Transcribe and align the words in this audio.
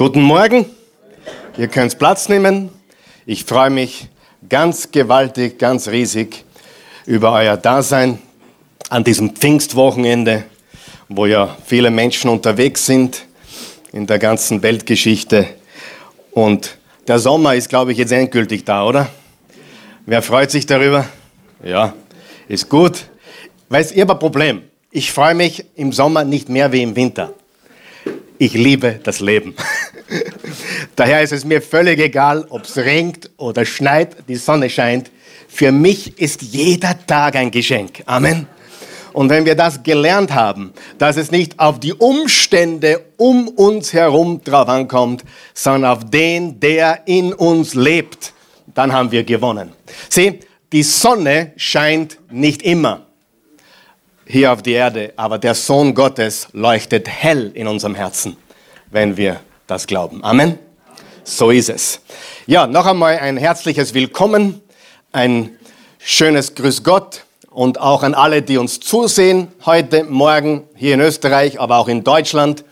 Guten 0.00 0.22
Morgen. 0.22 0.64
Ihr 1.58 1.68
könnt 1.68 1.98
Platz 1.98 2.30
nehmen. 2.30 2.70
Ich 3.26 3.44
freue 3.44 3.68
mich 3.68 4.08
ganz 4.48 4.90
gewaltig, 4.90 5.58
ganz 5.58 5.88
riesig 5.88 6.46
über 7.04 7.34
euer 7.34 7.58
Dasein 7.58 8.18
an 8.88 9.04
diesem 9.04 9.36
Pfingstwochenende, 9.36 10.44
wo 11.10 11.26
ja 11.26 11.54
viele 11.66 11.90
Menschen 11.90 12.30
unterwegs 12.30 12.86
sind 12.86 13.26
in 13.92 14.06
der 14.06 14.18
ganzen 14.18 14.62
Weltgeschichte. 14.62 15.46
Und 16.30 16.78
der 17.06 17.18
Sommer 17.18 17.54
ist, 17.54 17.68
glaube 17.68 17.92
ich, 17.92 17.98
jetzt 17.98 18.12
endgültig 18.12 18.64
da, 18.64 18.86
oder? 18.86 19.10
Wer 20.06 20.22
freut 20.22 20.50
sich 20.50 20.64
darüber? 20.64 21.04
Ja, 21.62 21.92
ist 22.48 22.70
gut. 22.70 23.04
Weißt, 23.68 23.94
ihr 23.94 24.04
habt 24.04 24.12
ein 24.12 24.18
Problem. 24.18 24.62
Ich 24.90 25.12
freue 25.12 25.34
mich 25.34 25.66
im 25.76 25.92
Sommer 25.92 26.24
nicht 26.24 26.48
mehr 26.48 26.72
wie 26.72 26.80
im 26.80 26.96
Winter. 26.96 27.34
Ich 28.42 28.54
liebe 28.54 28.98
das 29.02 29.20
Leben. 29.20 29.54
Daher 30.96 31.20
ist 31.20 31.30
es 31.30 31.44
mir 31.44 31.60
völlig 31.60 32.00
egal, 32.00 32.46
ob 32.48 32.64
es 32.64 32.74
regnet 32.78 33.28
oder 33.36 33.66
schneit, 33.66 34.16
die 34.28 34.36
Sonne 34.36 34.70
scheint. 34.70 35.10
Für 35.46 35.72
mich 35.72 36.18
ist 36.18 36.40
jeder 36.40 36.96
Tag 37.06 37.36
ein 37.36 37.50
Geschenk. 37.50 38.02
Amen. 38.06 38.46
Und 39.12 39.28
wenn 39.28 39.44
wir 39.44 39.56
das 39.56 39.82
gelernt 39.82 40.32
haben, 40.32 40.72
dass 40.96 41.18
es 41.18 41.30
nicht 41.30 41.60
auf 41.60 41.80
die 41.80 41.92
Umstände 41.92 43.02
um 43.18 43.46
uns 43.46 43.92
herum 43.92 44.40
drauf 44.42 44.70
ankommt, 44.70 45.22
sondern 45.52 45.90
auf 45.90 46.08
den, 46.08 46.58
der 46.60 47.02
in 47.04 47.34
uns 47.34 47.74
lebt, 47.74 48.32
dann 48.74 48.94
haben 48.94 49.12
wir 49.12 49.24
gewonnen. 49.24 49.74
Sieh, 50.08 50.40
die 50.72 50.82
Sonne 50.82 51.52
scheint 51.56 52.16
nicht 52.30 52.62
immer 52.62 53.09
hier 54.30 54.52
auf 54.52 54.62
die 54.62 54.72
Erde, 54.72 55.12
aber 55.16 55.38
der 55.38 55.54
Sohn 55.54 55.94
Gottes 55.94 56.48
leuchtet 56.52 57.08
hell 57.08 57.50
in 57.54 57.66
unserem 57.66 57.96
Herzen, 57.96 58.36
wenn 58.90 59.16
wir 59.16 59.40
das 59.66 59.86
glauben. 59.86 60.22
Amen. 60.22 60.58
So 61.24 61.50
ist 61.50 61.68
es. 61.68 62.00
Ja, 62.46 62.66
noch 62.66 62.86
einmal 62.86 63.18
ein 63.18 63.36
herzliches 63.36 63.92
Willkommen, 63.92 64.60
ein 65.12 65.50
schönes 65.98 66.54
Grüß 66.54 66.84
Gott 66.84 67.24
und 67.50 67.80
auch 67.80 68.04
an 68.04 68.14
alle, 68.14 68.42
die 68.42 68.56
uns 68.56 68.78
zusehen 68.78 69.48
heute, 69.66 70.04
morgen 70.04 70.62
hier 70.76 70.94
in 70.94 71.00
Österreich, 71.00 71.58
aber 71.60 71.78
auch 71.78 71.88
in 71.88 72.04
Deutschland 72.04 72.64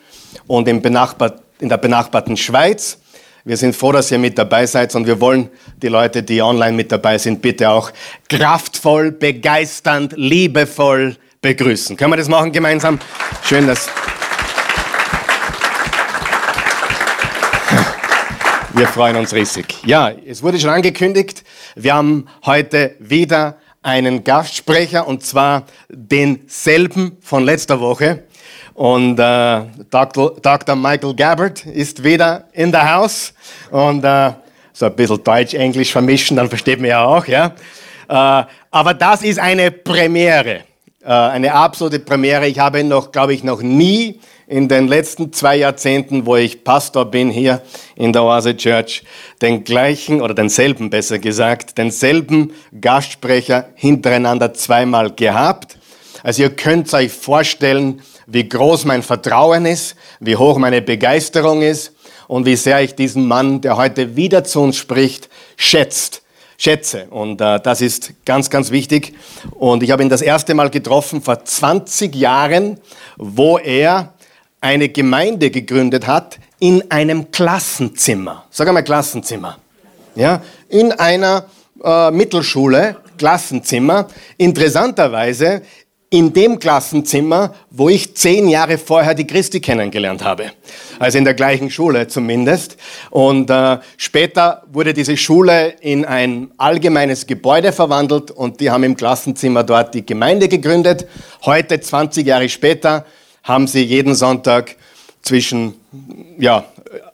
und 0.46 0.68
in, 0.68 0.80
der 0.80 1.76
benachbarten 1.76 2.36
Schweiz. 2.36 2.98
Wir 3.44 3.56
sind 3.56 3.74
froh, 3.74 3.92
dass 3.92 4.12
ihr 4.12 4.18
mit 4.18 4.38
dabei 4.38 4.66
seid 4.66 4.94
und 4.94 5.06
wir 5.06 5.20
wollen 5.20 5.50
die 5.82 5.88
Leute, 5.88 6.22
die 6.22 6.40
online 6.40 6.76
mit 6.76 6.92
dabei 6.92 7.18
sind, 7.18 7.42
bitte 7.42 7.70
auch 7.70 7.90
kraftvoll, 8.28 9.10
begeisternd, 9.10 10.14
liebevoll 10.16 11.16
begrüßen. 11.40 11.96
Können 11.96 12.12
wir 12.12 12.16
das 12.16 12.28
machen 12.28 12.52
gemeinsam? 12.52 12.98
Schön, 13.44 13.66
dass... 13.66 13.88
Wir 18.74 18.86
freuen 18.86 19.16
uns 19.16 19.34
riesig. 19.34 19.74
Ja, 19.84 20.10
es 20.10 20.42
wurde 20.42 20.60
schon 20.60 20.70
angekündigt, 20.70 21.42
wir 21.74 21.94
haben 21.94 22.26
heute 22.44 22.94
wieder 23.00 23.56
einen 23.82 24.22
Gastsprecher 24.22 25.06
und 25.06 25.24
zwar 25.24 25.64
denselben 25.88 27.16
von 27.20 27.44
letzter 27.44 27.80
Woche. 27.80 28.24
Und 28.74 29.18
äh, 29.18 29.62
Dr. 29.90 30.36
Dr. 30.40 30.76
Michael 30.76 31.14
Gabbard 31.14 31.66
ist 31.66 32.04
wieder 32.04 32.44
in 32.52 32.70
der 32.70 32.94
Haus 32.94 33.34
und 33.72 34.04
äh, 34.04 34.32
so 34.72 34.86
ein 34.86 34.94
bisschen 34.94 35.24
Deutsch-Englisch 35.24 35.90
vermischen, 35.90 36.36
dann 36.36 36.48
versteht 36.48 36.78
man 36.78 36.90
ja 36.90 37.04
auch, 37.04 37.26
ja. 37.26 37.54
Äh, 38.08 38.44
aber 38.70 38.94
das 38.94 39.22
ist 39.22 39.40
eine 39.40 39.72
Premiere, 39.72 40.60
eine 41.08 41.54
absolute 41.54 42.00
Premiere. 42.00 42.46
Ich 42.46 42.58
habe 42.58 42.84
noch, 42.84 43.12
glaube 43.12 43.32
ich, 43.32 43.42
noch 43.42 43.62
nie 43.62 44.20
in 44.46 44.68
den 44.68 44.88
letzten 44.88 45.32
zwei 45.32 45.56
Jahrzehnten, 45.56 46.26
wo 46.26 46.36
ich 46.36 46.64
Pastor 46.64 47.06
bin 47.06 47.30
hier 47.30 47.62
in 47.96 48.12
der 48.12 48.24
Oase 48.24 48.56
Church, 48.56 49.04
den 49.40 49.64
gleichen 49.64 50.20
oder 50.20 50.34
denselben 50.34 50.90
besser 50.90 51.18
gesagt, 51.18 51.78
denselben 51.78 52.52
Gastsprecher 52.78 53.68
hintereinander 53.74 54.52
zweimal 54.52 55.10
gehabt. 55.10 55.78
Also 56.22 56.42
ihr 56.42 56.50
könnt 56.50 56.92
euch 56.92 57.12
vorstellen, 57.12 58.02
wie 58.26 58.46
groß 58.46 58.84
mein 58.84 59.02
Vertrauen 59.02 59.64
ist, 59.64 59.96
wie 60.20 60.36
hoch 60.36 60.58
meine 60.58 60.82
Begeisterung 60.82 61.62
ist 61.62 61.94
und 62.26 62.44
wie 62.44 62.56
sehr 62.56 62.82
ich 62.82 62.94
diesen 62.94 63.26
Mann, 63.26 63.62
der 63.62 63.78
heute 63.78 64.16
wieder 64.16 64.44
zu 64.44 64.60
uns 64.60 64.76
spricht, 64.76 65.30
schätzt 65.56 66.22
schätze. 66.58 67.06
Und 67.08 67.40
äh, 67.40 67.60
das 67.60 67.80
ist 67.80 68.12
ganz, 68.26 68.50
ganz 68.50 68.70
wichtig. 68.70 69.14
Und 69.52 69.82
ich 69.82 69.90
habe 69.90 70.02
ihn 70.02 70.10
das 70.10 70.20
erste 70.20 70.52
Mal 70.52 70.68
getroffen 70.68 71.22
vor 71.22 71.42
20 71.42 72.14
Jahren, 72.14 72.78
wo 73.16 73.56
er 73.56 74.12
eine 74.60 74.88
Gemeinde 74.90 75.50
gegründet 75.50 76.06
hat 76.06 76.38
in 76.58 76.90
einem 76.90 77.30
Klassenzimmer. 77.30 78.44
Sag 78.50 78.68
einmal 78.68 78.84
Klassenzimmer. 78.84 79.58
Ja, 80.16 80.42
in 80.68 80.90
einer 80.92 81.44
äh, 81.82 82.10
Mittelschule, 82.10 82.96
Klassenzimmer. 83.16 84.08
Interessanterweise 84.36 85.62
in 86.10 86.32
dem 86.32 86.58
Klassenzimmer, 86.58 87.54
wo 87.70 87.88
ich 87.90 88.16
zehn 88.16 88.48
Jahre 88.48 88.78
vorher 88.78 89.14
die 89.14 89.26
Christi 89.26 89.60
kennengelernt 89.60 90.24
habe. 90.24 90.52
Also 90.98 91.18
in 91.18 91.24
der 91.24 91.34
gleichen 91.34 91.70
Schule 91.70 92.08
zumindest. 92.08 92.78
Und 93.10 93.50
äh, 93.50 93.78
später 93.98 94.62
wurde 94.72 94.94
diese 94.94 95.16
Schule 95.18 95.74
in 95.80 96.06
ein 96.06 96.50
allgemeines 96.56 97.26
Gebäude 97.26 97.72
verwandelt 97.72 98.30
und 98.30 98.60
die 98.60 98.70
haben 98.70 98.84
im 98.84 98.96
Klassenzimmer 98.96 99.64
dort 99.64 99.94
die 99.94 100.06
Gemeinde 100.06 100.48
gegründet. 100.48 101.06
Heute, 101.44 101.78
20 101.78 102.26
Jahre 102.26 102.48
später, 102.48 103.04
haben 103.42 103.66
sie 103.66 103.82
jeden 103.82 104.14
Sonntag 104.14 104.76
zwischen 105.20 105.74
ja, 106.38 106.64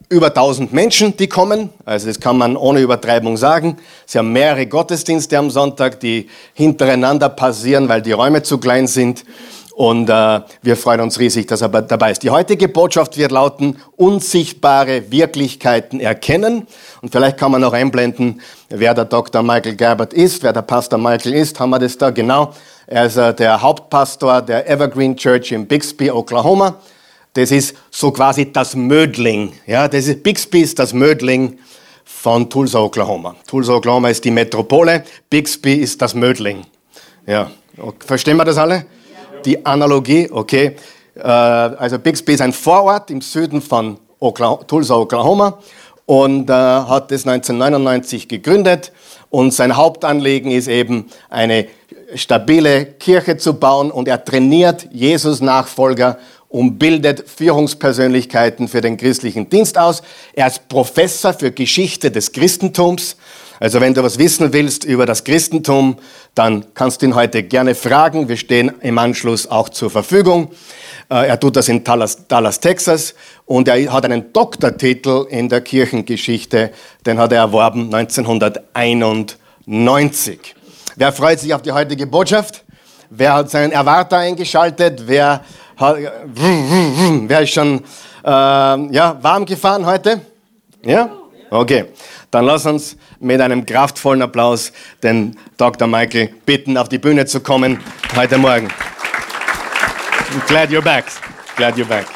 über 0.08 0.28
1000 0.28 0.72
Menschen, 0.72 1.16
die 1.16 1.28
kommen. 1.28 1.70
Also 1.84 2.06
das 2.08 2.20
kann 2.20 2.38
man 2.38 2.56
ohne 2.56 2.80
Übertreibung 2.80 3.36
sagen. 3.36 3.78
Sie 4.06 4.18
haben 4.18 4.32
mehrere 4.32 4.66
Gottesdienste 4.66 5.38
am 5.38 5.50
Sonntag, 5.50 6.00
die 6.00 6.28
hintereinander 6.52 7.28
passieren, 7.28 7.88
weil 7.88 8.02
die 8.02 8.12
Räume 8.12 8.42
zu 8.42 8.58
klein 8.58 8.86
sind. 8.86 9.24
Und 9.74 10.08
äh, 10.08 10.40
wir 10.62 10.76
freuen 10.76 11.00
uns 11.00 11.18
riesig, 11.18 11.48
dass 11.48 11.60
er 11.60 11.68
dabei 11.68 12.12
ist. 12.12 12.22
Die 12.22 12.30
heutige 12.30 12.68
Botschaft 12.68 13.16
wird 13.16 13.32
lauten, 13.32 13.76
unsichtbare 13.96 15.10
Wirklichkeiten 15.10 15.98
erkennen. 15.98 16.68
Und 17.02 17.10
vielleicht 17.10 17.38
kann 17.38 17.50
man 17.50 17.60
noch 17.60 17.72
einblenden, 17.72 18.40
wer 18.68 18.94
der 18.94 19.04
Dr. 19.04 19.42
Michael 19.42 19.74
Gerbert 19.74 20.12
ist, 20.12 20.44
wer 20.44 20.52
der 20.52 20.62
Pastor 20.62 20.96
Michael 20.98 21.34
ist. 21.34 21.58
Haben 21.58 21.70
wir 21.70 21.80
das 21.80 21.98
da? 21.98 22.10
Genau. 22.10 22.52
Er 22.86 23.06
ist 23.06 23.16
äh, 23.16 23.34
der 23.34 23.60
Hauptpastor 23.60 24.42
der 24.42 24.70
Evergreen 24.70 25.16
Church 25.16 25.50
in 25.50 25.66
Bixby, 25.66 26.08
Oklahoma. 26.08 26.76
Das 27.34 27.50
ist 27.50 27.74
so 27.90 28.12
quasi 28.12 28.52
das 28.52 28.76
Mödling. 28.76 29.52
Ja, 29.66 29.88
das 29.88 30.06
ist, 30.06 30.22
Bixby 30.22 30.60
ist 30.60 30.78
das 30.78 30.92
Mödling 30.92 31.58
von 32.04 32.48
Tulsa, 32.48 32.78
Oklahoma. 32.78 33.34
Tulsa, 33.46 33.74
Oklahoma 33.74 34.08
ist 34.08 34.24
die 34.24 34.30
Metropole, 34.30 35.04
Bixby 35.28 35.74
ist 35.74 36.00
das 36.00 36.14
Mödling. 36.14 36.64
Ja, 37.26 37.50
verstehen 38.06 38.36
wir 38.36 38.44
das 38.44 38.56
alle? 38.56 38.86
Die 39.44 39.66
Analogie, 39.66 40.28
okay. 40.30 40.76
Äh, 41.16 41.22
also 41.22 41.98
Bixby 41.98 42.34
ist 42.34 42.40
ein 42.40 42.52
Vorort 42.52 43.10
im 43.10 43.20
Süden 43.20 43.60
von 43.60 43.98
Oklahoma, 44.20 44.62
Tulsa, 44.64 44.94
Oklahoma 44.94 45.58
und 46.06 46.48
äh, 46.48 46.52
hat 46.52 47.10
das 47.10 47.26
1999 47.26 48.28
gegründet 48.28 48.92
und 49.30 49.52
sein 49.52 49.76
Hauptanliegen 49.76 50.52
ist 50.52 50.68
eben 50.68 51.10
eine 51.30 51.66
stabile 52.14 52.84
Kirche 52.84 53.36
zu 53.36 53.54
bauen 53.54 53.90
und 53.90 54.06
er 54.06 54.24
trainiert 54.24 54.86
Jesus-Nachfolger 54.92 56.18
und 56.54 56.78
bildet 56.78 57.28
Führungspersönlichkeiten 57.28 58.68
für 58.68 58.80
den 58.80 58.96
christlichen 58.96 59.50
Dienst 59.50 59.76
aus. 59.76 60.04
Er 60.34 60.46
ist 60.46 60.68
Professor 60.68 61.34
für 61.34 61.50
Geschichte 61.50 62.12
des 62.12 62.30
Christentums. 62.30 63.16
Also 63.58 63.80
wenn 63.80 63.92
du 63.92 64.04
was 64.04 64.20
wissen 64.20 64.52
willst 64.52 64.84
über 64.84 65.04
das 65.04 65.24
Christentum, 65.24 65.96
dann 66.36 66.64
kannst 66.74 67.02
du 67.02 67.06
ihn 67.06 67.16
heute 67.16 67.42
gerne 67.42 67.74
fragen. 67.74 68.28
Wir 68.28 68.36
stehen 68.36 68.70
im 68.82 68.98
Anschluss 68.98 69.48
auch 69.48 69.68
zur 69.68 69.90
Verfügung. 69.90 70.52
Äh, 71.10 71.26
er 71.26 71.40
tut 71.40 71.56
das 71.56 71.68
in 71.68 71.82
Dallas, 71.82 72.28
Dallas, 72.28 72.60
Texas 72.60 73.16
und 73.46 73.66
er 73.66 73.92
hat 73.92 74.04
einen 74.04 74.32
Doktortitel 74.32 75.26
in 75.30 75.48
der 75.48 75.60
Kirchengeschichte, 75.60 76.70
den 77.04 77.18
hat 77.18 77.32
er 77.32 77.38
erworben 77.38 77.92
1991. 77.92 80.38
Wer 80.94 81.12
freut 81.12 81.40
sich 81.40 81.52
auf 81.52 81.62
die 81.62 81.72
heutige 81.72 82.06
Botschaft? 82.06 82.62
Wer 83.10 83.34
hat 83.34 83.50
seinen 83.50 83.72
Erwarter 83.72 84.18
eingeschaltet? 84.18 85.02
Wer, 85.06 85.42
wer 85.78 87.40
ist 87.40 87.50
schon 87.50 87.82
äh, 88.24 88.28
ja, 88.28 89.18
warm 89.20 89.44
gefahren 89.44 89.84
heute? 89.84 90.20
Ja? 90.82 91.10
Okay. 91.50 91.86
Dann 92.30 92.46
lass 92.46 92.66
uns 92.66 92.96
mit 93.20 93.40
einem 93.40 93.64
kraftvollen 93.64 94.22
Applaus 94.22 94.72
den 95.02 95.36
Dr. 95.56 95.86
Michael 95.86 96.30
bitten, 96.44 96.76
auf 96.76 96.88
die 96.88 96.98
Bühne 96.98 97.26
zu 97.26 97.40
kommen 97.40 97.78
heute 98.16 98.38
Morgen. 98.38 98.68
Glad 100.48 100.70
you're 100.70 100.82
back. 100.82 101.04
Glad 101.56 101.76
you're 101.76 101.84
back. 101.84 102.06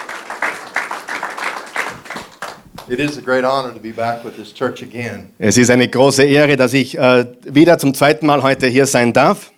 Es 5.38 5.58
ist 5.58 5.70
eine 5.70 5.88
große 5.88 6.24
Ehre, 6.24 6.56
dass 6.56 6.72
ich 6.72 6.96
äh, 6.98 7.26
wieder 7.44 7.78
zum 7.78 7.92
zweiten 7.92 8.26
Mal 8.26 8.42
heute 8.42 8.66
hier 8.66 8.86
sein 8.86 9.12
darf. 9.12 9.52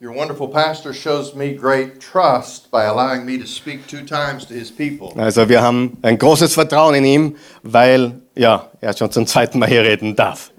Your 0.00 0.12
wonderful 0.12 0.48
pastor 0.48 0.92
shows 0.92 1.36
me 1.36 1.54
great 1.54 2.00
trust 2.00 2.68
by 2.72 2.84
allowing 2.84 3.24
me 3.24 3.38
to 3.38 3.46
speak 3.46 3.86
two 3.86 4.04
times 4.04 4.44
to 4.46 4.52
his 4.52 4.70
people. 4.72 5.12
Also 5.16 5.48
wir 5.48 5.62
haben 5.62 5.96
ein 6.02 6.18
großes 6.18 6.52
Vertrauen 6.52 6.96
in 6.96 7.04
ihm, 7.04 7.36
weil 7.62 8.20
ja, 8.34 8.70
er 8.80 8.96
schon 8.96 9.12
zum 9.12 9.24
zweiten 9.24 9.60
Mal 9.60 9.68
hier 9.68 9.82
reden 9.82 10.16
darf. 10.16 10.50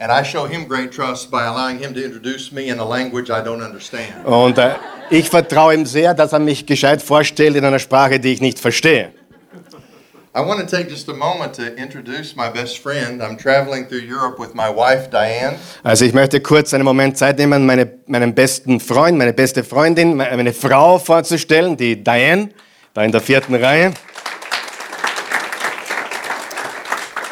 And 0.00 0.10
I 0.10 0.24
show 0.24 0.46
him 0.46 0.66
great 0.66 0.90
trust 0.90 1.30
by 1.30 1.42
allowing 1.42 1.78
him 1.78 1.92
to 1.92 2.00
introduce 2.02 2.50
me 2.50 2.68
in 2.68 2.78
a 2.78 2.84
language 2.84 3.28
I 3.28 3.42
don't 3.42 3.62
understand. 3.62 4.24
Und 4.24 4.56
äh, 4.56 4.76
ich 5.10 5.28
vertraue 5.28 5.74
ihm 5.74 5.84
sehr, 5.84 6.14
dass 6.14 6.32
er 6.32 6.38
mich 6.38 6.64
gescheit 6.64 7.02
vorstellt 7.02 7.56
in 7.56 7.66
einer 7.66 7.80
Sprache, 7.80 8.18
die 8.18 8.32
ich 8.32 8.40
nicht 8.40 8.58
verstehe. 8.58 9.12
I 10.38 10.40
want 10.40 10.60
to 10.60 10.66
take 10.76 10.88
just 10.88 11.08
a 11.08 11.14
moment 11.14 11.54
to 11.54 11.74
introduce 11.76 12.36
my 12.36 12.48
best 12.48 12.78
friend. 12.78 13.20
I'm 13.20 13.36
traveling 13.36 13.86
through 13.86 14.02
Europe 14.06 14.38
with 14.38 14.54
my 14.54 14.70
wife, 14.70 15.10
Diane. 15.10 15.58
Also 15.82 16.04
ich 16.04 16.14
möchte 16.14 16.40
kurz 16.40 16.72
einen 16.72 16.84
Moment 16.84 17.18
Zeit 17.18 17.38
nehmen, 17.38 17.66
meine, 17.66 17.90
meinen 18.06 18.32
besten 18.36 18.78
Freund, 18.78 19.18
meine 19.18 19.32
beste 19.32 19.64
Freundin, 19.64 20.16
meine 20.16 20.52
Frau 20.52 21.00
vorzustellen, 21.00 21.76
die 21.76 22.04
Diane, 22.04 22.50
da 22.94 23.02
in 23.02 23.10
der 23.10 23.20
vierten 23.20 23.56
Reihe. 23.56 23.86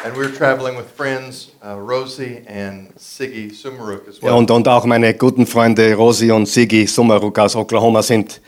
And 0.03 0.13
we're 0.17 0.35
traveling 0.37 0.75
with 0.75 0.87
friends 0.97 1.51
uh, 1.63 1.77
Rosie 1.79 2.41
and 2.45 2.89
Siggy 2.99 3.51
Sumaruk 3.53 4.05
as 4.09 4.17
Ja, 4.17 4.31
well. 4.31 4.33
und, 4.33 4.51
und 4.51 4.67
auch 4.67 4.83
meine 4.83 5.13
guten 5.13 5.47
Freunde 5.47 5.93
Rosi 5.95 6.29
und 6.29 6.45
Sigi 6.45 6.85
Sumaruk 6.85 7.39
aus 7.39 7.55
Oklahoma 7.55 8.01
sind 8.01 8.41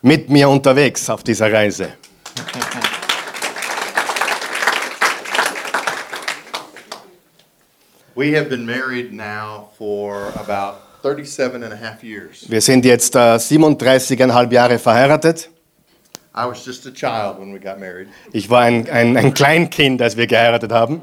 mit 0.00 0.30
mir 0.30 0.48
unterwegs 0.48 1.10
auf 1.10 1.22
dieser 1.22 1.52
Reise. 1.52 1.92
We 8.18 8.32
have 8.32 8.48
been 8.48 8.66
married 8.66 9.12
now 9.12 9.68
for 9.78 10.32
about 10.34 11.02
37 11.02 11.62
and 11.62 11.72
a 11.72 11.76
half 11.76 12.02
years. 12.02 12.44
Wir 12.48 12.60
sind 12.60 12.84
jetzt 12.84 13.14
äh, 13.14 13.36
37,5 13.36 14.52
Jahre 14.52 14.80
verheiratet. 14.80 15.48
I 16.34 16.44
was 16.44 16.66
just 16.66 16.84
a 16.84 16.90
child 16.90 17.38
when 17.38 17.52
we 17.52 17.60
got 17.60 17.78
married. 17.78 18.08
Ich 18.32 18.50
war 18.50 18.62
ein, 18.62 18.90
ein, 18.90 19.16
ein 19.16 19.34
Kleinkind, 19.34 20.02
als 20.02 20.16
wir 20.16 20.26
geheiratet 20.26 20.72
haben. 20.72 21.02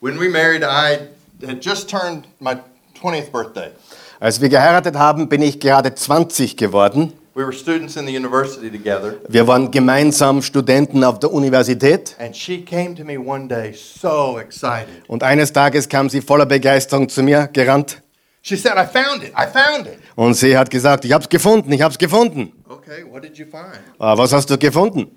When 0.00 0.18
we 0.18 0.28
married, 0.28 0.64
I 0.64 1.06
had 1.46 1.64
just 1.64 1.88
turned 1.88 2.26
my 2.40 2.56
20th 3.00 3.30
birthday. 3.30 3.70
Als 4.18 4.40
wir 4.40 4.48
geheiratet 4.48 4.96
haben, 4.96 5.28
bin 5.28 5.40
ich 5.40 5.60
gerade 5.60 5.94
20 5.94 6.56
geworden. 6.56 7.12
We 7.36 7.44
were 7.44 7.52
students 7.52 7.96
in 7.96 8.06
the 8.06 8.16
university 8.16 8.70
together, 8.70 9.16
Wir 9.28 9.46
waren 9.46 9.70
gemeinsam 9.70 10.40
Studenten 10.40 11.04
auf 11.04 11.18
der 11.18 11.30
Universität. 11.30 12.16
and 12.18 12.34
she 12.34 12.64
came 12.64 12.94
to 12.94 13.04
me 13.04 13.18
one 13.18 13.46
day 13.46 13.74
so 13.74 14.38
excited. 14.38 15.02
Und 15.06 15.22
eines 15.22 15.52
Tages 15.52 15.86
kam 15.86 16.08
sie 16.08 16.22
voller 16.22 16.46
Begeisterung 16.46 17.10
zu 17.10 17.22
mir 17.22 17.46
gerannt. 17.52 18.00
She 18.40 18.56
said, 18.56 18.72
I 18.78 18.86
found 18.86 19.22
it, 19.22 19.32
I 19.36 19.44
found 19.46 19.86
it. 19.86 19.98
Und 20.14 20.32
sie 20.32 20.56
hat 20.56 20.70
gesagt, 20.70 21.04
ich 21.04 21.12
hab's 21.12 21.28
gefunden, 21.28 21.70
ich 21.72 21.82
hab's 21.82 21.98
gefunden. 21.98 22.52
Okay, 22.70 23.04
what 23.10 23.22
did 23.22 23.36
you 23.36 23.44
find? 23.44 23.80
Ah, 23.98 24.16
was 24.16 24.32
hast 24.32 24.48
du 24.48 24.56
gefunden? 24.56 25.10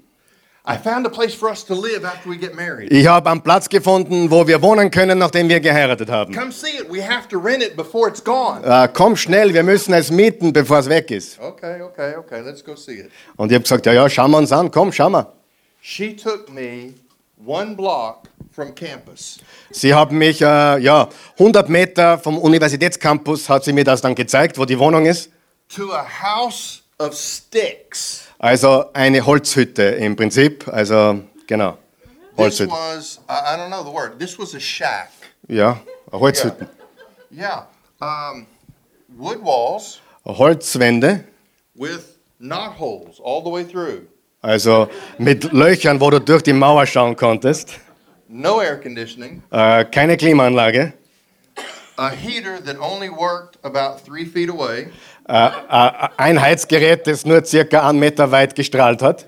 Ich 2.90 3.08
habe 3.08 3.30
einen 3.32 3.42
Platz 3.42 3.70
gefunden, 3.70 4.30
wo 4.30 4.48
wir 4.48 4.62
wohnen 4.62 4.92
können, 4.92 5.18
nachdem 5.18 5.50
wir 5.50 5.60
geheiratet 5.60 6.10
haben. 6.10 6.34
Come 6.34 6.52
see 6.52 6.68
it. 6.80 6.86
We 6.92 7.02
have 7.02 7.28
to 7.30 7.40
rent 7.40 7.64
it 7.64 7.76
before 7.76 8.08
it's 8.08 8.24
gone. 8.24 8.62
Ah, 8.64 8.88
komm 8.88 9.16
schnell, 9.16 9.52
wir 9.54 9.64
müssen 9.64 9.94
es 9.94 10.12
mieten, 10.12 10.54
bevor 10.54 10.80
es 10.80 10.88
weg 10.90 11.10
ist. 11.10 11.40
Okay, 11.40 11.82
okay, 11.82 12.16
okay, 12.18 12.42
let's 12.42 12.64
go 12.64 12.76
see 12.76 13.00
it. 13.00 13.12
Und 13.36 13.52
ich 13.52 13.56
habe 13.56 13.64
gesagt, 13.64 13.86
ja, 13.88 13.94
ja, 13.94 14.08
schauen 14.10 14.30
wir 14.32 14.38
uns 14.38 14.52
an, 14.52 14.70
komm, 14.70 14.92
schau 14.92 15.10
mal. 15.10 15.26
She 15.82 16.16
took 16.16 16.54
me 16.54 16.94
one 17.44 17.76
block 17.76 18.28
from 18.52 18.76
campus 18.76 19.40
Sie 19.72 19.94
haben 19.94 20.18
mich, 20.18 20.42
äh, 20.42 20.78
ja, 20.80 21.10
100 21.40 21.68
Meter 21.70 22.20
vom 22.20 22.38
Universitätscampus 22.38 23.50
hat 23.50 23.64
sie 23.64 23.74
mir 23.74 23.86
das 23.86 24.02
dann 24.02 24.14
gezeigt, 24.14 24.58
wo 24.58 24.66
die 24.66 24.78
Wohnung 24.78 25.06
ist. 25.06 25.32
to 25.70 25.92
a 25.94 26.04
house 26.04 26.82
of 27.00 27.14
sticks. 27.16 28.29
Also 28.40 28.86
eine 28.94 29.26
Holzhütte 29.26 29.84
im 29.84 30.16
Prinzip, 30.16 30.66
also 30.70 31.20
genau, 31.46 31.78
This 32.36 32.38
Holzhütte. 32.38 32.72
was, 32.72 33.20
I 33.28 33.58
don't 33.58 33.68
know 33.68 33.84
the 33.84 33.92
word, 33.94 34.18
this 34.18 34.40
was 34.40 34.56
a 34.56 34.60
shack. 34.60 35.10
Ja, 35.50 35.80
Holzhütten. 36.12 36.68
Yeah. 37.32 37.68
Um, 38.02 38.48
wood 39.18 39.44
walls 39.44 40.00
Holzwände, 40.26 41.26
with 41.76 42.18
knot 42.40 42.80
holes 42.80 43.20
all 43.22 43.42
the 43.44 43.50
way 43.50 43.64
through. 43.66 44.08
also 44.42 44.88
mit 45.18 45.52
Löchern, 45.52 46.00
wo 46.00 46.10
du 46.10 46.20
durch 46.22 46.42
die 46.44 46.54
Mauer 46.54 46.86
schauen 46.86 47.16
konntest. 47.18 47.78
No 48.30 48.62
air 48.62 48.78
conditioning. 48.80 49.44
Äh, 49.52 49.84
keine 49.86 50.16
Klimaanlage. 50.16 50.94
A 52.00 52.16
heater 52.16 52.62
that 52.62 52.78
only 52.80 53.10
worked 53.10 53.58
about 53.62 54.00
three 54.00 54.24
feet 54.24 54.50
away. 54.50 54.88
Äh, 55.28 55.48
äh, 55.70 56.08
ein 56.16 56.40
Heizgerät, 56.42 57.06
das 57.06 57.26
nur 57.26 57.44
circa 57.44 57.88
einen 57.90 58.00
Meter 58.00 58.32
weit 58.32 58.56
gestrahlt 58.56 59.02
hat. 59.02 59.26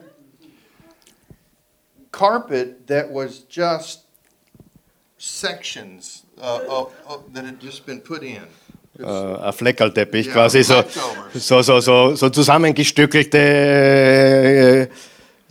Carpet 2.13 2.87
that 2.87 3.11
was 3.11 3.43
just 3.49 4.05
sections 5.17 6.23
uh, 6.41 6.59
of, 6.69 6.93
of, 7.05 7.33
that 7.33 7.43
had 7.43 7.61
just 7.61 7.85
been 7.85 7.99
put 7.99 8.23
in. 8.23 8.41
Äh, 8.97 9.05
ein 9.05 9.51
Fleckerlteppich, 9.51 10.27
Ja, 10.27 10.33
quasi 10.33 10.63
so, 10.63 10.83
so, 11.33 11.61
so, 11.61 11.81
so, 11.81 12.15
so 12.15 12.29
zusammengestückelte 12.29 13.37
äh, 13.37 14.87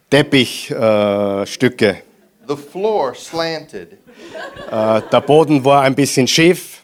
Teppichstücke. 0.08 1.88
Äh. 1.88 2.02
The 2.48 2.56
floor 2.56 3.14
slanted. 3.14 3.98
äh, 4.70 5.02
der 5.12 5.20
Boden 5.20 5.62
war 5.62 5.82
ein 5.82 5.94
bisschen 5.94 6.26
schief. 6.26 6.79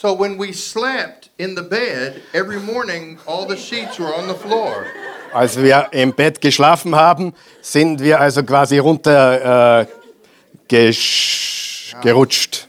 So 0.00 0.14
when 0.14 0.38
we 0.38 0.52
slept 0.54 1.28
in 1.36 1.54
the 1.54 1.62
bed, 1.62 2.22
every 2.32 2.58
morning 2.58 3.18
all 3.26 3.44
the 3.44 3.54
sheets 3.54 3.98
were 3.98 4.14
on 4.14 4.28
the 4.28 4.34
floor. 4.34 4.86
Als 5.34 5.58
wir 5.60 5.88
im 5.92 6.14
Bett 6.14 6.40
geschlafen 6.40 6.94
haben, 6.94 7.34
sind 7.60 8.00
wir 8.00 8.18
also 8.18 8.42
quasi 8.42 8.78
runter 8.78 9.82
äh, 9.82 9.86
gesch 10.68 11.94
gerutscht. 12.00 12.66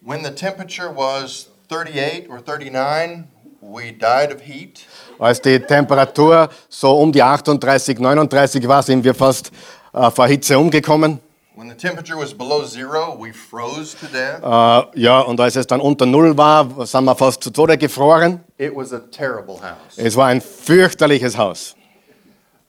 When 0.00 0.24
the 0.24 0.30
temperature 0.30 0.88
was 0.88 1.50
38 1.68 2.30
or 2.30 2.40
39, 2.40 3.24
we 3.60 3.92
died 3.92 4.32
of 4.34 4.40
heat. 4.40 4.86
Als 5.18 5.42
die 5.42 5.60
Temperatur 5.60 6.48
so 6.70 6.96
um 7.02 7.12
die 7.12 7.22
38, 7.22 7.98
39 7.98 8.66
war, 8.66 8.82
sind 8.82 9.04
wir 9.04 9.14
fast 9.14 9.50
äh, 9.92 10.10
vor 10.10 10.26
Hitze 10.26 10.58
umgekommen. 10.58 11.20
When 11.60 11.68
the 11.68 11.76
temperature 11.76 12.16
was 12.16 12.32
below 12.32 12.64
zero, 12.64 13.14
we 13.14 13.32
froze 13.32 13.92
to 14.00 14.06
death. 14.06 14.42
Äh, 14.42 14.98
ja, 14.98 15.20
und 15.20 15.38
als 15.38 15.56
es 15.56 15.66
dann 15.66 15.82
unter 15.82 16.06
Null 16.06 16.34
war, 16.38 16.86
sind 16.86 17.04
wir 17.04 17.14
fast 17.14 17.44
zu 17.44 17.50
Tode 17.50 17.76
gefroren. 17.76 18.40
It 18.56 18.74
was 18.74 18.94
a 18.94 18.98
terrible 18.98 19.56
house. 19.60 19.98
Es 19.98 20.16
war 20.16 20.28
ein 20.28 20.40
fürchterliches 20.40 21.36
Haus. 21.36 21.76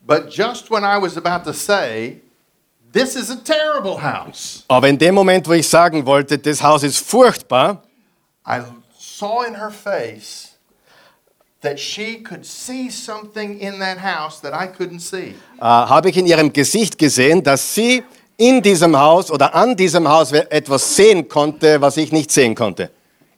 But 0.05 0.29
just 0.29 0.69
when 0.69 0.83
I 0.83 1.01
was 1.01 1.15
about 1.15 1.45
to 1.49 1.53
say, 1.53 2.19
this 2.91 3.15
is 3.15 3.31
a 3.31 3.37
terrible 3.37 3.97
house, 3.97 4.65
Aber 4.67 4.89
in 4.89 4.97
dem 4.97 5.15
Moment, 5.15 5.47
wo 5.47 5.53
ich 5.53 5.69
sagen 5.69 6.05
wollte, 6.05 6.37
das 6.37 6.61
Haus 6.61 6.83
ist 6.83 6.97
furchtbar, 6.97 7.83
I 8.45 8.59
saw 8.99 9.43
in 9.47 9.55
her 9.55 9.71
face 9.71 10.57
that 11.61 11.79
she 11.79 12.21
could 12.21 12.45
see 12.45 12.89
something 12.89 13.57
in 13.57 13.79
that 13.79 13.99
house 13.99 14.41
that 14.41 14.53
I 14.53 14.67
couldn't 14.67 14.99
see. 14.99 15.35
habe 15.61 16.09
ich 16.09 16.17
in 16.17 16.25
ihrem 16.25 16.51
Gesicht 16.51 16.97
gesehen, 16.97 17.41
dass 17.41 17.73
sie 17.73 18.03
in 18.41 18.63
diesem 18.63 18.97
Haus 18.97 19.29
oder 19.29 19.53
an 19.53 19.75
diesem 19.75 20.07
Haus 20.07 20.31
etwas 20.31 20.95
sehen 20.95 21.27
konnte, 21.27 21.79
was 21.79 21.95
ich 21.97 22.11
nicht 22.11 22.31
sehen 22.31 22.55
konnte. 22.55 22.89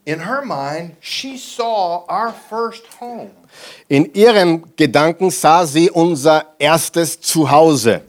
In 0.06 0.20
her 0.26 0.42
mind, 0.44 0.96
she 1.02 1.38
saw 1.38 2.06
our 2.10 2.34
first 2.50 2.84
home. 3.02 3.32
In 3.90 4.14
ihrem 4.14 4.64
Gedanken 4.78 5.30
sah 5.30 5.66
sie 5.66 5.90
unser 5.90 6.46
erstes 6.58 7.20
Zuhause. 7.20 8.02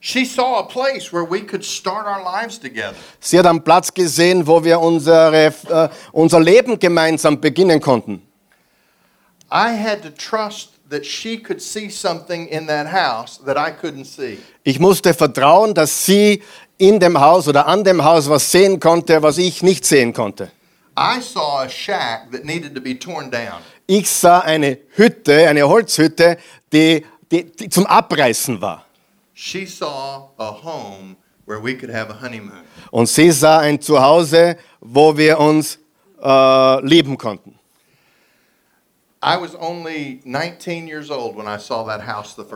She 0.00 0.24
saw 0.24 0.60
a 0.60 0.62
place 0.62 1.12
where 1.12 1.24
we 1.24 1.40
could 1.40 1.64
start 1.64 2.06
our 2.06 2.22
lives 2.22 2.58
together. 2.58 2.94
Sie 3.20 3.38
hat 3.38 3.46
einen 3.46 3.62
Platz 3.62 3.92
gesehen, 3.92 4.46
wo 4.46 4.62
wir 4.64 4.80
unsere, 4.80 5.46
äh, 5.46 5.88
unser 6.12 6.40
Leben 6.40 6.78
gemeinsam 6.78 7.40
beginnen 7.40 7.80
konnten. 7.80 8.22
I 9.50 9.72
had 9.72 10.02
to 10.02 10.10
trust 10.10 10.77
that 10.90 11.04
she 11.04 11.38
could 11.38 11.60
see 11.60 11.90
something 11.90 12.48
in 12.48 12.66
that 12.66 12.86
house 12.86 13.38
that 13.44 13.56
I 13.56 13.70
couldn't 13.70 14.06
see. 14.06 14.38
Ich 14.64 14.78
musste 14.78 15.14
vertrauen, 15.14 15.74
dass 15.74 16.06
sie 16.06 16.42
in 16.78 16.98
dem 16.98 17.18
Haus 17.20 17.48
oder 17.48 17.66
an 17.66 17.84
dem 17.84 18.02
Haus 18.02 18.28
was 18.28 18.50
sehen 18.50 18.80
konnte, 18.80 19.22
was 19.22 19.38
ich 19.38 19.62
nicht 19.62 19.84
sehen 19.84 20.12
konnte. 20.12 20.50
I 20.96 21.20
saw 21.20 21.62
a 21.62 21.68
shack 21.68 22.30
that 22.32 22.44
needed 22.44 22.74
to 22.74 22.80
be 22.80 22.98
torn 22.98 23.30
down. 23.30 23.60
Ich 23.86 24.10
sah 24.10 24.40
eine 24.40 24.78
Hütte, 24.96 25.48
eine 25.48 25.66
Holzhütte, 25.68 26.38
die, 26.72 27.04
die, 27.30 27.44
die 27.44 27.68
zum 27.68 27.86
Abreißen 27.86 28.60
war. 28.60 28.84
She 29.34 29.66
saw 29.66 30.30
a 30.38 30.50
home 30.50 31.16
where 31.46 31.62
we 31.62 31.76
could 31.76 31.94
have 31.94 32.10
a 32.10 32.20
honeymoon. 32.20 32.64
Und 32.90 33.06
sie 33.08 33.30
sah 33.30 33.60
ein 33.60 33.80
Zuhause, 33.80 34.56
wo 34.80 35.16
wir 35.16 35.38
uns 35.38 35.78
äh, 36.22 36.84
lieben 36.84 37.16
konnten. 37.16 37.57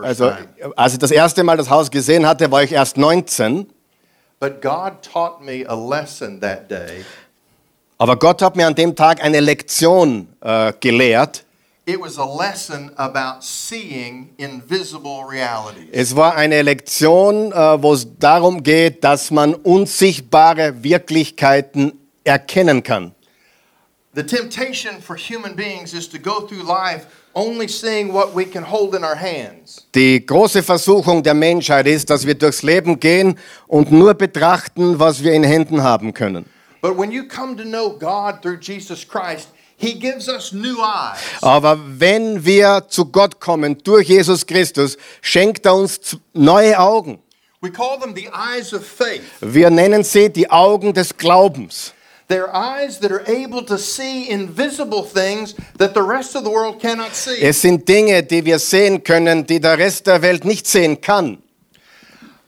Also, 0.03 0.33
als 0.77 0.93
ich 0.93 0.99
das 0.99 1.11
erste 1.11 1.43
Mal 1.43 1.57
das 1.57 1.69
Haus 1.69 1.91
gesehen 1.91 2.27
hatte, 2.27 2.51
war 2.51 2.63
ich 2.63 2.73
erst 2.73 2.97
19. 2.97 3.67
But 4.39 4.61
God 4.61 5.03
taught 5.03 5.41
me 5.41 5.65
a 5.69 5.75
lesson 5.75 6.41
that 6.41 6.69
day 6.71 7.05
Aber 7.99 8.17
Gott 8.17 8.43
hat 8.43 8.57
mir 8.57 8.67
an 8.67 8.75
dem 8.75 8.97
Tag 8.97 9.23
eine 9.23 9.39
Lektion 9.39 10.27
äh, 10.41 10.73
gelehrt. 10.81 11.45
it 11.85 12.01
was 12.01 12.19
a 12.19 12.25
lesson 12.25 12.91
about 12.97 13.43
seeing 13.43 14.31
invisible 14.39 15.25
realities. 15.29 15.89
Es 15.93 16.15
war 16.15 16.37
eine 16.37 16.63
Lektion, 16.63 17.53
äh, 17.53 17.83
wo 17.83 17.93
es 17.93 18.07
darum 18.19 18.63
geht, 18.63 19.03
dass 19.05 19.31
man 19.31 19.55
unsichtbare 19.55 20.83
Wirklichkeiten 20.83 21.93
erkennen 22.25 22.83
kann. 22.83 23.15
The 24.15 24.23
temptation 24.23 25.01
for 25.01 25.17
human 25.17 25.55
beings 25.55 25.95
is 25.95 26.07
to 26.11 26.19
go 26.19 26.47
through 26.47 26.65
life 26.65 27.07
only 27.35 27.67
seeing 27.67 28.13
what 28.13 28.35
we 28.35 28.45
can 28.45 28.63
hold 28.63 28.95
in 28.95 29.05
our 29.05 29.17
hands. 29.17 29.87
Die 29.95 30.27
große 30.27 30.63
Versuchung 30.63 31.23
der 31.23 31.33
Menschheit 31.33 31.87
ist, 31.87 32.11
dass 32.11 32.27
wir 32.27 32.35
durchs 32.35 32.63
Leben 32.63 33.01
gehen 33.01 33.39
und 33.67 33.91
nur 33.91 34.13
betrachten, 34.13 34.99
was 34.99 35.23
wir 35.23 35.33
in 35.33 35.45
Händen 35.45 35.83
haben 35.83 36.13
können. 36.13 36.45
But 36.83 36.99
when 36.99 37.11
you 37.11 37.27
come 37.27 37.57
to 37.57 37.63
know 37.63 37.89
God 37.89 38.43
through 38.43 38.59
Jesus 38.61 39.03
Christ, 39.09 39.49
He 39.79 39.95
gives 39.95 40.29
us 40.29 40.53
new 40.53 40.77
eyes. 40.83 41.19
Aber 41.41 41.79
wenn 41.83 42.45
wir 42.45 42.85
zu 42.89 43.07
Gott 43.07 43.41
kommen 43.41 43.79
durch 43.83 44.09
Jesus 44.09 44.47
Christus, 44.47 44.99
schenkt 45.23 45.65
er 45.65 45.75
uns 45.75 46.19
neue 46.35 46.79
Augen. 46.79 47.19
We 47.63 47.71
call 47.71 47.99
them 47.99 48.15
the 48.15 48.29
eyes 48.29 48.75
of 48.75 48.85
faith. 48.85 49.23
Wir 49.41 49.71
nennen 49.71 50.05
sie 50.05 50.29
die 50.29 50.51
Augen 50.51 50.93
des 50.93 51.17
Glaubens. 51.17 51.95
They're 52.33 52.55
eyes 52.57 52.99
that 53.01 53.13
are 53.13 53.25
able 53.27 53.63
to 53.65 53.77
see 53.77 54.31
invisible 54.31 55.03
things 55.03 55.55
that 55.77 55.93
the 55.93 56.03
rest 56.03 56.35
of 56.35 56.45
the 56.45 56.51
world 56.51 56.81
cannot 56.81 57.15
see. 57.15 57.43
Es 57.43 57.61
sind 57.61 57.87
Dinge, 57.87 58.23
die 58.23 58.43
wir 58.43 58.59
sehen 58.59 59.05
können, 59.05 59.47
die 59.47 59.61
der 59.61 59.77
Rest 59.77 60.07
der 60.07 60.23
Welt 60.23 60.47
nicht 60.47 60.67
sehen 60.67 60.99
kann. 60.99 61.43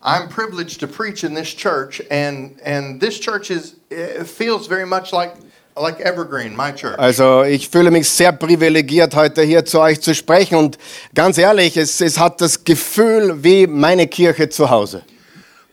I'm 0.02 0.30
privileged 0.30 0.80
to 0.80 0.86
preach 0.86 1.22
in 1.22 1.34
this 1.34 1.54
church, 1.54 2.00
and 2.10 2.58
and 2.64 2.98
this 2.98 3.20
church 3.20 3.50
is 3.50 3.74
it 3.90 4.26
feels 4.26 4.66
very 4.66 4.86
much 4.86 5.12
like 5.12 5.34
like 5.76 6.00
Evergreen, 6.00 6.56
my 6.56 6.72
church. 6.72 6.98
Also 6.98 7.42
ich 7.42 7.68
fühle 7.68 7.90
mich 7.90 8.08
sehr 8.08 8.32
privilegiert, 8.32 9.14
heute 9.14 9.42
hier 9.42 9.66
zu 9.66 9.80
euch 9.80 10.00
zu 10.00 10.14
sprechen. 10.14 10.56
Und 10.56 10.78
ganz 11.14 11.36
ehrlich, 11.36 11.76
es, 11.76 12.00
es 12.00 12.18
hat 12.18 12.40
das 12.40 12.64
Gefühl 12.64 13.44
wie 13.44 13.66
meine 13.66 14.06
Kirche 14.06 14.48
zu 14.48 14.70
Hause. 14.70 15.02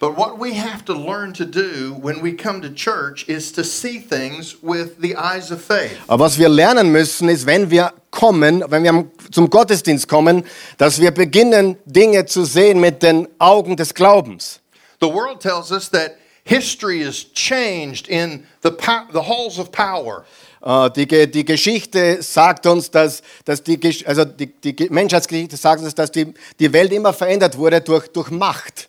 But 0.01 0.17
what 0.17 0.39
we 0.39 0.55
have 0.55 0.83
to 0.85 0.93
learn 0.93 1.31
to 1.35 1.45
do 1.45 1.93
when 2.01 2.23
we 2.23 2.35
come 2.35 2.59
to 2.63 2.69
church 2.73 3.23
is 3.29 3.51
to 3.53 3.63
see 3.63 3.99
things 3.99 4.57
with 4.63 4.99
the 4.99 5.15
eyes 5.15 5.51
of 5.51 5.61
faith. 5.61 5.95
Aber 6.07 6.25
was 6.25 6.39
wir 6.39 6.49
lernen 6.49 6.91
müssen, 6.91 7.29
ist, 7.29 7.45
wenn 7.45 7.69
wir 7.69 7.93
kommen, 8.09 8.63
wenn 8.67 8.83
wir 8.83 9.05
zum 9.31 9.47
Gottesdienst 9.47 10.07
kommen, 10.07 10.43
dass 10.79 10.99
wir 10.99 11.11
beginnen, 11.11 11.77
Dinge 11.85 12.25
zu 12.25 12.45
sehen 12.45 12.79
mit 12.79 13.03
den 13.03 13.27
Augen 13.37 13.75
des 13.77 13.93
Glaubens. 13.93 14.59
The 14.99 15.07
world 15.07 15.39
tells 15.39 15.71
us 15.71 15.87
that 15.91 16.15
history 16.45 17.01
is 17.03 17.31
changed 17.33 18.07
in 18.07 18.43
the 18.63 18.71
the 19.13 19.21
halls 19.21 19.59
of 19.59 19.71
power. 19.71 20.25
Äh, 20.65 20.89
Die, 20.95 21.29
die 21.31 21.45
Geschichte 21.45 22.23
sagt 22.23 22.65
uns, 22.65 22.89
dass, 22.89 23.21
dass 23.45 23.61
die, 23.61 23.79
also 24.07 24.25
die, 24.25 24.47
die 24.47 24.75
Ge- 24.75 24.89
Menschheitsgeschichte 24.89 25.57
sagt 25.57 25.83
uns, 25.83 25.93
dass 25.93 26.11
die, 26.11 26.33
die 26.59 26.73
Welt 26.73 26.91
immer 26.91 27.13
verändert 27.13 27.55
wurde 27.55 27.81
durch, 27.81 28.07
durch 28.07 28.31
Macht. 28.31 28.87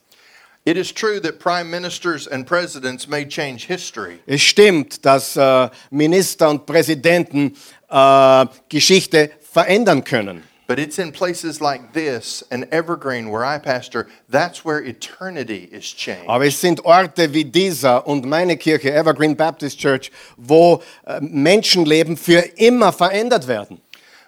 It 0.65 0.77
is 0.77 0.93
true 0.93 1.19
that 1.21 1.41
prime 1.41 1.71
ministers 1.71 2.29
and 2.29 2.47
presidents 2.47 3.09
may 3.09 3.25
change 3.27 3.67
history, 3.67 4.21
Es 4.27 4.41
stimmt, 4.43 5.05
dass 5.05 5.37
äh, 5.37 5.69
Minister 5.91 6.49
und 6.51 6.67
Präsidenten 6.67 7.57
äh, 7.91 8.47
Geschichte 8.69 9.31
verändern 9.41 10.05
können. 10.05 10.45
but 10.69 10.79
it's 10.79 10.99
in 10.99 11.11
places 11.13 11.61
like 11.61 11.93
this 11.93 12.43
and 12.51 12.65
Evergreen, 12.73 13.31
where 13.31 13.45
I 13.45 13.59
pastor, 13.59 14.07
that's 14.31 14.65
where 14.65 14.81
eternity 14.81 15.69
is 15.71 15.85
changed. 15.85 16.29
Aber 16.29 16.47
es 16.47 16.61
sind 16.61 16.81
Orte 16.85 17.35
wie 17.35 17.45
dieser 17.45 18.07
und 18.07 18.25
meine 18.25 18.57
Kirche, 18.57 18.93
Evergreen 18.93 19.37
Baptist 19.37 19.79
Church, 19.81 20.11
wo 20.37 20.81
äh, 21.05 21.21
Menschenleben 21.21 22.17
für 22.17 22.39
immer 22.57 22.93
verändert 22.93 23.49
werden. 23.49 23.81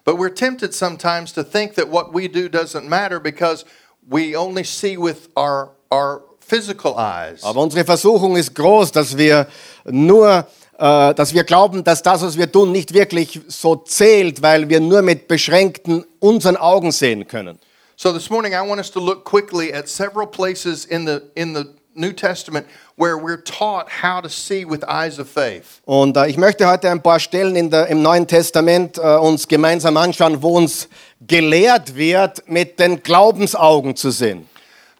But 0.05 0.17
we're 0.19 0.35
tempted 0.35 0.75
sometimes 0.75 1.33
to 1.35 1.45
think 1.45 1.77
that 1.77 1.91
what 1.91 2.13
we 2.13 2.29
do 2.29 2.49
doesn't 2.49 2.87
matter 2.89 3.21
because 3.21 3.65
we 4.07 4.37
only 4.37 4.65
see 4.65 4.99
with 4.99 5.29
our, 5.37 5.71
our 5.71 5.71
eyes. 5.71 5.84
Aber 7.43 7.61
unsere 7.61 7.85
Versuchung 7.85 8.37
ist 8.37 8.55
groß, 8.55 8.93
dass 8.93 9.17
wir 9.17 9.47
nur, 9.87 10.47
äh, 10.79 11.15
dass 11.15 11.33
wir 11.33 11.45
glauben, 11.45 11.83
dass 11.83 12.03
das, 12.03 12.23
was 12.23 12.37
wir 12.37 12.51
tun, 12.51 12.73
nicht 12.73 12.93
wirklich 12.93 13.41
so 13.49 13.77
zählt, 13.77 14.43
weil 14.43 14.69
wir 14.69 14.81
nur 14.81 15.03
mit 15.03 15.29
beschränkten 15.29 16.05
unseren 16.21 16.57
Augen 16.57 16.93
sehen 16.93 17.27
können. 17.27 17.59
So 17.97 18.13
this 18.13 18.29
morning 18.29 18.53
I 18.53 18.69
want 18.69 18.79
us 18.79 18.91
to 18.91 19.01
look 19.01 19.25
quickly 19.25 19.73
at 19.73 19.89
several 19.89 20.27
places 20.27 20.85
in 20.85 21.07
the, 21.07 21.21
in 21.37 21.55
the 21.55 21.65
New 21.95 22.13
Testament 22.13 22.67
where 22.97 23.17
we're 23.17 23.43
taught 23.43 23.89
how 24.03 24.21
to 24.21 24.29
see 24.29 24.65
with 24.65 24.85
eyes 24.89 25.19
of 25.19 25.29
faith. 25.29 25.81
Und 25.85 26.17
äh, 26.17 26.27
ich 26.27 26.37
möchte 26.37 26.67
heute 26.69 26.91
ein 26.91 27.03
paar 27.03 27.21
Stellen 27.21 27.57
in 27.57 27.71
der, 27.71 27.87
im 27.87 28.03
Neuen 28.03 28.27
Testament 28.27 28.99
äh, 28.99 29.17
uns 29.17 29.47
gemeinsam 29.47 29.97
anschauen, 29.97 30.43
wo 30.43 30.57
uns 30.57 30.89
gelehrt 31.21 31.95
wird, 31.95 32.49
mit 32.49 32.79
den 32.79 33.03
Glaubensaugen 33.03 33.97
zu 33.97 34.11
sehen. 34.11 34.49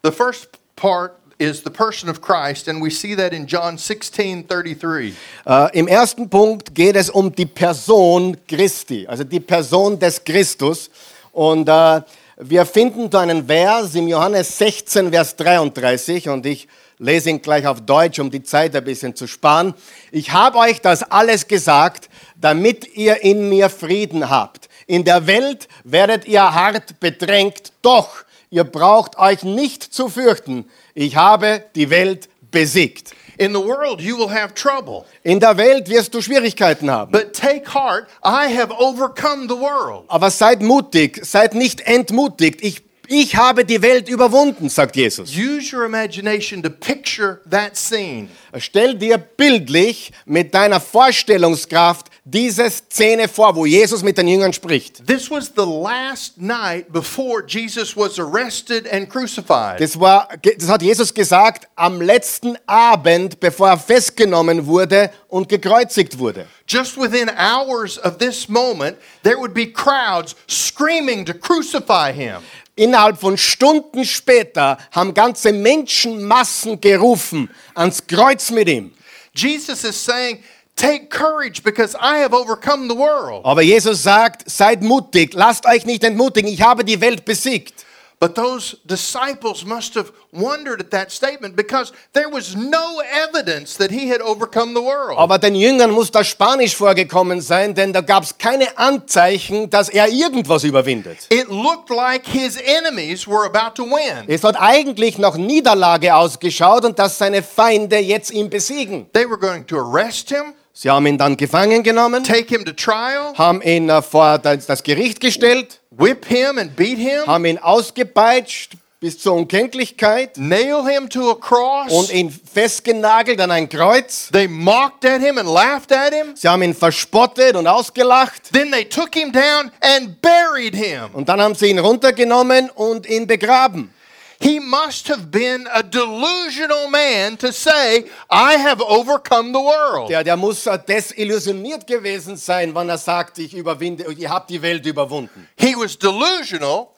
The 0.03 0.11
first 0.11 0.54
part 0.75 1.17
is 1.37 1.63
the 1.63 1.69
person 1.69 2.09
of 2.09 2.21
Christ, 2.21 2.67
and 2.67 2.81
we 2.81 2.89
see 2.89 3.15
that 3.15 3.33
in 3.33 3.45
John 3.45 3.77
16 3.77 4.47
33. 4.47 5.13
Äh, 5.45 5.79
Im 5.79 5.87
ersten 5.87 6.29
Punkt 6.29 6.73
geht 6.73 6.95
es 6.95 7.09
um 7.09 7.33
die 7.33 7.45
Person 7.45 8.37
Christi, 8.47 9.05
also 9.07 9.23
die 9.23 9.39
Person 9.39 9.99
des 9.99 10.23
Christus. 10.23 10.89
Und 11.31 11.67
äh, 11.67 12.01
wir 12.37 12.65
finden 12.65 13.09
da 13.09 13.21
einen 13.21 13.45
Vers 13.45 13.95
im 13.95 14.07
Johannes 14.07 14.57
16, 14.57 15.11
Vers 15.11 15.35
33 15.35 16.29
und 16.29 16.45
ich 16.45 16.67
lese 16.97 17.29
ihn 17.29 17.41
gleich 17.41 17.67
auf 17.67 17.81
Deutsch, 17.81 18.19
um 18.19 18.31
die 18.31 18.43
Zeit 18.43 18.75
ein 18.75 18.83
bisschen 18.83 19.15
zu 19.15 19.27
sparen. 19.27 19.73
Ich 20.11 20.31
habe 20.31 20.57
euch 20.57 20.79
das 20.81 21.03
alles 21.03 21.47
gesagt, 21.47 22.09
damit 22.39 22.95
ihr 22.95 23.21
in 23.23 23.49
mir 23.49 23.69
Frieden 23.69 24.29
habt. 24.29 24.69
In 24.87 25.03
der 25.03 25.27
Welt 25.27 25.67
werdet 25.83 26.27
ihr 26.27 26.41
hart 26.41 26.99
bedrängt, 26.99 27.73
doch 27.81 28.25
ihr 28.55 28.63
braucht 28.63 29.17
euch 29.19 29.43
nicht 29.43 29.83
zu 29.83 30.07
fürchten. 30.07 30.65
Ich 30.93 31.17
habe 31.17 31.65
die 31.75 31.89
Welt 31.89 32.29
besiegt. 32.51 33.13
In 33.37 33.53
the 33.53 33.59
world 33.59 33.99
you 33.99 34.17
will 34.17 34.29
have 34.29 34.53
trouble, 34.53 35.03
In 35.23 35.41
der 35.41 35.57
Welt 35.57 35.89
wirst 35.89 36.13
du 36.13 36.21
Schwierigkeiten 36.21 36.89
haben. 36.89 37.11
but 37.11 37.33
take 37.33 37.73
heart, 37.73 38.07
I 38.23 38.47
have 38.47 38.71
overcome 38.79 39.49
the 39.49 39.59
world. 39.59 40.05
Aber 40.07 40.31
seid 40.31 40.61
mutig, 40.61 41.19
seid 41.25 41.53
nicht 41.53 41.81
entmutigt. 41.81 42.61
Ich, 42.63 42.81
ich 43.07 43.35
habe 43.35 43.65
die 43.65 43.81
Welt 43.81 44.09
überwunden, 44.09 44.69
sagt 44.69 44.95
Jesus. 44.95 45.31
Use 45.35 45.75
your 45.75 45.85
imagination 45.85 46.61
to 46.63 46.69
picture 46.69 47.41
that 47.49 47.77
scene. 47.77 48.29
Stell 48.57 48.95
dir 48.95 49.17
bildlich 49.17 50.11
mit 50.25 50.53
deiner 50.53 50.79
Vorstellungskraft 50.79 52.07
diese 52.23 52.69
Szene 52.69 53.27
vor, 53.27 53.55
wo 53.55 53.65
Jesus 53.65 54.01
mit 54.01 54.17
den 54.17 54.27
Jüngern 54.27 54.51
spricht. 54.51 55.05
This 55.05 55.29
was 55.29 55.51
the 55.55 55.65
last 55.65 56.41
night 56.41 56.91
before 56.91 57.43
Jesus 57.45 57.95
was 57.95 58.17
arrested 58.19 58.91
and 58.91 59.09
crucified. 59.09 59.79
Das, 59.79 59.99
war, 59.99 60.29
das 60.57 60.69
hat 60.69 60.81
Jesus 60.81 61.13
gesagt 61.13 61.67
am 61.75 62.01
letzten 62.01 62.57
Abend, 62.65 63.39
bevor 63.39 63.69
er 63.69 63.77
festgenommen 63.77 64.65
wurde 64.65 65.11
und 65.27 65.47
gekreuzigt 65.49 66.17
wurde. 66.17 66.47
Just 66.67 66.97
within 66.97 67.29
hours 67.29 67.99
of 68.03 68.17
this 68.17 68.49
moment, 68.49 68.97
there 69.23 69.37
would 69.37 69.53
be 69.53 69.67
crowds 69.67 70.35
screaming 70.47 71.25
to 71.25 71.33
crucify 71.33 72.11
him. 72.11 72.37
Innerhalb 72.75 73.19
von 73.19 73.37
Stunden 73.37 74.03
später 74.03 74.77
haben 74.91 75.13
ganze 75.13 75.53
Menschenmassen 75.53 76.81
gerufen 76.81 77.49
ans 77.73 78.05
Kreuz 78.05 78.51
mit 78.51 78.67
ihm. 78.67 78.91
Jesus 79.33 79.83
is 79.83 80.03
saying, 80.03 80.43
Take 80.75 81.09
courage 81.09 81.63
because 81.63 81.95
I 81.95 82.17
have 82.17 82.33
overcome 82.33 82.89
the 82.89 82.97
world. 82.97 83.45
Aber 83.45 83.61
Jesus 83.61 84.03
sagt, 84.03 84.49
seid 84.49 84.81
mutig, 84.81 85.33
lasst 85.33 85.65
euch 85.65 85.85
nicht 85.85 86.03
entmutigen, 86.03 86.51
ich 86.51 86.61
habe 86.61 86.83
die 86.83 86.99
Welt 86.99 87.23
besiegt. 87.23 87.85
But 88.19 88.35
those 88.35 88.77
disciples 88.85 89.65
must 89.65 89.93
have 89.95 90.11
wondered 90.31 90.79
at 90.79 90.91
that 90.91 91.11
statement 91.11 91.55
because 91.55 91.91
there 92.13 92.29
was 92.29 92.55
no 92.55 93.01
evidence 93.01 93.77
that 93.77 93.91
he 93.91 94.09
had 94.09 94.21
overcome 94.21 94.73
the 94.73 94.81
world. 94.81 95.17
Aber 95.17 95.37
den 95.37 95.53
Jüngern 95.53 95.91
muss 95.91 96.11
das 96.11 96.27
Spanisch 96.27 96.75
vorgekommen 96.75 97.41
sein, 97.41 97.75
denn 97.75 97.91
da 97.91 98.01
gab 98.01 98.23
es 98.23 98.37
keine 98.37 98.77
Anzeichen, 98.77 99.69
dass 99.69 99.89
er 99.89 100.07
irgendwas 100.07 100.63
überwindet. 100.63 101.27
It 101.29 101.49
looked 101.49 101.89
like 101.89 102.25
his 102.25 102.57
enemies 102.57 103.27
were 103.27 103.45
about 103.45 103.75
to 103.75 103.83
win. 103.83 104.23
Es 104.27 104.43
hat 104.43 104.55
eigentlich 104.57 105.17
nach 105.17 105.35
Niederlage 105.35 106.15
ausgeschaut 106.15 106.85
und 106.85 106.97
dass 106.97 107.17
seine 107.17 107.43
Feinde 107.43 107.97
jetzt 107.97 108.31
ihn 108.31 108.49
besiegen. 108.49 109.07
They 109.11 109.29
were 109.29 109.37
going 109.37 109.67
to 109.67 109.77
arrest 109.77 110.29
him, 110.29 110.53
Sie 110.77 110.89
haben 110.89 111.07
ihn 111.07 111.17
dann 111.17 111.37
gefangen 111.37 111.83
genommen, 111.83 112.25
take 112.25 112.53
him 112.53 112.65
to 112.65 112.73
trial, 112.73 113.33
haben 113.37 113.61
ihn 113.61 113.87
äh, 113.87 114.01
vor 114.01 114.37
das 114.39 114.83
Gericht 114.83 115.21
gestellt, 115.21 115.79
whip 115.97 116.25
him 116.25 116.57
and 116.57 116.75
beat 116.75 116.97
him, 116.97 117.25
haben 117.25 117.45
ihn 117.45 117.57
ausgepeitscht 117.57 118.73
bis 118.99 119.19
zur 119.19 119.33
Unkenntlichkeit 119.33 120.37
nail 120.37 120.83
him 120.87 121.09
to 121.09 121.29
a 121.29 121.35
cross. 121.35 121.91
und 121.91 122.11
ihn 122.11 122.31
festgenagelt 122.31 123.39
an 123.39 123.51
ein 123.51 123.69
Kreuz. 123.69 124.29
They 124.31 124.47
mocked 124.47 125.05
at 125.05 125.21
him 125.21 125.37
and 125.37 125.47
laughed 125.47 125.91
at 125.91 126.13
him. 126.13 126.35
Sie 126.35 126.47
haben 126.47 126.63
ihn 126.63 126.73
verspottet 126.73 127.55
und 127.55 127.67
ausgelacht. 127.67 128.51
Then 128.51 128.71
they 128.71 128.85
took 128.85 129.13
him 129.13 129.31
down 129.31 129.71
and 129.81 130.19
buried 130.21 130.75
him. 130.75 131.09
Und 131.13 131.29
dann 131.29 131.39
haben 131.39 131.55
sie 131.55 131.67
ihn 131.67 131.79
runtergenommen 131.79 132.69
und 132.71 133.05
ihn 133.07 133.27
begraben. 133.27 133.93
He 134.39 134.59
must 134.59 135.07
have 135.07 135.31
been 135.31 135.67
a 135.73 135.81
delusional 135.81 136.89
man 136.89 137.37
to 137.37 137.51
say, 137.51 138.05
I 138.29 138.57
have 138.57 138.81
overcome 138.81 139.53
the 139.53 139.61
world. 139.61 140.09
Der, 140.09 140.23
der 140.23 140.35
muss 140.35 140.65
äh, 140.67 140.77
desillusioniert 140.77 141.87
gewesen 141.87 142.35
sein, 142.35 142.75
wenn 142.75 142.89
er 142.89 142.97
sagt, 142.97 143.37
ich 143.39 143.53
überwinde, 143.53 144.05
ich 144.11 144.27
habe 144.27 144.45
die 144.49 144.61
Welt 144.61 144.85
überwunden. 144.85 145.47
He 145.57 145.75
was 145.75 145.97
delusional 145.97 146.89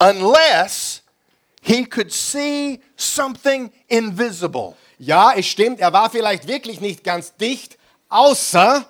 unless 0.00 1.02
he 1.62 1.84
could 1.84 2.12
see 2.12 2.80
something 2.96 3.70
invisible. 3.88 4.74
Ja, 4.98 5.32
es 5.34 5.46
stimmt, 5.46 5.80
er 5.80 5.92
war 5.92 6.10
vielleicht 6.10 6.46
wirklich 6.46 6.80
nicht 6.80 7.04
ganz 7.04 7.34
dicht, 7.36 7.78
außer 8.08 8.84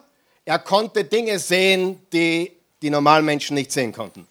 er 0.45 0.59
konnte 0.59 1.05
Dinge 1.05 1.39
sehen, 1.39 2.01
die 2.13 2.53
die 2.83 2.91
normalen 2.91 3.25
Menschen 3.25 3.55
nicht 3.55 3.71
sehen 3.73 3.93
konnten. 3.93 4.27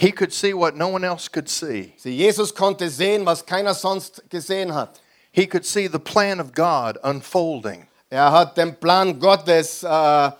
He 0.00 0.12
could 0.12 0.32
see 0.32 0.54
what 0.54 0.76
no 0.76 0.88
one 0.88 1.04
else 1.04 1.28
could 1.28 1.46
see. 1.46 1.92
Sie, 1.98 2.16
Jesus 2.16 2.52
konnte 2.52 2.88
sehen, 2.88 3.26
was 3.26 3.42
keiner 3.42 3.74
sonst 3.74 4.22
gesehen 4.30 4.72
hat. 4.72 4.98
He 5.30 5.46
could 5.46 5.66
see 5.66 5.88
the 5.88 5.98
plan 5.98 6.40
of 6.40 6.54
God 6.54 6.96
unfolding. 7.04 7.86
Er 8.10 8.32
hat 8.32 8.56
den 8.56 8.76
Plan 8.76 9.20
Gottes 9.20 9.82
äh, 9.82 10.32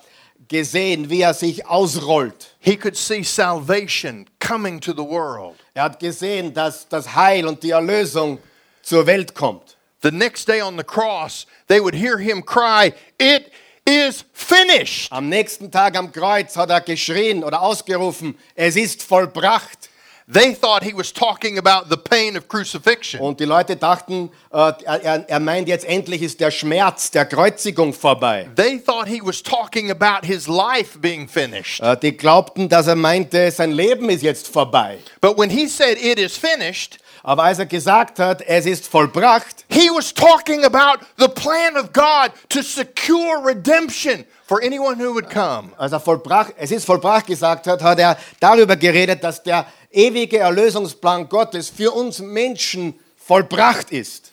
gesehen, 0.49 1.11
wie 1.11 1.21
er 1.21 1.35
sich 1.35 1.67
ausrollt. 1.67 2.57
He 2.59 2.75
could 2.75 2.97
see 2.97 3.23
salvation 3.23 4.27
coming 4.39 4.81
to 4.81 4.95
the 4.95 5.05
world. 5.05 5.57
Er 5.75 5.83
hat 5.83 6.01
gesehen, 6.01 6.55
dass 6.55 6.89
das 6.89 7.15
Heil 7.15 7.47
und 7.47 7.63
die 7.63 7.73
Erlösung 7.73 8.39
zur 8.81 9.07
Welt 9.07 9.35
kommt. 9.35 9.77
The 10.03 10.11
next 10.11 10.49
day 10.49 10.63
on 10.63 10.79
the 10.79 10.85
cross, 10.85 11.47
they 11.69 11.83
would 11.83 11.95
hear 11.95 12.17
him 12.17 12.43
cry, 12.43 12.95
It 13.19 13.53
is 13.91 14.25
finished. 14.33 15.13
Am 15.13 15.29
nächsten 15.29 15.71
Tag 15.71 15.97
am 15.97 16.13
Kreuz 16.13 16.57
hat 16.57 16.71
er 16.71 16.81
geschrien 16.81 17.45
oder 17.45 17.61
ausgerufen, 17.63 18.39
es 18.55 18.77
ist 18.77 19.03
vollbracht. 19.03 19.91
They 20.33 20.55
thought 20.55 20.85
he 20.85 20.93
was 20.93 21.13
talking 21.13 21.59
about 21.59 21.89
the 21.89 21.97
pain 21.97 22.37
of 22.37 22.47
crucifixion. 22.47 23.21
Und 23.21 23.41
die 23.41 23.47
Leute 23.47 23.75
dachten, 23.75 24.31
äh, 24.53 24.73
er, 24.85 25.29
er 25.29 25.41
meint 25.41 25.67
jetzt 25.67 25.85
endlich 25.85 26.23
ist 26.23 26.39
der 26.39 26.53
Schmerz 26.53 27.11
der 27.11 27.25
Kreuzigung 27.25 27.93
vorbei. 27.93 28.49
They 28.55 28.79
thought 28.79 29.09
he 29.09 29.21
was 29.21 29.43
talking 29.43 29.91
about 29.91 30.25
his 30.25 30.47
life 30.47 30.97
being 31.01 31.27
finished. 31.27 31.81
Äh, 31.81 31.97
die 31.97 32.17
glaubten, 32.17 32.69
dass 32.69 32.87
er 32.87 32.95
meinte, 32.95 33.51
sein 33.51 33.73
Leben 33.73 34.09
ist 34.09 34.23
jetzt 34.23 34.47
vorbei. 34.47 34.99
But 35.21 35.37
when 35.37 35.51
he 35.51 35.67
said, 35.67 35.99
It 36.01 36.21
is 36.21 36.37
finished, 36.37 36.99
Aber 37.23 37.45
als 37.45 37.59
er 37.59 37.67
gesagt 37.67 38.19
hat, 38.19 38.43
es 38.43 38.67
ist 38.67 38.87
vollbracht, 38.87 39.65
he 39.69 39.91
was 39.91 40.13
talking 40.13 40.65
about 40.65 41.05
the 41.19 41.29
plan 41.29 41.77
of 41.77 41.93
God 41.93 42.33
to 42.49 42.63
secure 42.63 43.45
redemption 43.45 44.25
for 44.47 44.63
anyone 44.63 44.99
who 44.99 45.13
would 45.13 45.29
come. 45.29 45.71
als 45.77 45.93
er 45.93 46.01
vollbracht, 46.01 46.55
es 46.57 46.71
ist 46.71 46.85
vollbracht 46.85 47.27
gesagt 47.27 47.67
hat, 47.67 47.83
hat 47.83 47.99
er 47.99 48.17
darüber 48.41 48.77
geredet, 48.77 49.23
dass 49.23 49.43
der 49.43 49.67
ewige 49.91 50.39
Erlösungsplan 50.39 51.29
Gottes 51.29 51.69
für 51.69 51.93
uns 51.93 52.21
Menschen 52.21 52.99
vollbracht 53.17 53.93
ist. 53.93 54.31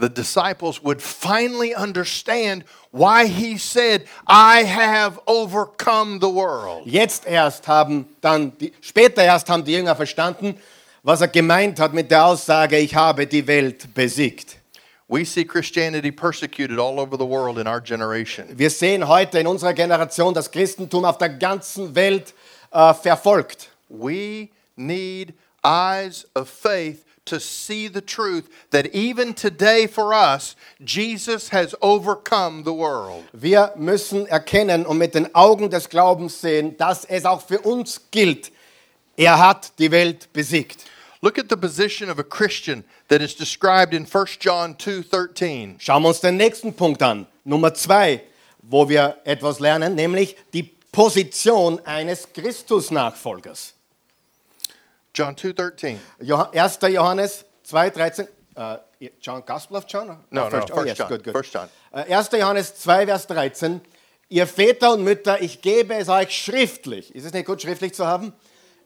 The 0.00 0.08
disciples 0.08 0.80
would 0.84 1.02
finally 1.02 1.74
understand 1.74 2.64
why 2.92 3.26
he 3.26 3.58
said, 3.58 4.06
I 4.28 4.64
have 4.64 5.18
overcome 5.26 6.20
the 6.20 6.32
world. 6.32 6.86
Jetzt 6.86 7.26
erst 7.26 7.66
haben 7.66 8.06
dann, 8.20 8.56
die, 8.58 8.72
später 8.80 9.24
erst 9.24 9.50
haben 9.50 9.64
die 9.64 9.72
Jünger 9.72 9.96
verstanden, 9.96 10.54
was 11.08 11.22
er 11.22 11.28
gemeint 11.28 11.80
hat 11.80 11.94
mit 11.94 12.10
der 12.10 12.26
Aussage, 12.26 12.76
ich 12.76 12.94
habe 12.94 13.26
die 13.26 13.46
Welt 13.46 13.94
besiegt. 13.94 14.58
We 15.08 15.24
see 15.24 15.42
Christianity 15.42 16.12
persecuted 16.12 16.78
all 16.78 17.00
over 17.00 17.16
the 17.16 17.24
world 17.24 17.56
in 17.56 17.66
our 17.66 17.80
generation. 17.80 18.44
Wir 18.54 18.68
sehen 18.68 19.08
heute 19.08 19.38
in 19.38 19.46
unserer 19.46 19.72
Generation 19.72 20.34
das 20.34 20.50
Christentum 20.50 21.06
auf 21.06 21.16
der 21.16 21.30
ganzen 21.30 21.94
Welt 21.94 22.34
äh, 22.72 22.92
verfolgt. 22.92 23.70
We 23.88 24.48
need 24.76 25.32
eyes 25.64 26.26
of 26.34 26.50
faith 26.50 27.06
to 27.24 27.38
see 27.38 27.88
the 27.88 28.02
truth 28.02 28.44
that 28.70 28.94
even 28.94 29.34
today 29.34 29.88
for 29.88 30.12
us, 30.12 30.56
Jesus 30.78 31.50
has 31.50 31.74
overcome 31.80 32.64
the 32.64 32.74
world. 32.74 33.24
Wir 33.32 33.72
müssen 33.76 34.26
erkennen 34.26 34.84
und 34.84 34.98
mit 34.98 35.14
den 35.14 35.34
Augen 35.34 35.70
des 35.70 35.88
Glaubens 35.88 36.38
sehen, 36.38 36.76
dass 36.76 37.06
es 37.06 37.24
auch 37.24 37.40
für 37.40 37.60
uns 37.60 38.02
gilt. 38.10 38.52
Er 39.16 39.38
hat 39.38 39.72
die 39.78 39.90
Welt 39.90 40.30
besiegt. 40.34 40.84
Look 41.20 41.38
at 41.38 41.48
the 41.48 41.56
position 41.56 42.10
of 42.10 42.18
a 42.18 42.22
Christian 42.24 42.84
that 43.08 43.20
is 43.20 43.34
described 43.34 43.92
in 43.92 44.06
1 44.06 44.26
John 44.40 44.76
2:13. 44.76 45.80
Schauen 45.80 46.02
wir 46.02 46.08
uns 46.08 46.20
den 46.20 46.36
nächsten 46.36 46.72
Punkt 46.74 47.02
an. 47.02 47.26
Nummer 47.44 47.74
zwei, 47.74 48.22
wo 48.62 48.88
wir 48.88 49.16
etwas 49.24 49.58
lernen, 49.58 49.94
nämlich 49.96 50.36
die 50.52 50.62
Position 50.92 51.80
eines 51.84 52.32
Christusnachfolgers. 52.32 53.74
John 55.14 55.34
2:13. 55.34 55.98
Joh 56.20 56.46
1. 56.52 56.78
Johannes 56.88 57.44
2,13. 57.68 58.28
Uh, 58.56 58.76
John, 59.20 59.42
Gospel 59.44 59.76
of 59.76 59.84
John? 59.88 60.08
No, 60.30 60.46
Oh, 60.46 60.48
no, 60.48 60.58
oh, 60.58 60.66
First 60.74 60.86
yes, 60.86 60.98
John. 60.98 61.08
good, 61.08 61.24
good. 61.24 61.32
First 61.32 61.54
John. 61.54 61.68
Äh, 61.92 62.12
1. 62.14 62.28
Johannes 62.32 62.74
2, 62.76 63.06
Vers 63.06 63.26
13. 63.26 63.80
Ihr 64.28 64.46
Väter 64.46 64.92
und 64.92 65.04
Mütter, 65.04 65.40
ich 65.40 65.62
gebe 65.62 65.94
es 65.94 66.08
euch 66.08 66.36
schriftlich. 66.36 67.14
Ist 67.14 67.24
es 67.24 67.32
nicht 67.32 67.46
gut, 67.46 67.62
schriftlich 67.62 67.94
zu 67.94 68.06
haben? 68.06 68.32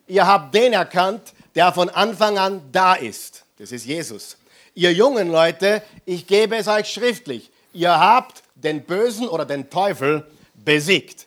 Ihr 0.07 0.27
habt 0.27 0.55
den 0.55 0.73
erkannt, 0.75 1.33
der 1.55 1.73
von 1.73 1.88
Anfang 1.91 2.38
an 2.38 2.62
da 2.73 2.95
ist. 2.95 3.45
Das 3.59 3.73
ist 3.73 3.87
Jesus. 3.87 4.37
Ihr 4.75 4.93
jungen 4.93 5.31
Leute, 5.31 5.83
ich 6.07 6.27
gebe 6.27 6.57
es 6.57 6.69
euch 6.69 6.88
schriftlich. 6.88 7.51
Ihr 7.73 7.99
habt 7.99 8.43
den 8.55 8.83
Bösen 8.83 9.29
oder 9.29 9.45
den 9.45 9.69
Teufel 9.69 10.27
besiegt. 10.55 11.27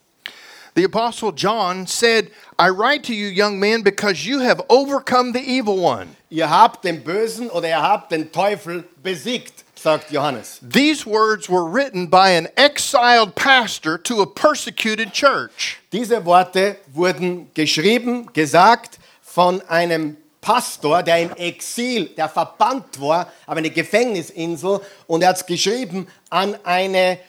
The 0.75 0.83
apostle 0.83 1.31
John 1.31 1.87
said, 1.87 2.31
"I 2.59 2.69
write 2.69 3.03
to 3.03 3.13
you 3.13 3.29
young 3.29 3.57
men 3.57 3.81
because 3.81 4.27
you 4.27 4.41
have 4.41 4.61
overcome 4.67 5.31
the 5.31 5.39
evil 5.39 5.79
one." 5.79 6.07
Ihr 6.29 6.49
habt 6.49 6.83
den 6.83 7.01
Bösen 7.01 7.49
oder 7.49 7.69
ihr 7.69 7.81
habt 7.81 8.11
den 8.11 8.29
Teufel 8.29 8.83
besiegt, 9.01 9.63
sagt 9.75 10.11
Johannes. 10.11 10.59
These 10.69 11.05
words 11.05 11.49
were 11.49 11.63
written 11.63 12.09
by 12.09 12.35
an 12.35 12.49
exiled 12.57 13.35
pastor 13.35 14.01
to 14.03 14.21
a 14.21 14.25
persecuted 14.25 15.13
church. 15.13 15.77
Diese 15.93 16.25
Worte 16.25 16.75
wurden 16.93 17.49
geschrieben, 17.53 18.27
gesagt 18.33 18.99
von 19.35 19.61
einem 19.67 20.15
Pastor, 20.39 21.03
der 21.03 21.23
im 21.23 21.35
Exil, 21.35 22.05
der 22.15 22.29
verbannt 22.29 23.01
war, 23.01 23.29
auf 23.45 23.57
eine 23.57 23.69
Gefängnisinsel 23.69 24.79
und 25.07 25.21
er 25.21 25.27
hat 25.27 25.35
es 25.35 25.45
geschrieben 25.45 26.07
an 26.29 26.57
eine 26.63 27.19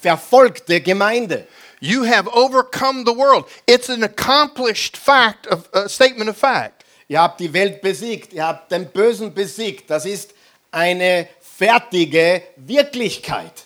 verfolgte 0.00 0.80
Gemeinde. 0.80 1.48
You 1.80 2.06
have 2.06 2.30
overcome 2.32 3.02
the 3.04 3.16
world. 3.16 3.44
It's 3.66 3.90
an 3.90 4.04
accomplished 4.04 4.96
fact 4.96 5.48
of 5.48 5.68
a 5.72 5.88
statement 5.88 6.30
of 6.30 6.36
fact. 6.36 6.84
Ihr 7.08 7.20
habt 7.20 7.40
die 7.40 7.52
Welt 7.52 7.80
besiegt, 7.80 8.32
ihr 8.32 8.46
habt 8.46 8.70
den 8.70 8.86
Bösen 8.86 9.34
besiegt. 9.34 9.90
Das 9.90 10.06
ist 10.06 10.34
eine 10.70 11.26
fertige 11.40 12.42
Wirklichkeit. 12.54 13.64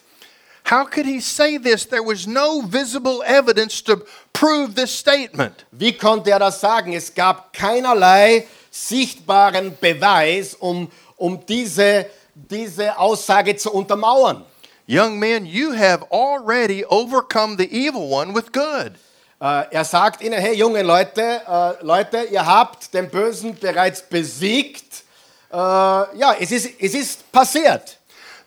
How 0.73 0.87
could 0.87 1.05
he 1.05 1.21
say 1.21 1.59
this? 1.59 1.85
There 1.85 2.03
was 2.03 2.27
no 2.27 2.63
visible 2.63 3.23
evidence 3.27 3.83
to 3.83 4.07
prove 4.33 4.75
this 4.75 4.91
statement. 4.91 5.67
Wie 5.71 5.93
konnte 5.93 6.31
er 6.31 6.39
das 6.39 6.63
sagen? 6.63 6.95
Es 6.95 7.15
gab 7.15 7.53
keinerlei 7.53 8.47
sichtbaren 8.71 9.77
Beweis, 9.79 10.55
um, 10.55 10.91
um 11.19 11.45
diese, 11.45 12.07
diese 12.35 12.99
Aussage 12.99 13.55
zu 13.57 13.71
untermauern. 13.71 14.47
Young 14.87 15.19
men, 15.19 15.45
you 15.45 15.73
have 15.73 16.07
already 16.11 16.87
overcome 16.87 17.59
the 17.59 17.69
evil 17.71 18.09
one 18.09 18.33
with 18.35 18.51
good. 18.51 18.95
Äh, 19.43 19.67
er 19.73 19.85
sagt 19.85 20.23
ihnen, 20.23 20.41
hey 20.41 20.55
junge 20.55 20.83
Leute, 20.83 21.43
äh, 21.47 21.85
Leute, 21.85 22.23
ihr 22.31 22.47
habt 22.47 22.95
den 22.95 23.11
Bösen 23.11 23.55
bereits 23.57 24.01
besiegt. 24.01 25.05
Äh, 25.53 25.57
ja, 25.57 26.35
es 26.41 26.51
ist, 26.51 26.81
es 26.81 26.95
ist 26.95 27.31
passiert. 27.31 27.99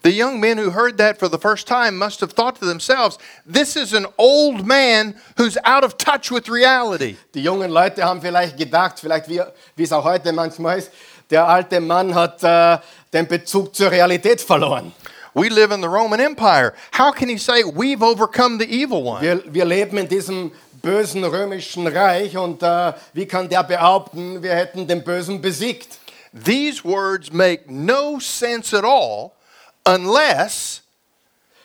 The 0.05 0.11
young 0.11 0.39
men 0.39 0.59
who 0.59 0.69
heard 0.69 0.99
that 0.99 1.17
for 1.17 1.27
the 1.27 1.39
first 1.39 1.65
time 1.65 1.97
must 1.97 2.19
have 2.19 2.31
thought 2.31 2.57
to 2.59 2.65
themselves, 2.65 3.17
this 3.43 3.75
is 3.75 3.91
an 3.91 4.05
old 4.19 4.63
man 4.63 5.15
who's 5.35 5.57
out 5.63 5.83
of 5.83 5.97
touch 5.97 6.29
with 6.29 6.47
reality. 6.47 7.17
Die 7.33 7.41
jungen 7.41 7.71
Leute 7.71 8.03
haben 8.03 8.21
vielleicht 8.21 8.55
gedacht, 8.55 8.99
vielleicht 8.99 9.27
wie, 9.27 9.41
wie 9.75 9.81
es 9.81 9.91
auch 9.91 10.03
heute 10.03 10.31
manchmal 10.31 10.77
ist, 10.77 10.91
der 11.31 11.47
alte 11.47 11.81
Mann 11.81 12.13
hat 12.13 12.43
äh, 12.43 12.77
den 13.13 13.25
Bezug 13.25 13.73
zur 13.73 13.89
Realität 13.89 14.41
verloren. 14.41 14.93
We 15.33 15.49
live 15.49 15.71
in 15.71 15.81
the 15.81 15.87
Roman 15.87 16.19
Empire. 16.19 16.75
How 16.95 17.11
can 17.11 17.27
he 17.27 17.39
say 17.39 17.63
we've 17.63 18.03
overcome 18.03 18.59
the 18.59 18.65
evil 18.65 19.03
one? 19.03 19.23
Wir, 19.23 19.41
wir 19.51 19.65
leben 19.65 19.97
in 19.97 20.07
diesem 20.07 20.51
bösen 20.83 21.23
römischen 21.23 21.87
Reich 21.87 22.37
und 22.37 22.61
äh, 22.61 22.93
wie 23.13 23.25
kann 23.25 23.49
der 23.49 23.63
behaupten, 23.63 24.43
wir 24.43 24.53
hätten 24.53 24.85
den 24.85 25.03
Bösen 25.03 25.41
besiegt? 25.41 25.97
These 26.31 26.83
words 26.83 27.33
make 27.33 27.63
no 27.67 28.19
sense 28.19 28.71
at 28.77 28.83
all 28.83 29.34
unless 29.85 30.81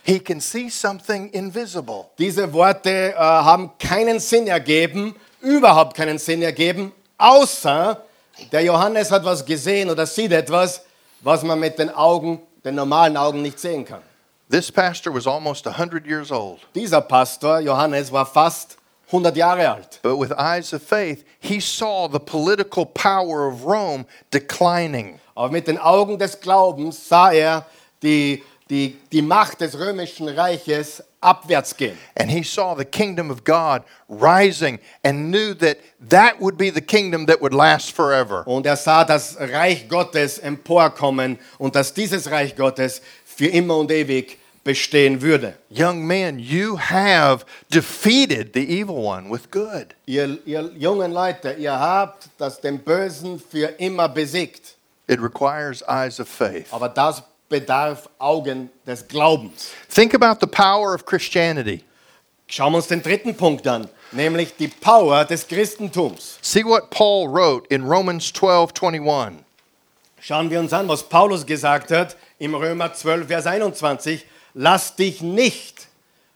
he 0.03 0.19
can 0.19 0.41
see 0.41 0.69
something 0.71 1.31
invisible. 1.33 2.11
Diese 2.19 2.53
Worte 2.53 3.15
äh, 3.15 3.17
haben 3.17 3.71
keinen 3.79 4.21
Sinn 4.21 4.47
ergeben, 4.47 5.15
überhaupt 5.41 5.97
keinen 5.97 6.19
Sinn 6.19 6.43
ergeben, 6.43 6.93
außer 7.19 8.03
der 8.53 8.63
Johannes 8.63 9.11
hat 9.11 9.25
was 9.25 9.45
gesehen 9.45 9.91
oder 9.91 10.07
sieht 10.07 10.33
etwas, 10.33 10.83
was 11.21 11.43
man 11.43 11.61
mit 11.61 11.79
den 11.79 11.91
Augen, 11.91 12.41
den 12.65 12.75
normalen 12.75 13.17
Augen 13.17 13.43
nicht 13.43 13.59
sehen 13.59 13.85
kann. 13.85 14.03
This 14.51 14.73
pastor 14.73 15.15
was 15.15 15.27
almost 15.27 15.67
100 15.67 16.05
years 16.07 16.33
old. 16.33 16.61
Dieser 16.75 17.01
Pastor, 17.01 17.61
Johannes, 17.61 18.11
war 18.11 18.27
fast 18.27 18.77
100 19.07 19.37
Jahre 19.37 19.71
alt. 19.71 20.01
But 20.03 20.19
with 20.19 20.33
eyes 20.33 20.73
of 20.73 20.83
faith, 20.83 21.25
he 21.41 21.61
saw 21.61 22.09
the 22.09 22.19
political 22.19 22.85
power 22.85 23.47
of 23.47 23.65
Rome 23.65 24.07
declining. 24.33 25.21
Aber 25.37 25.51
mit 25.51 25.69
den 25.69 25.79
Augen 25.79 26.19
des 26.19 26.41
Glaubens 26.41 27.09
sah 27.09 27.31
er 27.31 27.65
die, 28.03 28.43
die, 28.69 28.97
die 29.13 29.23
Macht 29.23 29.61
des 29.61 29.79
römischen 29.79 30.29
Reiches 30.29 31.03
abwärts 31.21 31.77
gehen. 31.77 31.99
And 32.15 32.31
he 32.31 32.43
saw 32.43 32.75
the 32.75 32.85
kingdom 32.85 33.31
of 33.31 33.45
God 33.45 33.83
rising 34.09 34.79
and 35.05 35.31
knew 35.31 35.55
that 35.55 35.79
that 36.09 36.41
would 36.41 36.57
be 36.57 36.71
the 36.71 36.81
kingdom 36.81 37.27
that 37.27 37.41
would 37.41 37.53
last 37.53 37.93
forever. 37.93 38.47
Und 38.47 38.67
er 38.67 38.77
sah 38.77 39.05
das 39.05 39.37
Reich 39.39 39.89
Gottes 39.89 40.39
emporkommen 40.39 41.39
und 41.59 41.75
dass 41.75 41.93
dieses 41.93 42.31
Reich 42.31 42.57
Gottes 42.57 43.03
für 43.25 43.47
immer 43.47 43.77
und 43.77 43.91
ewig 43.91 44.39
bestehen 44.65 45.21
würde. 45.21 45.55
Young 45.71 46.07
men, 46.07 46.39
you 46.39 46.77
have 46.79 47.45
defeated 47.71 48.53
the 48.55 48.61
evil 48.61 48.97
one 48.97 49.31
with 49.31 49.51
good. 49.51 49.95
Ihr, 50.07 50.39
ihr 50.45 50.71
jungen 50.77 51.13
Leute, 51.13 51.53
ihr 51.53 51.79
habt 51.79 52.29
das 52.39 52.61
den 52.61 52.79
Bösen 52.79 53.41
für 53.41 53.67
immer 53.79 54.09
besiegt. 54.09 54.77
It 55.09 55.21
requires 55.21 55.83
eyes 55.89 56.21
of 56.21 56.29
faith. 56.29 56.67
Aber 56.71 56.89
das 56.89 57.23
bedarf 57.51 58.09
Augen 58.19 58.71
des 58.87 59.07
Glaubens. 59.07 59.73
Think 59.95 60.15
about 60.15 60.39
the 60.41 60.47
power 60.47 60.95
of 60.95 61.05
Christianity. 61.05 61.85
Schauen 62.47 62.73
wir 62.73 62.79
uns 62.79 62.87
den 62.87 63.03
dritten 63.03 63.37
Punkt 63.37 63.67
an, 63.67 63.89
nämlich 64.13 64.57
die 64.57 64.69
Power 64.69 65.27
des 65.27 65.47
Christentums. 65.47 66.39
See 66.41 66.65
what 66.65 66.89
Paul 66.91 67.29
wrote 67.29 67.67
in 67.69 67.85
Romans 67.85 68.33
12 68.33 68.73
21. 68.83 69.45
Schauen 70.21 70.51
wir 70.51 70.61
uns 70.61 70.73
an, 70.73 70.89
was 70.89 71.03
Paulus 71.03 71.45
gesagt 71.45 71.91
hat 71.91 72.17
im 72.39 72.55
Römer 72.55 72.93
12, 72.93 73.27
Vers 73.27 73.47
21. 73.47 74.25
Lass 74.55 74.97
dich 74.97 75.21
nicht 75.21 75.89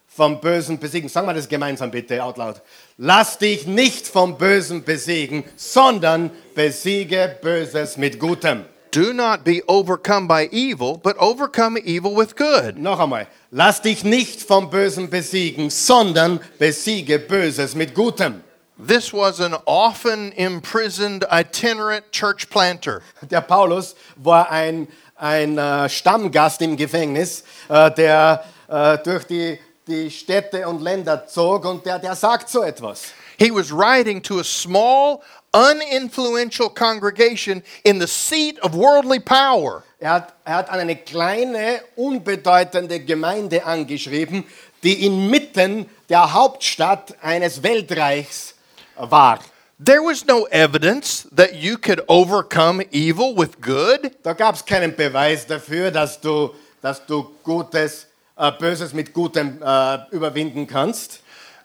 vom 0.07 0.40
Bösen 0.40 0.79
besiegen. 0.79 1.09
Sagen 1.09 1.27
wir 1.27 1.35
das 1.35 1.48
gemeinsam 1.48 1.90
bitte, 1.90 2.22
out 2.22 2.37
loud. 2.37 2.62
Lass 2.96 3.38
dich 3.38 3.66
nicht 3.66 4.07
vom 4.07 4.38
Bösen 4.38 4.85
besiegen, 4.85 5.44
sondern 5.57 6.31
besiege 6.55 7.37
Böses 7.42 7.96
mit 7.96 8.18
Gutem. 8.18 8.64
Do 8.94 9.12
not 9.12 9.44
be 9.44 9.61
overcome 9.66 10.28
by 10.28 10.48
evil, 10.52 10.96
but 10.96 11.16
overcome 11.18 11.76
evil 11.85 12.14
with 12.14 12.37
good. 12.37 12.78
Noch 12.78 13.00
einmal. 13.00 13.26
Lass 13.50 13.83
dich 13.83 14.04
nicht 14.04 14.40
vom 14.40 14.70
Bösen 14.70 15.11
besiegen, 15.11 15.68
sondern 15.68 16.38
besiege 16.61 17.18
Böses 17.18 17.74
mit 17.74 17.92
Gutem. 17.92 18.44
This 18.78 19.12
was 19.12 19.40
an 19.40 19.57
often 19.66 20.30
imprisoned 20.37 21.24
itinerant 21.28 22.12
church 22.12 22.48
planter. 22.48 23.02
Der 23.28 23.40
Paulus 23.40 23.96
war 24.14 24.48
ein, 24.52 24.87
ein 25.16 25.59
äh, 25.59 25.88
Stammgast 25.88 26.62
im 26.62 26.76
Gefängnis, 26.76 27.42
äh, 27.68 27.90
der 27.90 28.44
äh, 28.68 28.98
durch 28.98 29.24
die, 29.24 29.59
die 29.88 30.09
Städte 30.09 30.68
und 30.68 30.80
Länder 30.80 31.26
zog 31.26 31.64
und 31.64 31.85
der, 31.85 31.98
der 31.98 32.14
sagt 32.14 32.48
so 32.48 32.62
etwas. 32.62 33.07
He 33.38 33.50
was 33.50 33.72
writing 33.72 34.22
to 34.22 34.38
a 34.38 34.44
small, 34.44 35.20
uninfluential 35.55 36.69
congregation 36.69 37.62
in 37.85 37.99
the 37.99 38.07
seat 38.07 38.59
of 38.61 38.75
worldly 38.75 39.21
power. 39.21 39.85
Er 40.01 40.11
hat, 40.11 40.35
er 40.45 40.57
hat 40.57 40.69
an 40.69 40.81
eine 40.81 40.97
kleine, 40.97 41.81
unbedeutende 41.97 43.01
Gemeinde 43.01 43.64
angeschrieben, 43.64 44.45
die 44.83 45.07
inmitten 45.07 45.88
der 46.09 46.35
Hauptstadt 46.35 47.14
eines 47.23 47.62
Weltreichs 47.62 48.55
war. 48.97 49.38
There 49.83 50.03
was 50.03 50.25
no 50.27 50.47
evidence 50.51 51.27
that 51.35 51.55
you 51.55 51.77
could 51.77 52.03
overcome 52.07 52.85
evil 52.93 53.35
with 53.35 53.61
good. 53.61 54.12
Da 54.23 54.33
gab 54.33 54.55
es 54.55 54.64
keinen 54.64 54.95
Beweis 54.95 55.47
dafür, 55.47 55.90
dass 55.90 56.21
du, 56.21 56.55
dass 56.81 57.05
du 57.07 57.25
Gutes, 57.43 58.07
äh, 58.37 58.53
Böses 58.53 58.93
mit 58.93 59.12
Gutem 59.12 59.61
äh, 59.62 59.99
überwinden 60.11 60.67
kannst. 60.67 61.21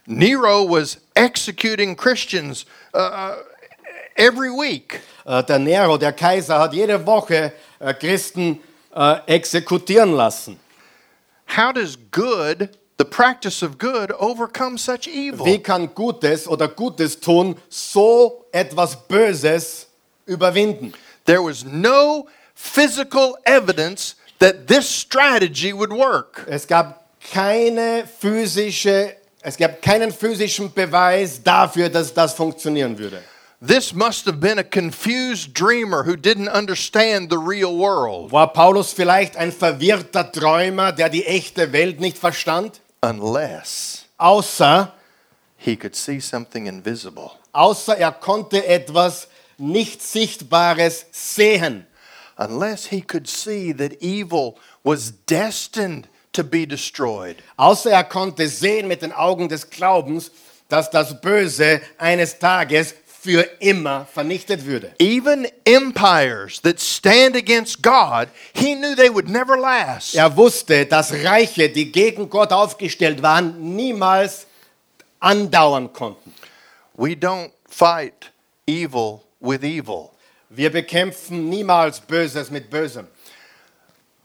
Nero 0.05 0.67
was 0.67 0.97
executing 1.13 1.95
Christians 1.95 2.65
uh, 2.95 3.35
every 4.19 4.49
week. 4.49 4.99
Äh, 5.25 5.43
der 5.43 5.59
Nero, 5.59 5.97
der 5.97 6.13
Kaiser, 6.13 6.59
hat 6.59 6.73
jede 6.73 7.05
Woche 7.05 7.53
äh, 7.79 7.93
Christen 7.93 8.59
äh, 8.95 9.17
exekutieren 9.27 10.13
lassen. 10.13 10.59
How 11.47 11.73
does 11.73 11.97
good, 12.11 12.69
the 12.97 13.05
practice 13.05 13.63
of 13.63 13.77
good, 13.77 14.11
overcome 14.19 14.77
such 14.77 15.07
evil? 15.07 15.45
Wie 15.45 15.59
kann 15.59 15.93
Gutes 15.95 16.47
oder 16.47 16.67
Gutes 16.67 17.19
tun 17.19 17.55
so 17.69 18.45
etwas 18.51 18.95
Böses 19.07 19.87
überwinden? 20.27 20.93
There 21.25 21.41
was 21.43 21.63
no 21.63 22.27
physical 22.53 23.37
evidence 23.45 24.15
that 24.39 24.67
this 24.67 24.87
strategy 24.87 25.73
would 25.73 25.91
work. 25.91 26.45
Es 26.47 26.67
gab 26.67 27.05
keine 27.31 28.05
physische, 28.05 29.15
es 29.41 29.57
gab 29.57 29.81
keinen 29.81 30.11
physischen 30.11 30.71
Beweis 30.71 31.41
dafür, 31.41 31.89
dass 31.89 32.13
das 32.13 32.33
funktionieren 32.33 32.97
würde. 32.97 33.23
This 33.61 33.93
must 33.93 34.25
have 34.25 34.39
been 34.39 34.57
a 34.57 34.63
confused 34.63 35.53
dreamer 35.53 36.03
who 36.03 36.15
didn't 36.15 36.47
understand 36.47 37.29
the 37.29 37.37
real 37.37 37.75
world. 37.75 38.31
War 38.31 38.47
Paulus 38.47 38.93
vielleicht 38.93 39.35
ein 39.35 39.51
verwirrter 39.51 40.31
Träumer, 40.31 40.93
der 40.93 41.09
die 41.09 41.25
echte 41.25 41.73
Welt 41.73 41.99
nicht 41.99 42.17
verstand? 42.17 42.79
Unless 43.01 44.05
Außer, 44.17 44.93
he 45.57 45.75
could 45.75 45.95
see 45.95 46.21
something 46.21 46.67
invisible. 46.67 47.31
außer 47.53 47.97
er 47.97 48.13
konnte 48.13 48.65
etwas 48.65 49.27
nicht 49.57 50.01
Sichtbares 50.01 51.05
sehen. 51.11 51.85
Unless 52.37 52.85
he 52.87 53.01
could 53.01 53.27
see 53.27 53.73
that 53.73 54.01
evil 54.01 54.55
was 54.83 55.11
destined 55.27 56.07
to 56.31 56.45
be 56.45 56.65
destroyed. 56.65 57.43
Außer 57.57 57.91
er 57.91 58.05
konnte 58.05 58.47
sehen 58.47 58.87
mit 58.87 59.01
den 59.01 59.11
Augen 59.11 59.49
des 59.49 59.69
Glaubens, 59.69 60.31
dass 60.69 60.89
das 60.89 61.19
Böse 61.19 61.81
eines 61.97 62.39
Tages 62.39 62.93
für 63.21 63.41
immer 63.59 64.05
vernichtet 64.05 64.65
würde. 64.65 64.93
Even 64.99 65.45
empires 65.65 66.61
that 66.61 66.79
stand 66.79 67.35
against 67.35 67.81
God, 67.81 68.29
he 68.53 68.75
knew 68.75 68.95
they 68.95 69.09
would 69.09 69.27
never 69.27 69.57
last. 69.57 70.15
Er 70.15 70.35
wusste, 70.37 70.85
dass 70.85 71.11
Reiche, 71.11 71.69
die 71.69 71.91
gegen 71.91 72.29
Gott 72.29 72.53
aufgestellt 72.53 73.21
waren, 73.21 73.75
niemals 73.75 74.45
andauern 75.19 75.91
konnten. 75.91 76.33
We 76.95 77.09
don't 77.09 77.51
fight 77.67 78.31
evil 78.65 79.21
with 79.41 79.63
evil. 79.63 80.11
Wir 80.49 80.71
bekämpfen 80.71 81.49
niemals 81.49 81.99
Böses 81.99 82.49
mit 82.49 82.69
Bösem. 82.69 83.07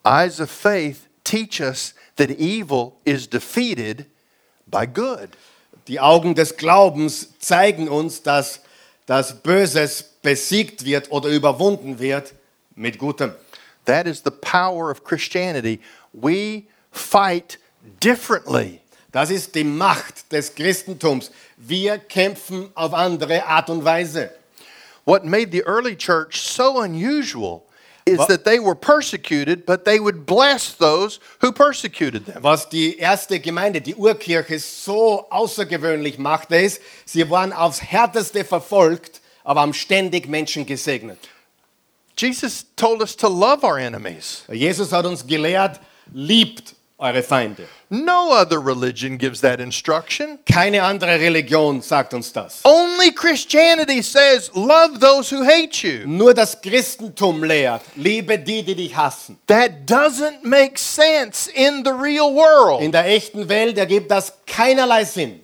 Eyes 0.05 0.41
of 0.41 0.51
faith 0.51 1.09
teach 1.25 1.61
us 1.61 1.95
that 2.17 2.31
evil 2.31 2.93
is 3.05 3.29
defeated 3.29 4.07
by 4.67 4.87
good. 4.87 5.31
Die 5.89 5.99
Augen 5.99 6.35
des 6.35 6.57
Glaubens 6.57 7.29
zeigen 7.41 7.89
uns, 7.89 8.23
dass 8.23 8.61
das 9.07 9.43
Böses 9.43 10.03
besiegt 10.23 10.85
wird 10.85 11.11
oder 11.11 11.29
überwunden 11.29 11.99
wird 11.99 12.35
mit 12.75 12.99
Gutem. 12.99 13.35
That 13.85 14.07
is 14.07 14.23
the 14.25 14.31
power 14.31 14.91
of 14.91 15.05
Christianity. 15.05 15.81
We 16.13 16.65
fight 16.91 17.59
differently. 18.03 18.81
Das 19.13 19.31
ist 19.31 19.55
die 19.55 19.65
Macht 19.65 20.33
des 20.33 20.55
Christentums. 20.55 21.31
Wir 21.57 21.99
kämpfen 21.99 22.71
auf 22.75 22.95
andere 22.95 23.47
Art 23.47 23.71
und 23.71 23.85
Weise. 23.85 24.31
What 25.05 25.25
made 25.25 25.53
the 25.53 25.63
early 25.67 25.97
church 25.97 26.41
so 26.41 26.81
unusual 26.81 27.63
is 28.07 28.19
Wa- 28.19 28.27
that 28.27 28.45
they 28.45 28.59
were 28.59 28.75
persecuted, 28.75 29.65
but 29.65 29.85
they 29.85 29.99
would 29.99 30.27
bless 30.27 30.75
those 30.77 31.21
who 31.41 31.53
persecuted 31.53 32.27
them. 32.27 32.43
Was 32.43 32.69
die 32.69 32.99
erste 32.99 33.41
Gemeinde, 33.41 33.81
die 33.81 33.95
Urkirche, 33.95 34.59
so 34.59 35.27
außergewöhnlich 35.31 36.19
machte, 36.19 36.57
ist, 36.57 36.83
sie 37.07 37.29
waren 37.31 37.53
aufs 37.53 37.81
härteste 37.81 38.45
verfolgt, 38.45 39.21
aber 39.43 39.63
haben 39.63 39.75
ständig 39.75 40.29
Menschen 40.29 40.67
gesegnet. 40.67 41.19
Jesus 42.17 42.67
told 42.77 43.01
us 43.01 43.17
to 43.17 43.29
love 43.29 43.65
our 43.65 43.79
enemies. 43.79 44.45
Jesus 44.49 44.93
hat 44.93 45.05
uns 45.07 45.27
gelehrt, 45.27 45.81
liebt 46.13 46.75
eure 47.05 47.23
Feinde. 47.23 47.67
No 47.91 48.33
other 48.33 48.59
religion 48.59 49.19
gives 49.19 49.41
that 49.43 49.61
instruction. 49.61 50.39
Keine 50.47 50.83
andere 50.83 51.19
Religion 51.21 51.81
sagt 51.83 52.15
uns 52.15 52.33
das. 52.33 52.63
Only 52.65 53.13
Christianity 53.13 54.03
says, 54.03 54.51
love 54.55 55.01
those 55.01 55.31
who 55.31 55.45
hate 55.45 55.85
you. 55.85 56.07
Nur 56.07 56.35
das 56.35 56.61
Christentum 56.61 57.45
lehrt, 57.45 57.83
liebe 57.97 58.39
die, 58.39 58.63
die 58.63 58.75
dich 58.75 58.97
hassen. 58.97 59.39
That 59.47 59.87
doesn't 59.87 60.43
make 60.43 60.79
sense 60.79 61.49
in 61.55 61.85
the 61.85 61.93
real 61.93 62.33
world 62.35 62.81
In 62.83 62.91
der 62.91 63.07
echten 63.07 63.49
Welt 63.49 63.77
ergibt 63.79 64.11
das 64.11 64.33
keinerlei 64.47 65.05
Sinn. 65.05 65.41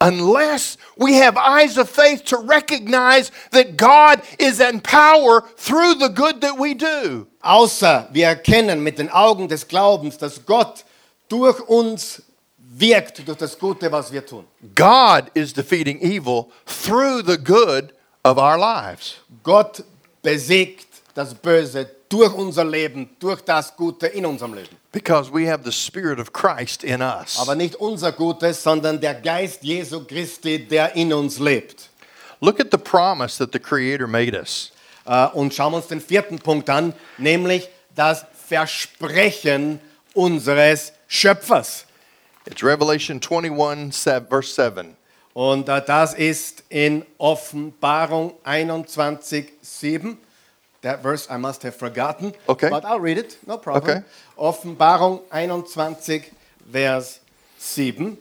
unless 0.00 0.76
we 0.96 1.14
have 1.14 1.36
eyes 1.38 1.78
of 1.78 1.88
faith 1.88 2.24
to 2.24 2.36
recognize 2.36 3.30
that 3.52 3.76
God 3.76 4.20
is 4.38 4.60
in 4.60 4.80
power 4.80 5.42
through 5.56 5.94
the 5.94 6.08
good 6.08 6.40
that 6.42 6.58
we 6.58 6.74
do. 6.74 7.26
Außer 7.42 8.08
wir 8.12 8.26
erkennen 8.26 8.82
mit 8.82 8.98
den 8.98 9.08
Augen 9.10 9.48
des 9.48 9.66
Glaubens, 9.66 10.18
dass 10.18 10.44
Gott 10.44 10.84
durch 11.28 11.60
uns 11.68 12.22
wirkt, 12.58 13.26
durch 13.26 13.38
das 13.38 13.58
Gute, 13.58 13.90
was 13.90 14.12
wir 14.12 14.24
tun. 14.24 14.44
God 14.74 15.24
is 15.34 15.52
defeating 15.52 16.00
evil 16.00 16.46
through 16.66 17.22
the 17.26 17.36
good 17.38 17.92
of 18.24 18.38
our 18.38 18.56
lives. 18.58 19.16
Gott 19.42 19.84
besiegt 20.22 20.86
das 21.14 21.34
Böse 21.34 21.88
durch 22.08 22.32
unser 22.34 22.64
Leben, 22.64 23.08
durch 23.18 23.40
das 23.42 23.74
Gute 23.76 24.06
in 24.08 24.26
unserem 24.26 24.54
Leben. 24.54 24.76
because 24.92 25.28
we 25.32 25.44
have 25.50 25.64
the 25.64 25.72
Spirit 25.72 26.20
of 26.20 26.32
Christ 26.32 26.84
in 26.84 27.02
us. 27.02 27.36
Aber 27.40 27.54
nicht 27.56 27.74
unser 27.76 28.12
Gutes, 28.12 28.62
sondern 28.62 29.00
der 29.00 29.14
Geist 29.14 29.62
Jesu 29.64 30.04
Christi, 30.04 30.58
der 30.66 30.94
in 30.94 31.12
uns 31.12 31.38
lebt. 31.40 31.88
Look 32.40 32.60
at 32.60 32.68
the 32.70 32.78
promise 32.78 33.36
that 33.38 33.52
the 33.52 33.58
Creator 33.58 34.06
made 34.06 34.36
us. 34.38 34.70
Äh, 35.06 35.26
Und 35.32 35.52
schauen 35.52 35.72
wir 35.72 35.78
uns 35.78 35.88
den 35.88 36.00
vierten 36.00 36.38
Punkt 36.38 36.70
an, 36.70 36.92
nämlich 37.18 37.68
das 37.96 38.24
Versprechen 38.46 39.80
unseres 40.14 40.92
Schöpfers. 41.14 41.84
It's 42.44 42.62
Revelation 42.62 43.20
21, 43.20 43.92
se- 43.92 44.20
verse 44.28 44.52
7. 44.52 44.96
Und 45.32 45.68
das 45.68 46.14
ist 46.14 46.64
in 46.68 47.04
Offenbarung 47.18 48.34
21, 48.42 49.52
7. 49.62 50.18
That 50.82 51.02
verse 51.02 51.28
I 51.30 51.38
must 51.38 51.62
have 51.62 51.76
forgotten. 51.78 52.34
Okay. 52.48 52.68
But 52.68 52.84
I'll 52.84 52.98
read 53.00 53.16
it, 53.18 53.38
no 53.46 53.58
problem. 53.58 53.98
Okay. 53.98 54.02
Offenbarung 54.36 55.20
21, 55.30 56.32
Vers 56.70 57.20
7. 57.58 58.18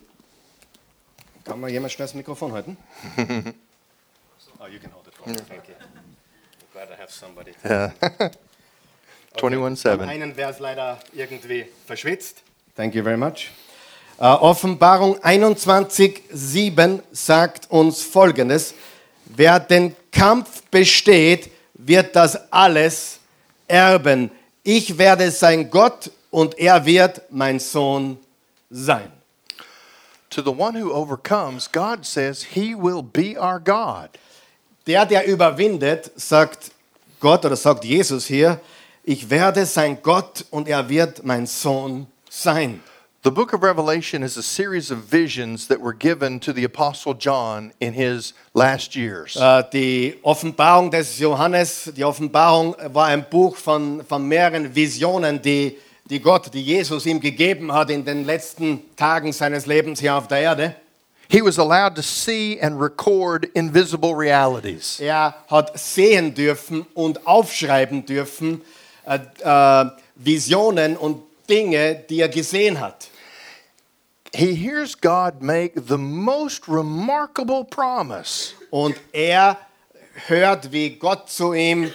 Kann 1.44 1.60
mal 1.60 1.70
jemand 1.72 1.92
schnell 1.92 2.08
das 2.08 2.14
Mikrofon 2.14 2.54
halten? 2.54 2.78
oh, 4.60 4.68
you 4.68 4.80
can 4.80 4.92
hold 4.94 5.08
it 5.08 5.16
for 5.16 5.28
me. 5.28 5.36
Thank 5.36 5.68
you. 5.68 5.74
I'm 5.76 6.72
glad 6.72 6.90
I 6.92 6.96
have 7.02 7.12
somebody. 7.12 7.54
21, 9.42 9.60
Beim 9.62 9.76
7. 9.76 10.10
einen 10.10 10.36
Vers 10.36 10.60
leider 10.60 11.00
irgendwie 11.12 11.66
verschwitzt. 11.88 12.44
Thank 12.76 12.96
you 12.96 13.04
very 13.04 13.18
much. 13.18 13.52
Äh, 14.18 14.26
Offenbarung 14.26 15.24
21, 15.24 16.24
7 16.32 17.04
sagt 17.12 17.70
uns 17.70 18.02
folgendes: 18.02 18.74
Wer 19.26 19.60
den 19.60 19.96
Kampf 20.12 20.64
besteht, 20.72 21.52
wird 21.74 22.16
das 22.16 22.52
alles 22.52 23.20
erben. 23.68 24.32
Ich 24.64 24.98
werde 24.98 25.30
sein 25.30 25.70
Gott 25.70 26.10
und 26.32 26.58
er 26.58 26.84
wird 26.86 27.22
mein 27.30 27.60
Sohn 27.60 28.18
sein. 28.72 29.12
To 30.32 30.42
the 30.42 30.50
one 30.50 30.74
who 30.74 30.92
overcomes, 30.92 31.72
God 31.72 32.04
says 32.04 32.44
he 32.44 32.74
will 32.74 33.04
be 33.04 33.40
our 33.40 33.60
God. 33.60 34.10
Der, 34.88 35.06
der 35.06 35.28
überwindet, 35.28 36.12
sagt 36.16 36.72
Gott 37.20 37.46
oder 37.46 37.56
sagt 37.56 37.86
Jesus 37.86 38.26
hier, 38.26 38.60
ich 39.04 39.30
werde 39.30 39.66
sein 39.68 40.02
Gott 40.02 40.46
und 40.50 40.68
er 40.68 40.90
wird 40.90 41.24
mein 41.24 41.46
Sohn 41.46 42.08
sein. 42.34 42.82
The 43.24 43.32
book 43.32 43.54
of 43.54 43.64
Revelation 43.64 44.22
is 44.22 44.36
a 44.36 44.44
series 44.44 44.92
of 44.92 44.98
visions 45.10 45.68
that 45.68 45.80
were 45.80 45.94
given 45.94 46.42
to 46.42 46.52
the 46.52 46.66
Apostle 46.66 47.14
John 47.14 47.72
in 47.80 47.94
his 47.94 48.34
last 48.54 48.98
years. 48.98 49.38
Äh, 49.38 49.64
Die 49.72 50.16
Offenbarung 50.24 50.92
des 50.92 51.20
Johannes, 51.20 51.90
die 51.96 52.04
Offenbarung 52.04 52.76
war 52.92 53.08
ein 53.08 53.26
Buch 53.30 53.56
von, 53.56 54.04
von 54.04 54.28
mehreren 54.28 54.76
Visionen, 54.76 55.42
die, 55.42 55.78
die 56.10 56.20
Gott, 56.20 56.54
die 56.54 56.62
Jesus 56.62 57.06
ihm 57.06 57.22
gegeben 57.22 57.72
hat 57.72 57.90
in 57.90 58.04
den 58.04 58.26
letzten 58.26 58.82
Tagen 58.98 59.32
seines 59.32 59.66
Lebens 59.66 60.02
hier 60.02 60.16
auf 60.16 60.28
der 60.28 60.40
Erde. 60.40 60.76
He 61.30 61.42
was 61.42 61.58
allowed 61.58 61.96
to 61.96 62.02
see 62.02 62.60
and 62.62 62.82
record 62.82 63.46
invisible 63.54 64.14
realities. 64.14 65.00
Er 65.00 65.34
hat 65.48 65.80
sehen 65.80 66.34
dürfen 66.34 66.86
und 66.94 67.26
aufschreiben 67.26 68.06
dürfen 68.06 68.62
äh, 69.06 69.20
äh, 69.44 69.90
Visionen 70.16 70.98
und 70.98 71.22
Dinge, 71.50 71.96
die 72.10 72.22
er 72.22 72.30
gesehen 72.30 72.80
hat. 72.80 73.10
He 74.36 74.56
hears 74.56 74.96
God 75.00 75.42
make 75.42 75.74
the 75.88 75.98
most 75.98 76.68
remarkable 76.68 77.64
promise. 77.64 78.54
Und 78.72 78.96
er 79.12 79.58
hört, 80.28 80.72
wie 80.72 80.92
Gott 80.92 81.30
zu 81.30 81.54
ihm 81.54 81.92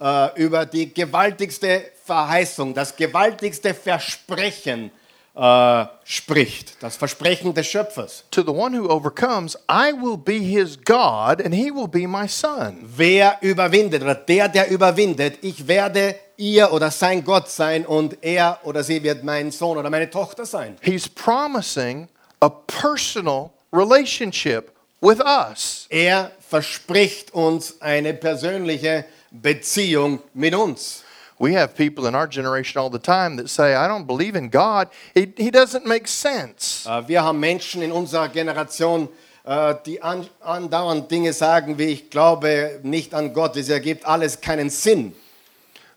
äh, 0.00 0.40
über 0.40 0.64
die 0.64 0.92
gewaltigste 0.92 1.92
Verheißung, 2.04 2.74
das 2.74 2.96
gewaltigste 2.96 3.74
Versprechen 3.74 4.90
äh, 5.34 5.84
spricht. 6.04 6.82
Das 6.82 6.96
Versprechen 6.96 7.54
des 7.54 7.66
Schöpfers. 7.66 8.24
To 8.30 8.42
the 8.42 8.50
one 8.50 8.76
who 8.76 8.88
overcomes, 8.88 9.56
I 9.70 9.92
will 9.92 10.16
be 10.16 10.38
his 10.38 10.76
God 10.76 11.40
and 11.44 11.54
he 11.54 11.70
will 11.70 11.88
be 11.88 12.06
my 12.06 12.26
son. 12.28 12.78
Wer 12.82 13.38
überwindet 13.40 14.02
oder 14.02 14.14
der, 14.14 14.48
der 14.48 14.70
überwindet, 14.70 15.38
ich 15.42 15.66
werde 15.66 16.16
ihr 16.42 16.72
oder 16.72 16.90
sein 16.90 17.22
Gott 17.24 17.48
sein 17.48 17.86
und 17.86 18.18
er 18.20 18.58
oder 18.64 18.82
sie 18.82 19.02
wird 19.02 19.22
mein 19.22 19.52
Sohn 19.52 19.78
oder 19.78 19.88
meine 19.90 20.10
Tochter 20.10 20.44
sein. 20.44 20.76
He's 20.82 21.08
promising 21.08 22.08
a 22.40 22.48
personal 22.48 23.50
relationship 23.72 24.72
with 25.00 25.20
us. 25.20 25.86
Er 25.88 26.32
verspricht 26.40 27.32
uns 27.32 27.80
eine 27.80 28.12
persönliche 28.12 29.04
Beziehung 29.30 30.18
mit 30.34 30.54
uns. 30.54 31.04
We 31.38 31.58
have 31.58 31.74
people 31.74 32.06
in 32.06 32.14
our 32.14 32.28
generation 32.28 32.80
all 32.80 32.90
the 32.90 33.00
time 33.00 33.36
that 33.36 33.48
say, 33.48 33.74
I 33.74 33.88
don't 33.88 34.06
believe 34.06 34.36
in 34.36 34.50
God. 34.50 34.88
He, 35.14 35.32
he 35.36 35.50
doesn't 35.50 35.86
make 35.86 36.08
sense. 36.08 36.88
Äh, 36.88 37.08
Wir 37.08 37.22
haben 37.22 37.40
Menschen 37.40 37.82
in 37.82 37.90
unserer 37.90 38.28
Generation, 38.28 39.08
äh, 39.44 39.74
die 39.86 40.02
an, 40.02 40.26
andauernd 40.40 41.10
Dinge 41.10 41.32
sagen 41.32 41.78
wie 41.78 41.86
ich 41.86 42.10
glaube 42.10 42.80
nicht 42.82 43.14
an 43.14 43.32
Gott, 43.32 43.56
es 43.56 43.68
ergibt 43.68 44.04
alles 44.06 44.40
keinen 44.40 44.70
Sinn. 44.70 45.14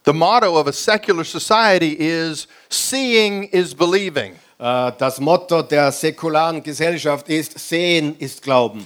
The 0.05 0.13
motto 0.13 0.55
of 0.55 0.67
a 0.67 0.73
secular 0.73 1.23
society 1.23 1.95
is 1.99 2.45
seeing 2.69 3.45
is 3.45 3.73
believing. 3.73 4.35
Äh, 4.59 4.91
Das 4.99 5.19
Motto 5.19 5.63
der 5.63 5.91
säkularen 5.91 6.61
Gesellschaft 6.61 7.27
ist 7.27 7.57
Sehen 7.57 8.15
ist 8.19 8.43
Glauben. 8.43 8.85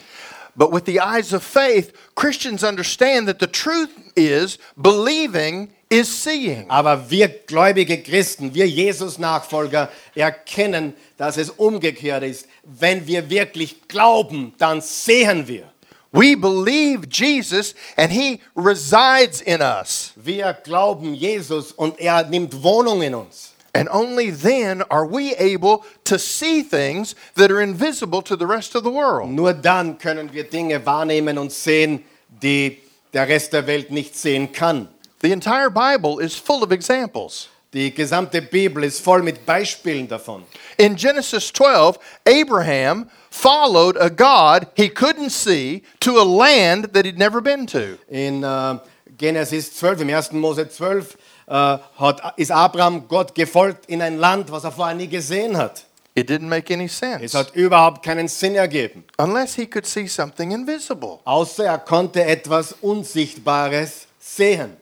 But 0.56 0.72
with 0.72 0.86
the 0.86 1.02
eyes 1.02 1.34
of 1.34 1.44
faith, 1.44 1.92
Christians 2.16 2.64
understand 2.64 3.28
that 3.28 3.40
the 3.42 3.48
truth 3.48 3.90
is 4.16 4.60
believing 4.78 5.70
is 5.90 6.08
seeing. 6.08 6.70
Aber 6.70 7.10
wir 7.10 7.28
gläubige 7.28 8.02
Christen, 8.02 8.54
wir 8.54 8.68
Jesus-Nachfolger 8.68 9.90
erkennen, 10.16 10.94
dass 11.18 11.36
es 11.36 11.50
umgekehrt 11.50 12.24
ist. 12.24 12.48
Wenn 12.64 13.06
wir 13.08 13.30
wirklich 13.30 13.90
glauben, 13.90 14.54
dann 14.58 14.80
sehen 14.80 15.50
wir. 15.50 15.70
We 16.12 16.36
believe 16.36 17.08
Jesus 17.10 17.76
and 17.96 18.12
he 18.12 18.42
resides 18.56 19.42
in 19.42 19.62
us. 19.62 20.14
Wir 20.16 20.54
glauben 20.64 21.14
Jesus 21.14 21.72
und 21.72 22.00
er 22.00 22.24
nimmt 22.24 22.64
Wohnung 22.64 23.04
in 23.04 23.14
uns. 23.14 23.54
And 23.74 23.88
only 23.90 24.32
then 24.32 24.82
are 24.90 25.06
we 25.06 25.36
able 25.36 25.86
to 26.06 26.18
see 26.18 26.64
things 26.64 27.16
that 27.36 27.52
are 27.52 27.62
invisible 27.62 28.24
to 28.24 28.36
the 28.36 28.48
rest 28.48 28.76
of 28.76 28.84
the 28.84 28.90
world. 28.90 29.30
Nur 29.30 29.54
dann 29.54 30.00
können 30.00 30.34
wir 30.34 30.50
Dinge 30.50 30.84
wahrnehmen 30.84 31.38
und 31.38 31.52
sehen, 31.52 32.04
die 32.42 32.80
der 33.14 33.28
Rest 33.28 33.54
der 33.54 33.68
Welt 33.68 33.92
nicht 33.92 34.18
sehen 34.18 34.52
kann. 34.52 34.88
The 35.22 35.32
entire 35.32 35.70
Bible 35.70 36.20
is 36.20 36.36
full 36.36 36.64
of 36.64 36.72
examples. 36.72 37.50
Die 37.72 37.94
gesamte 37.94 38.42
Bibel 38.42 38.84
ist 38.84 39.00
voll 39.00 39.22
mit 39.22 39.46
Beispielen 39.46 40.08
davon. 40.08 40.44
In 40.78 40.96
Genesis 40.96 41.54
12, 41.54 42.00
Abraham 42.28 43.08
followed 43.42 43.96
a 44.00 44.10
God 44.10 44.68
he 44.76 44.90
couldn't 44.90 45.32
see 45.32 45.84
to 46.00 46.20
a 46.20 46.24
land 46.24 46.94
that 46.94 47.06
he'd 47.06 47.18
never 47.18 47.42
been 47.42 47.66
to. 47.68 47.98
In 48.10 48.44
äh, 48.44 48.80
Genesis 49.18 49.74
12, 49.78 50.02
im 50.02 50.10
1. 50.10 50.32
Mose 50.34 50.68
12, 50.70 51.18
äh, 51.48 51.78
hat, 51.98 52.34
ist 52.38 52.52
Abraham 52.52 53.08
Gott 53.08 53.34
gefolgt 53.34 53.86
in 53.88 54.02
ein 54.02 54.18
Land, 54.18 54.52
was 54.52 54.64
er 54.64 54.72
vorher 54.72 54.96
nie 54.96 55.08
gesehen 55.08 55.58
hat. 55.58 55.86
It 56.16 56.30
didn't 56.30 56.50
make 56.50 56.74
any 56.74 56.86
Es 56.86 56.98
sense 56.98 57.38
hat 57.38 57.56
überhaupt 57.56 58.04
keinen 58.04 58.28
Sinn 58.28 58.56
ergeben, 58.56 59.06
unless 59.18 59.56
he 59.56 59.66
could 59.66 59.86
see 59.86 60.08
something 60.08 60.52
invisible. 60.52 61.20
außer 61.24 61.66
er 61.66 61.78
konnte 61.78 62.24
etwas 62.26 62.76
Unsichtbares 62.82 64.08
sehen. 64.20 64.76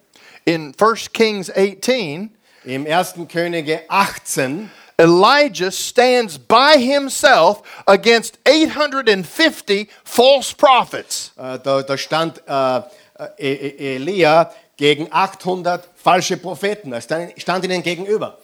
In 0.45 0.73
1 0.79 1.11
Kings 1.13 1.51
18, 1.51 2.31
Im 2.63 2.87
1. 2.87 3.15
Könige 3.31 3.81
18 3.87 4.71
Elijah 4.99 5.71
stands 5.71 6.37
by 6.37 6.77
himself 6.77 7.61
against 7.85 8.39
850 8.45 9.89
false 10.03 10.53
prophets. 10.53 11.31
Äh, 11.37 11.59
da, 11.59 11.81
da 11.83 11.97
stand 11.97 12.41
E- 13.37 13.95
Elia 13.95 14.51
gegen 14.77 15.07
800 15.11 15.87
falsche 15.95 16.37
Propheten. 16.37 16.93
Er 16.93 17.01
stand, 17.01 17.63
ihnen 17.65 17.81
gegenüber. 17.83 18.37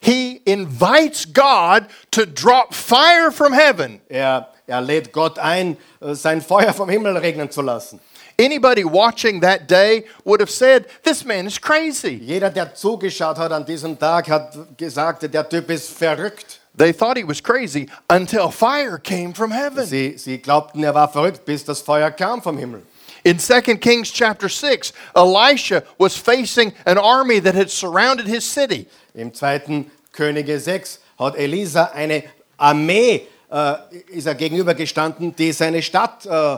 He 0.00 0.40
invites 0.44 1.26
God 1.32 1.86
to 2.10 2.24
drop 2.24 2.72
fire 2.74 3.30
from 3.32 3.52
heaven. 3.52 4.00
Er, 4.08 4.48
er 4.66 4.80
lädt 4.80 5.12
Gott 5.12 5.38
ein, 5.38 5.76
sein 6.00 6.40
Feuer 6.40 6.72
vom 6.72 6.88
Himmel 6.88 7.16
regnen 7.16 7.50
zu 7.50 7.60
lassen. 7.60 8.00
Anybody 8.40 8.84
watching 8.84 9.40
that 9.40 9.68
day 9.68 10.04
would 10.24 10.40
have 10.40 10.48
said, 10.48 10.86
This 11.02 11.26
man 11.26 11.46
is 11.46 11.58
crazy. 11.58 12.14
Jeder, 12.14 12.48
der 12.48 12.74
zugeschaut 12.74 13.36
hat 13.36 13.52
an 13.52 13.66
diesem 13.66 13.98
Tag, 13.98 14.28
hat 14.30 14.78
gesagt, 14.78 15.22
der 15.22 15.46
Typ 15.46 15.68
ist 15.68 15.90
verrückt. 15.90 16.58
They 16.74 16.92
thought 16.92 17.18
he 17.18 17.24
was 17.24 17.42
crazy 17.42 17.90
until 18.08 18.50
fire 18.50 18.96
came 18.96 19.34
from 19.34 19.50
heaven. 19.50 19.84
Sie, 19.84 20.16
sie 20.16 20.38
glaubten, 20.38 20.82
er 20.82 20.94
war 20.94 21.08
verrückt, 21.12 21.44
bis 21.44 21.66
das 21.66 21.82
Feuer 21.82 22.10
kam 22.10 22.40
vom 22.40 22.56
Himmel. 22.56 22.82
In 23.24 23.38
2 23.38 23.76
Kings 23.76 24.10
chapter 24.10 24.48
6, 24.48 24.94
Elisha 25.14 25.82
was 25.98 26.16
facing 26.16 26.72
an 26.86 26.96
army 26.96 27.40
that 27.40 27.54
had 27.54 27.68
surrounded 27.68 28.26
his 28.26 28.50
city. 28.50 28.86
Im 29.12 29.34
2. 29.34 29.84
Könige 30.12 30.58
6 30.58 30.98
hat 31.18 31.36
Elisa 31.36 31.90
eine 31.92 32.24
Armee 32.56 33.26
äh, 33.50 33.74
ist 34.08 34.26
er 34.26 34.34
gegenübergestanden, 34.34 35.36
die 35.36 35.52
seine 35.52 35.82
Stadt 35.82 36.24
äh, 36.24 36.56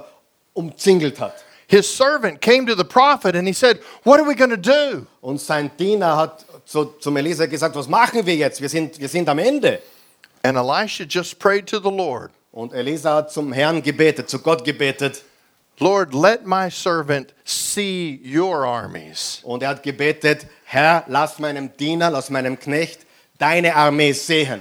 umzingelt 0.53 1.18
hat. 1.18 1.45
His 1.73 1.89
servant 1.89 2.43
came 2.43 2.67
to 2.67 2.75
the 2.75 2.85
prophet 2.85 3.35
and 3.35 3.47
he 3.47 3.55
said, 3.55 3.81
What 4.05 4.21
are 4.21 4.27
we 4.29 4.35
going 4.35 4.51
to 4.51 4.59
do? 4.59 5.07
Und 5.23 5.41
sein 5.41 5.71
Diener 5.79 6.17
hat 6.17 6.45
zu, 6.67 6.85
zum 7.01 7.17
Elisa 7.17 7.47
gesagt, 7.47 7.75
was 7.75 7.89
machen 7.89 8.27
wir 8.27 8.37
jetzt? 8.37 8.61
Wir 8.61 8.69
sind, 8.69 9.01
wir 9.01 9.09
sind 9.09 9.27
am 9.27 9.39
Ende. 9.39 9.81
And 10.45 10.59
Elisha 10.59 11.05
just 11.05 11.39
prayed 11.39 11.67
to 11.69 11.81
the 11.81 11.91
Lord, 11.91 12.31
Und 12.53 12.75
Elisa 12.75 13.17
hat 13.17 13.33
zum 13.33 13.55
Herrn 13.55 13.83
gebetet, 13.83 14.29
zu 14.29 14.39
Gott 14.39 14.67
gebetet. 14.67 15.23
Lord, 15.79 16.13
let 16.13 16.45
my 16.45 16.69
servant 16.69 17.33
see 17.43 18.21
your 18.23 18.67
armies. 18.67 19.41
Und 19.43 19.63
er 19.63 19.71
hat 19.71 19.83
gebetet, 19.83 20.47
Herr, 20.65 21.05
lass 21.07 21.39
meinem 21.39 21.75
Diener, 21.75 22.11
lass 22.11 22.29
meinem 22.29 22.59
Knecht 22.59 23.01
deine 23.39 23.75
Armee 23.75 24.13
sehen. 24.13 24.61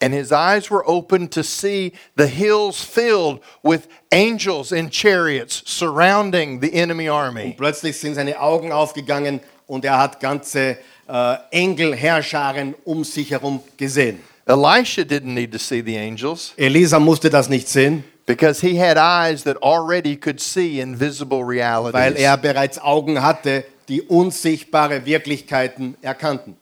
And 0.00 0.12
his 0.12 0.30
eyes 0.30 0.70
were 0.70 0.84
opened 0.86 1.32
to 1.32 1.42
see 1.42 1.92
the 2.16 2.26
hills 2.26 2.82
filled 2.82 3.40
with 3.62 3.88
angels 4.12 4.70
in 4.70 4.90
chariots 4.90 5.62
surrounding 5.64 6.60
the 6.60 6.74
enemy 6.74 7.08
army. 7.08 7.54
Plötzlich 7.56 7.98
sind 7.98 8.14
seine 8.14 8.38
Augen 8.38 8.72
aufgegangen 8.72 9.40
und 9.66 9.84
er 9.86 9.98
hat 9.98 10.20
ganze 10.20 10.76
äh, 11.08 11.36
Engelherrscharen 11.50 12.74
um 12.84 13.04
sich 13.04 13.30
herum 13.30 13.60
gesehen. 13.76 14.20
Elisha 14.46 15.02
didn't 15.02 15.34
need 15.34 15.50
to 15.50 15.58
see 15.58 15.80
the 15.80 15.96
angels 15.96 16.52
Elisa 16.56 17.00
musste 17.00 17.30
das 17.30 17.48
nicht 17.48 17.66
sehen, 17.68 18.04
because 18.26 18.60
he 18.60 18.76
had 18.76 18.96
eyes 18.96 19.42
that 19.42 19.56
already 19.62 20.14
could 20.14 20.40
see 20.40 20.78
invisible 20.80 21.38
weil 21.38 21.48
realities. 21.48 22.20
er 22.22 22.36
bereits 22.36 22.78
Augen 22.78 23.22
hatte, 23.22 23.64
die 23.88 24.02
unsichtbare 24.02 25.04
Wirklichkeiten 25.04 25.96
erkannten. 26.02 26.56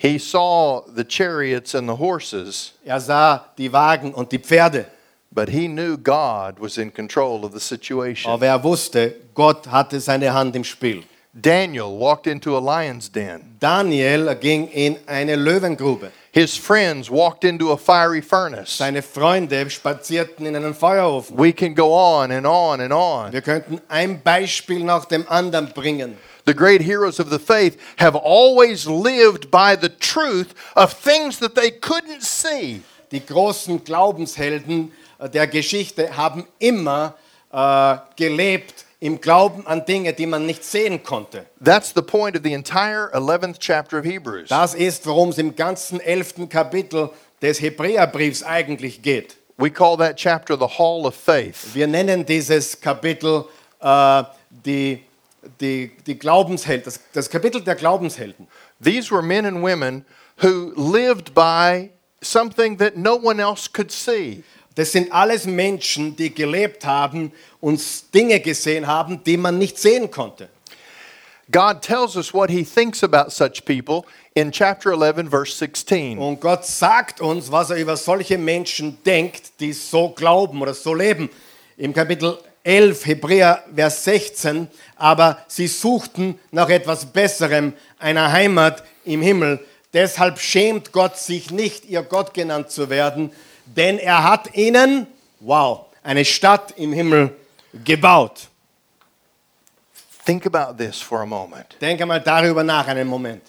He 0.00 0.18
saw 0.18 0.82
the 0.94 1.04
chariots 1.04 1.74
and 1.74 1.88
the 1.88 1.96
horses, 1.96 2.72
Er 2.86 3.00
sah 3.00 3.40
die 3.58 3.68
Wagen 3.72 4.14
und 4.14 4.30
die 4.30 4.38
Pferde, 4.38 4.86
but 5.32 5.48
he 5.48 5.66
knew 5.66 5.96
God 5.96 6.60
was 6.60 6.78
in 6.78 6.92
control 6.92 7.44
of 7.44 7.52
the 7.52 7.60
situation. 7.60 8.32
aber 8.32 8.46
er 8.46 8.62
wusste, 8.62 9.14
Gott 9.34 9.66
hatte 9.66 9.98
seine 10.00 10.32
Hand 10.32 10.54
im 10.54 10.62
Spiel. 10.64 11.02
Daniel 11.34 11.90
walked 11.98 12.26
into 12.26 12.56
a 12.56 12.60
lion's 12.60 13.10
den. 13.10 13.56
Daniel 13.60 14.34
ging 14.36 14.68
in 14.68 14.96
eine 15.06 15.36
Löwengrube. 15.36 16.10
His 16.32 16.56
friends 16.56 17.10
walked 17.10 17.44
into 17.44 17.72
a 17.72 17.76
fiery 17.76 18.22
furnace. 18.22 18.76
Seine 18.78 19.02
Freunde 19.02 19.68
spazierten 19.68 20.46
in 20.46 20.56
einen 20.56 20.74
Feuerofen. 20.74 21.36
We 21.36 21.52
can 21.52 21.74
go 21.74 21.92
on 21.92 22.30
and 22.30 22.46
on 22.46 22.80
and 22.80 22.92
on. 22.92 23.32
Wir 23.32 23.42
könnten 23.42 23.80
ein 23.88 24.20
Beispiel 24.22 24.82
nach 24.84 25.04
dem 25.06 25.26
anderen 25.28 25.72
bringen. 25.72 26.16
The 26.48 26.54
great 26.54 26.80
heroes 26.80 27.20
of 27.20 27.28
the 27.28 27.38
faith 27.38 27.76
have 27.96 28.16
always 28.16 28.86
lived 28.86 29.50
by 29.50 29.76
the 29.76 29.90
truth 29.90 30.54
of 30.74 30.94
things 30.94 31.40
that 31.40 31.54
they 31.54 31.70
couldn't 31.70 32.22
see. 32.22 32.80
Die 33.10 33.20
großen 33.20 33.84
Glaubenshelden 33.84 34.90
äh, 35.18 35.28
der 35.28 35.46
Geschichte 35.46 36.16
haben 36.16 36.46
immer 36.58 37.16
äh, 37.52 37.96
gelebt 38.16 38.86
im 38.98 39.20
Glauben 39.20 39.66
an 39.66 39.84
Dinge, 39.84 40.14
die 40.14 40.24
man 40.24 40.46
nicht 40.46 40.64
sehen 40.64 41.02
konnte. 41.02 41.44
That's 41.62 41.92
the 41.94 42.00
point 42.00 42.34
of 42.34 42.42
the 42.42 42.54
entire 42.54 43.10
11th 43.12 43.58
chapter 43.58 43.98
of 43.98 44.06
Hebrews. 44.06 44.48
Das 44.48 44.74
ist, 44.74 45.04
worum 45.06 45.28
es 45.28 45.36
im 45.36 45.54
ganzen 45.54 46.00
elften 46.00 46.48
Kapitel 46.48 47.10
des 47.42 47.60
Hebräerbriefs 47.60 48.42
eigentlich 48.42 49.02
geht. 49.02 49.36
We 49.58 49.70
call 49.70 49.98
that 49.98 50.16
chapter 50.16 50.56
the 50.56 50.78
Hall 50.78 51.04
of 51.04 51.14
Faith. 51.14 51.74
Wir 51.74 51.86
nennen 51.86 52.24
dieses 52.24 52.80
Kapitel 52.80 53.44
äh, 53.80 54.22
die, 54.64 55.04
die, 55.60 55.92
die 56.06 56.18
Glaubenshelden, 56.18 56.84
das, 56.84 57.00
das 57.12 57.30
Kapitel 57.30 57.60
der 57.60 57.74
Glaubenshelden. 57.74 58.46
These 58.82 59.10
were 59.10 59.22
men 59.22 59.46
and 59.46 59.62
women 59.62 60.04
who 60.42 60.72
lived 60.76 61.34
by 61.34 61.90
something 62.20 62.78
that 62.78 62.96
no 62.96 63.16
one 63.16 63.40
else 63.40 63.68
could 63.68 63.90
see. 63.90 64.42
Das 64.74 64.92
sind 64.92 65.10
alles 65.12 65.44
Menschen, 65.44 66.14
die 66.14 66.32
gelebt 66.32 66.84
haben 66.84 67.32
und 67.60 67.80
Dinge 68.14 68.38
gesehen 68.38 68.86
haben, 68.86 69.24
die 69.24 69.36
man 69.36 69.58
nicht 69.58 69.78
sehen 69.78 70.10
konnte. 70.10 70.48
God 71.50 71.82
tells 71.82 72.14
us 72.14 72.34
what 72.34 72.50
he 72.50 72.62
thinks 72.62 73.02
about 73.02 73.30
such 73.30 73.64
people 73.64 74.04
in 74.34 74.52
chapter 74.52 74.92
11, 74.92 75.30
verse 75.30 75.56
16. 75.56 76.18
Und 76.18 76.40
Gott 76.40 76.64
sagt 76.64 77.20
uns, 77.20 77.50
was 77.50 77.70
er 77.70 77.78
über 77.78 77.96
solche 77.96 78.36
Menschen 78.36 78.98
denkt, 79.04 79.58
die 79.58 79.72
so 79.72 80.10
glauben 80.10 80.60
oder 80.60 80.74
so 80.74 80.94
leben. 80.94 81.30
Im 81.76 81.94
Kapitel 81.94 82.38
11, 82.64 83.06
Hebräer, 83.06 83.64
Vers 83.74 84.04
16, 84.04 84.68
aber 84.96 85.38
sie 85.48 85.66
suchten 85.66 86.38
nach 86.50 86.68
etwas 86.68 87.06
Besserem, 87.06 87.72
einer 87.98 88.32
Heimat 88.32 88.84
im 89.04 89.22
Himmel. 89.22 89.64
Deshalb 89.92 90.38
schämt 90.38 90.92
Gott 90.92 91.16
sich 91.16 91.50
nicht, 91.50 91.86
ihr 91.86 92.02
Gott 92.02 92.34
genannt 92.34 92.70
zu 92.70 92.90
werden, 92.90 93.32
denn 93.64 93.98
er 93.98 94.24
hat 94.24 94.54
ihnen, 94.54 95.06
wow, 95.40 95.86
eine 96.02 96.24
Stadt 96.24 96.72
im 96.76 96.92
Himmel 96.92 97.34
gebaut. 97.84 98.48
Think 100.24 100.46
about 100.46 100.76
this 100.76 101.00
for 101.00 101.20
a 101.20 101.26
moment. 101.26 101.76
Denke 101.80 102.04
mal 102.04 102.20
darüber 102.20 102.62
nach 102.62 102.86
einen 102.86 103.08
Moment. 103.08 103.42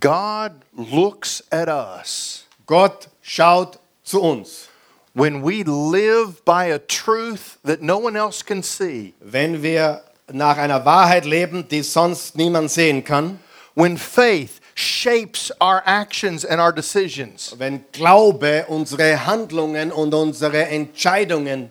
God 0.00 0.52
looks 0.76 1.42
at 1.50 1.68
us 1.68 2.44
Gott 2.66 3.08
schaut 3.20 3.78
zu 4.02 4.22
uns. 4.22 4.68
When 5.14 5.42
we 5.42 5.62
live 5.62 6.44
by 6.44 6.66
a 6.66 6.78
truth 6.78 7.58
that 7.62 7.80
no 7.80 7.98
one 7.98 8.16
else 8.16 8.42
can 8.42 8.62
see, 8.62 9.14
Wenn 9.20 9.62
wir 9.62 10.02
nach 10.32 10.58
einer 10.58 10.84
Wahrheit 10.84 11.24
leben, 11.24 11.68
die 11.68 11.82
sonst 11.82 12.36
niemand 12.36 12.70
sehen 12.70 13.04
kann, 13.04 13.38
when 13.74 13.96
faith 13.96 14.60
shapes 14.74 15.52
our 15.60 15.82
actions 15.86 16.44
and 16.44 16.60
our 16.60 16.72
decisions, 16.72 17.54
wenn 17.58 17.84
Glaube 17.92 18.66
unsere 18.68 19.26
Handlungen 19.26 19.92
und 19.92 20.12
unsere 20.14 20.66
Entscheidungen 20.66 21.70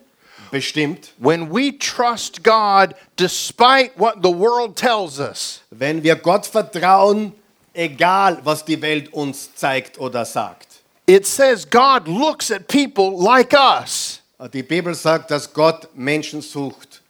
bestimmt, 0.49 1.13
when 1.17 1.49
we 1.49 1.77
trust 1.77 2.43
God 2.43 2.95
despite 3.17 3.91
what 3.97 4.23
the 4.23 4.32
world 4.32 4.77
tells 4.77 5.19
us, 5.19 5.62
wenn 5.69 6.01
wir 6.01 6.15
Gott 6.15 6.45
vertrauen, 6.45 7.34
egal 7.73 8.39
was 8.43 8.63
die 8.63 8.82
Welt 8.82 9.12
uns 9.12 9.53
zeigt 9.56 9.99
oder 9.99 10.23
sagt. 10.23 10.72
It 11.07 11.25
says 11.25 11.65
God 11.65 12.07
looks 12.07 12.51
at 12.51 12.67
people 12.67 13.17
like 13.17 13.53
us. 13.53 14.21
Die 14.51 14.63
Bibel 14.63 14.93
sagt, 14.93 15.31
dass 15.31 15.53
Gott 15.53 15.95
Menschen 15.95 16.41
sucht 16.41 17.01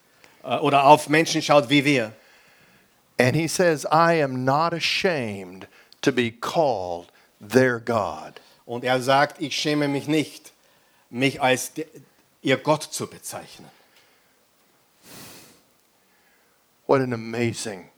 äh, 0.44 0.58
oder 0.58 0.86
auf 0.86 1.10
Menschen 1.10 1.42
schaut 1.42 1.70
wie 1.70 1.84
wir. 1.84 2.14
And 3.20 3.36
he 3.36 3.48
says, 3.48 3.86
I 3.92 4.22
am 4.22 4.44
not 4.44 4.74
ashamed 4.74 5.68
to 6.02 6.12
be 6.12 6.32
called 6.32 7.12
their 7.40 7.80
God. 7.80 8.40
Und 8.66 8.84
er 8.84 9.02
sagt, 9.02 9.42
ich 9.42 9.56
schäme 9.56 9.88
mich 9.88 10.08
nicht, 10.08 10.52
mich 11.10 11.42
als 11.42 11.72
ihr 12.42 12.58
Gott 12.58 12.84
zu 12.84 13.08
bezeichnen. 13.08 13.70
What 16.86 17.02
an 17.02 17.14
amazing 17.14 17.90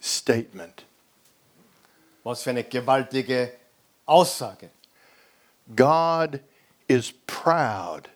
statement. 0.00 0.84
Was 2.24 2.42
für 2.42 2.50
eine 2.50 2.64
gewaltige 2.64 3.52
Aussage. 4.06 4.70
God 5.74 6.40
is 6.88 7.12
proud 7.26 8.08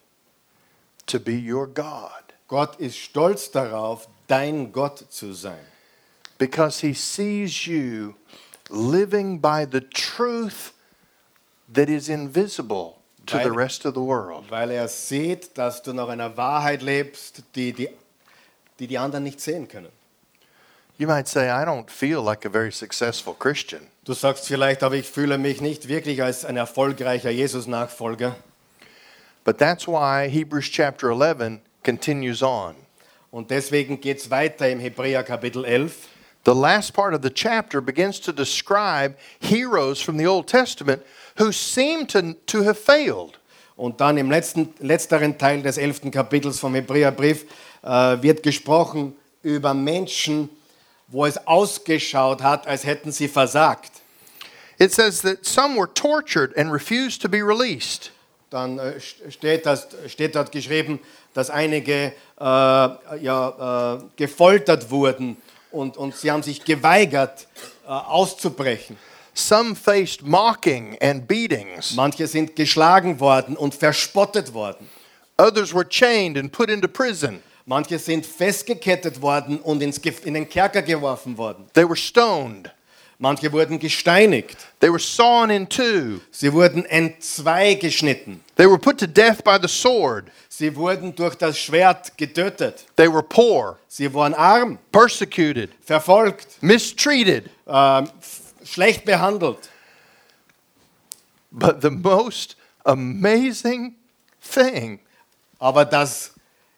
to 1.07 1.19
be 1.21 1.35
your 1.35 1.67
God 1.67 2.11
Gott 2.49 2.79
ist 2.81 2.99
stolz 2.99 3.51
darauf, 3.51 4.09
dein 4.29 4.73
Gott 4.73 5.05
zu 5.11 5.33
sein. 5.33 5.59
because 6.39 6.81
he 6.81 6.93
sees 6.93 7.67
you 7.67 8.15
living 8.71 9.39
by 9.39 9.65
the 9.65 9.81
truth 9.81 10.73
that 11.73 11.89
is 11.89 12.09
invisible 12.09 12.99
to 13.27 13.39
the 13.39 13.45
Weil- 13.51 13.55
rest 13.57 13.85
of 13.87 13.95
the 13.95 14.01
world. 14.03 14.51
Weil 14.51 14.71
er 14.71 14.89
sieht, 14.89 15.57
dass 15.57 15.83
du 15.83 15.93
nach 15.93 16.09
einer 16.09 16.37
Wahrheit 16.37 16.83
lebst, 16.83 17.43
die 17.55 17.73
die, 17.73 17.89
die, 18.79 18.87
die 18.89 18.99
anderen 18.99 19.25
nicht 19.25 19.41
sehen 19.41 19.69
können. 19.69 19.89
You 21.03 21.09
might 21.09 21.27
say, 21.27 21.51
I 21.51 21.65
don't 21.65 21.91
feel 21.91 22.23
like 22.23 22.45
a 22.45 22.49
very 22.49 22.71
successful 22.71 23.35
Christian. 23.35 23.89
Du 24.05 24.13
sagst 24.13 24.47
vielleicht, 24.47 24.85
aber 24.85 24.95
ich 24.95 25.09
fühle 25.09 25.37
mich 25.37 25.61
nicht 25.61 25.89
wirklich 25.89 26.23
als 26.23 26.45
ein 26.45 26.57
erfolgreicher 26.57 27.31
Jesus-Nachfolger. 27.31 28.37
But 29.43 29.59
that's 29.59 29.89
why 29.89 30.29
Hebrews 30.29 30.71
chapter 30.71 31.11
11 31.11 31.59
continues 31.83 32.41
on. 32.41 32.77
Und 33.33 33.51
deswegen 33.51 34.01
geht 34.01 34.19
es 34.19 34.31
weiter 34.31 34.71
im 34.71 34.79
Hebräer 34.79 35.25
Kapitel 35.25 35.65
11. 35.65 36.07
The 36.45 36.55
last 36.55 36.95
part 36.95 37.15
of 37.15 37.23
the 37.25 37.31
chapter 37.31 37.81
begins 37.81 38.21
to 38.21 38.31
describe 38.31 39.17
heroes 39.41 40.01
from 40.01 40.17
the 40.19 40.29
Old 40.29 40.47
Testament 40.47 41.03
who 41.37 41.51
seem 41.51 42.07
to, 42.07 42.35
to 42.47 42.63
have 42.63 42.79
failed. 42.79 43.41
Und 43.75 44.01
dann 44.01 44.19
im 44.19 44.31
letzten, 44.31 44.73
letzteren 44.79 45.37
Teil 45.37 45.63
des 45.63 45.79
11. 45.79 46.13
Kapitels 46.13 46.61
vom 46.61 46.77
Hebräerbrief 46.77 47.45
äh, 47.83 48.23
wird 48.23 48.45
gesprochen 48.45 49.17
über 49.43 49.75
Menschen, 49.75 50.49
wo 51.13 51.27
es 51.27 51.47
ausgeschaut 51.47 52.43
hat, 52.43 52.67
als 52.67 52.85
hätten 52.85 53.13
sie 53.13 53.29
versagt. 53.29 53.91
It 54.79 54.93
says 54.93 55.21
that 55.23 55.45
some 55.45 55.77
were 55.77 55.93
tortured 55.93 56.57
and 56.57 56.73
refused 56.73 57.23
to 57.23 57.29
be 57.29 57.43
released. 57.43 58.11
Dann 58.51 58.79
äh, 58.79 58.99
st- 58.99 59.31
steht, 59.31 59.65
das, 59.65 59.87
steht 60.09 60.35
dort 60.35 60.51
geschrieben, 60.51 60.99
dass 61.35 61.51
einige 61.51 62.13
äh, 62.39 62.45
ja, 62.45 63.97
äh, 63.99 64.03
gefoltert 64.17 64.91
wurden 64.91 65.37
und, 65.71 65.97
und 65.97 66.17
sie 66.17 66.31
haben 66.31 66.43
sich 66.43 66.65
geweigert, 66.65 67.47
äh, 67.85 67.89
auszubrechen. 67.89 68.97
Some 69.35 69.75
faced 69.75 70.23
mocking 70.23 70.99
and 71.01 71.27
beatings. 71.27 71.95
Manche 71.95 72.27
sind 72.27 72.55
geschlagen 72.57 73.19
worden 73.21 73.57
und 73.57 73.75
verspottet 73.75 74.53
worden. 74.53 74.91
Others 75.39 75.73
were 75.73 75.89
chained 75.89 76.37
and 76.37 76.53
put 76.53 76.69
into 76.69 76.89
prison. 76.89 77.43
Manche 77.65 77.99
sind 77.99 78.27
festgekettet 78.27 79.23
worden 79.23 79.61
und 79.61 79.83
ins, 79.83 79.99
in 79.99 80.35
den 80.35 80.49
Kerker 80.49 80.83
geworfen 80.83 81.37
worden. 81.39 81.67
They 81.75 81.85
were 81.85 81.97
stoned. 81.97 82.71
Manche 83.19 83.53
wurden 83.53 83.79
gesteinigt. 83.79 84.57
They 84.81 84.91
were 84.91 84.99
sawn 84.99 85.49
in 85.51 85.69
two. 85.69 86.21
Sie 86.33 86.53
wurden 86.53 86.85
entzwei 86.87 87.75
geschnitten. 87.75 88.41
They 88.57 88.67
were 88.67 88.79
put 88.79 88.99
to 88.99 89.07
death 89.07 89.45
by 89.45 89.59
the 89.63 89.69
sword. 89.69 90.25
Sie 90.49 90.75
wurden 90.75 91.15
durch 91.15 91.37
das 91.37 91.57
Schwert 91.57 92.19
getötet. 92.19 92.85
They 92.97 93.07
were 93.09 93.23
poor, 93.23 93.79
Sie 93.87 94.13
waren 94.13 94.35
arm, 94.35 94.77
persecuted, 94.91 95.71
verfolgt, 95.85 96.61
mistreated. 96.63 97.49
f- 97.67 98.41
schlecht 98.65 99.05
behandelt. 99.05 99.69
But 101.53 101.81
the 101.83 101.91
most 101.91 102.57
amazing 102.85 103.95
thing 104.41 104.99
Aber 105.61 105.85
das 105.85 106.32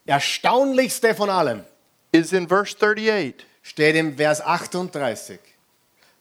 Erstaunlichste 0.07 1.15
von 1.15 1.31
allem 1.31 1.65
is 2.13 2.33
in 2.33 2.47
verse 2.47 2.77
38. 2.77 3.35
steht 3.63 3.97
im 3.97 4.17
Vers 4.17 4.41
38. 4.41 5.39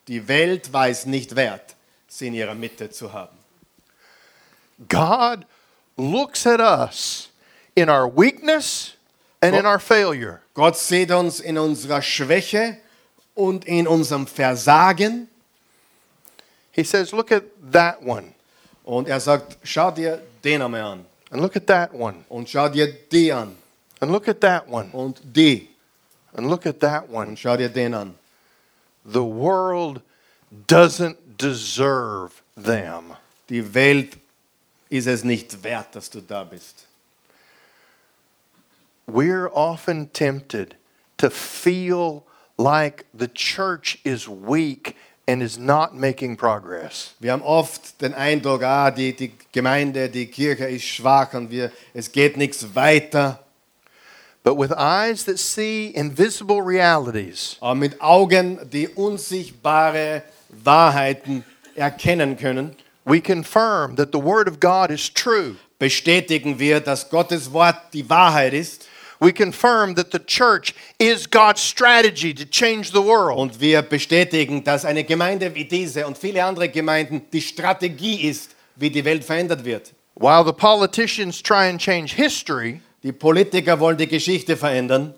Die 0.07 0.27
Welt 0.27 0.71
weiß 0.71 1.05
nicht 1.05 1.35
wert, 1.35 1.75
sie 2.07 2.27
in 2.27 2.33
ihrer 2.33 2.55
Mitte 2.55 2.89
zu 2.89 3.11
haben. 3.11 3.37
God 4.89 5.45
looks 5.97 6.47
at 6.47 6.59
us 6.59 7.29
in 7.75 7.89
our 7.89 8.07
weakness 8.07 8.93
and 9.41 9.55
in 9.55 9.65
our 9.65 9.79
failure. 9.79 10.39
Gott 10.53 10.77
sieht 10.77 11.11
uns 11.11 11.39
in 11.39 11.57
unserer 11.57 12.01
Schwäche 12.01 12.77
und 13.35 13.65
in 13.65 13.87
unserem 13.87 14.27
Versagen 14.27 15.29
He 16.73 16.83
says, 16.83 17.11
Look 17.11 17.31
at 17.31 17.43
that 17.71 18.01
one, 18.01 18.33
und 18.83 19.07
er 19.07 19.19
sagt, 19.19 19.57
schau 19.63 19.91
dir 19.91 20.21
den 20.43 20.61
einmal 20.61 20.81
an 20.81 21.05
and 21.29 21.41
look 21.41 21.55
at 21.55 21.67
that 21.67 21.93
one, 21.93 22.25
und 22.29 22.49
schau 22.49 22.67
dir 22.67 22.91
die 22.91 23.31
an 23.31 23.55
and 24.03 24.11
look 24.11 24.27
at 24.27 24.41
that 24.41 24.67
one, 24.67 24.91
und 24.93 25.33
die 25.33 25.69
and 26.35 26.49
look 26.49 26.65
at 26.65 26.79
that 26.79 27.09
one. 27.09 27.29
und 27.29 27.39
schau 27.39 27.57
dir 27.57 27.69
den 27.69 27.93
an. 27.93 28.15
The 29.05 29.23
world 29.23 30.01
doesn't 30.67 31.37
deserve 31.37 32.41
them. 32.55 33.15
Die 33.49 33.73
Welt 33.73 34.17
ist 34.89 35.07
es 35.07 35.23
nicht 35.23 35.63
wert, 35.63 35.95
dass 35.95 36.09
du 36.09 36.21
da 36.21 36.43
bist. 36.43 36.85
We're 39.07 39.49
often 39.53 40.11
tempted 40.13 40.75
to 41.17 41.29
feel 41.29 42.23
like 42.57 43.05
the 43.13 43.27
church 43.27 43.99
is 44.05 44.27
weak 44.27 44.95
and 45.27 45.41
is 45.41 45.57
not 45.57 45.93
making 45.93 46.37
progress. 46.37 47.15
Wir 47.19 47.33
haben 47.33 47.41
oft 47.41 48.01
den 48.01 48.13
Eindruck, 48.13 48.63
ah, 48.63 48.91
die, 48.91 49.13
die 49.13 49.33
Gemeinde, 49.51 50.09
die 50.09 50.27
Kirche 50.27 50.65
ist 50.65 50.85
schwach 50.85 51.33
und 51.33 51.49
wir, 51.49 51.71
es 51.93 52.11
geht 52.11 52.37
nichts 52.37 52.75
weiter. 52.75 53.42
But 54.43 54.57
with 54.57 54.73
eyes 54.73 55.23
that 55.25 55.39
see 55.39 55.93
invisible 55.95 56.61
realities, 56.61 57.57
Aber 57.61 57.75
mit 57.75 58.01
Augen, 58.01 58.59
die 58.69 58.89
unsichtbare 58.89 60.23
Wahrheiten 60.49 61.45
erkennen 61.75 62.37
können, 62.37 62.75
we 63.05 63.21
confirm 63.21 63.95
that 63.95 64.11
the 64.11 64.21
Word 64.21 64.49
of 64.49 64.59
God 64.59 64.91
is 64.91 65.09
true. 65.09 65.55
bestätigen 65.79 66.59
wir, 66.59 66.81
dass 66.81 67.09
Gottes 67.09 67.51
Wort 67.51 67.75
die 67.93 68.09
Wahrheit 68.09 68.53
ist. 68.53 68.87
We 69.19 69.31
confirm 69.31 69.95
that 69.95 70.11
the 70.11 70.19
church 70.19 70.73
is 70.99 71.29
God's 71.29 71.61
strategy 71.61 72.33
to 72.33 72.43
change 72.43 72.91
the 72.91 73.01
world. 73.01 73.37
Und 73.37 73.61
wir 73.61 73.81
bestätigen, 73.81 74.63
dass 74.65 74.83
eine 74.83 75.05
Gemeinde 75.05 75.55
wie 75.55 75.63
diese 75.63 76.05
und 76.05 76.17
viele 76.17 76.43
andere 76.43 76.67
Gemeinden 76.67 77.21
die 77.31 77.41
Strategie 77.41 78.27
ist, 78.27 78.51
wie 78.75 78.89
die 78.89 79.05
Welt 79.05 79.23
verändert 79.23 79.63
wird. 79.63 79.93
While 80.15 80.43
the 80.45 80.51
politicians 80.51 81.41
try 81.41 81.69
and 81.69 81.79
change 81.79 82.15
history, 82.15 82.81
Die 83.03 83.11
Politiker 83.11 83.79
wollen 83.79 83.97
die 83.97 84.07
Geschichte 84.07 84.55
verändern, 84.55 85.13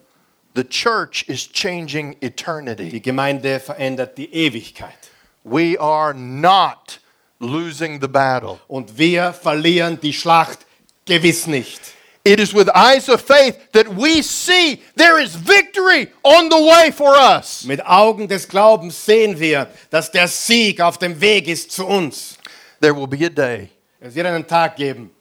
the 0.56 0.64
church 0.64 1.24
is 1.28 1.48
changing 1.52 2.16
die 2.20 2.28
eternity. 2.28 3.00
Gemeinde 3.00 3.60
verändert 3.60 4.18
die 4.18 4.34
Ewigkeit. 4.34 5.12
We 5.44 5.80
are 5.80 6.14
not 6.14 7.00
losing 7.40 8.02
the 8.02 8.08
battle. 8.08 8.60
Und 8.68 8.98
wir 8.98 9.34
verlieren 9.34 10.00
die 10.02 10.14
Schlacht 10.14 10.60
gewiss 11.06 11.46
nicht. 11.46 11.80
It 12.24 12.40
is 12.40 12.56
with 12.56 12.68
eyes 12.74 13.08
of 13.08 13.22
faith 13.22 13.72
that 13.74 13.86
we 13.96 14.24
see 14.24 14.82
there 14.96 15.22
is 15.22 15.36
victory 15.36 16.08
on 16.24 16.50
the 16.50 16.58
way 16.58 16.92
for 16.92 17.16
us. 17.16 17.64
Mit 17.66 17.86
Augen 17.86 18.28
des 18.28 18.48
Glaubens 18.48 19.06
sehen 19.06 19.40
wir, 19.40 19.68
dass 19.92 20.10
der 20.10 20.28
Sieg 20.28 20.82
auf 20.82 20.98
dem 20.98 21.22
Weg 21.22 21.48
ist 21.48 21.72
zu 21.72 21.86
uns. 21.86 22.40
There 22.82 22.96
will 22.96 23.06
be 23.06 23.24
a 23.28 23.30
day 23.30 23.70
Es 24.00 24.16
wird 24.16 24.26
einen 24.26 24.48
Tag 24.48 24.76
geben, 24.76 25.12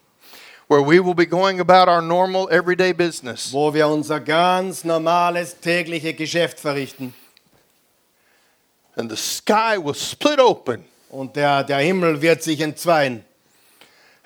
where 0.69 0.83
we 0.83 0.99
will 0.99 1.15
be 1.15 1.27
going 1.27 1.61
about 1.61 1.89
our 1.89 2.01
normal 2.03 2.49
everyday 2.51 2.93
business. 2.93 3.53
wo 3.53 3.73
wir 3.73 3.87
unser 3.89 4.21
ganz 4.21 4.85
normales 4.85 5.57
tägliche 5.61 6.15
Geschäft 6.15 6.61
verrichten 6.61 7.15
And 8.97 9.11
the 9.11 9.17
sky 9.17 9.77
will 9.77 9.95
split 9.95 10.39
open, 10.39 10.85
und 11.11 11.35
der, 11.35 11.65
der 11.65 11.79
Himmel 11.79 12.21
wird 12.23 12.43
sich 12.43 12.61
entzweien 12.61 13.25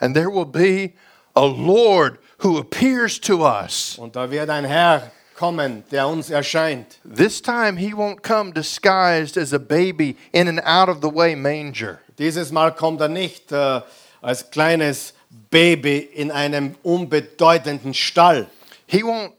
and 0.00 0.14
there 0.14 0.30
will 0.30 0.44
be 0.46 0.94
a 1.34 1.44
Lord 1.44 2.18
who 2.38 2.58
appears 2.58 3.18
to 3.20 3.44
us. 3.44 3.96
und 3.98 4.14
da 4.14 4.30
wird 4.30 4.48
ein 4.50 4.64
Herr 4.64 5.10
kommen, 5.38 5.84
der 5.92 6.08
uns 6.08 6.30
erscheint. 6.30 6.98
This 7.04 7.40
time, 7.40 7.76
he 7.76 7.92
won't 7.92 8.22
come 8.22 8.52
disguised 8.52 9.36
as 9.36 9.52
a 9.52 9.58
baby 9.58 10.16
in 10.32 10.48
an 10.48 10.58
out 10.60 10.88
of 10.88 11.00
the 11.00 11.08
way 11.08 11.36
manger. 11.36 12.00
Dieses 12.18 12.50
Mal 12.50 12.72
kommt 12.72 13.00
er 13.00 13.08
nicht 13.08 13.52
äh, 13.52 13.80
als 14.20 14.50
kleines 14.50 15.14
Baby 15.50 15.98
in 15.98 16.30
einem 16.30 16.76
unbedeutenden 16.82 17.94
Stall. 17.94 18.48
He 18.86 19.02
won't 19.02 19.32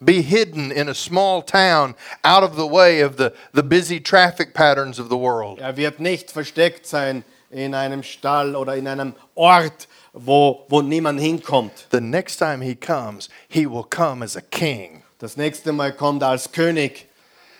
be 0.00 0.20
hidden 0.20 0.70
in 0.70 0.88
a 0.88 0.94
small 0.94 1.42
town 1.42 1.94
out 2.24 2.42
of 2.42 2.56
the 2.56 2.66
way 2.66 3.00
of 3.00 3.16
the, 3.16 3.32
the 3.52 3.62
busy 3.62 4.00
traffic 4.00 4.54
patterns 4.54 4.98
of 4.98 5.08
the 5.08 5.16
world. 5.16 5.58
Er 5.60 5.76
wird 5.76 6.00
nicht 6.00 6.30
versteckt 6.30 6.86
sein 6.86 7.24
in 7.50 7.74
einem 7.74 8.02
Stall 8.02 8.56
oder 8.56 8.76
in 8.76 8.86
einem 8.86 9.14
Ort, 9.34 9.88
wo, 10.12 10.64
wo 10.68 10.82
niemand 10.82 11.20
hinkommt. 11.20 11.86
The 11.90 12.00
next 12.00 12.38
time 12.38 12.60
he 12.60 12.74
comes, 12.74 13.28
he 13.48 13.66
will 13.66 13.84
come 13.84 14.24
as 14.24 14.36
a 14.36 14.40
king. 14.40 15.02
Das 15.18 15.36
nächste 15.36 15.72
Mal 15.72 15.92
kommt 15.92 16.22
er 16.22 16.30
als 16.30 16.50
König 16.52 17.06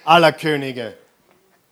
aller 0.05 0.33
Könige. 0.33 0.95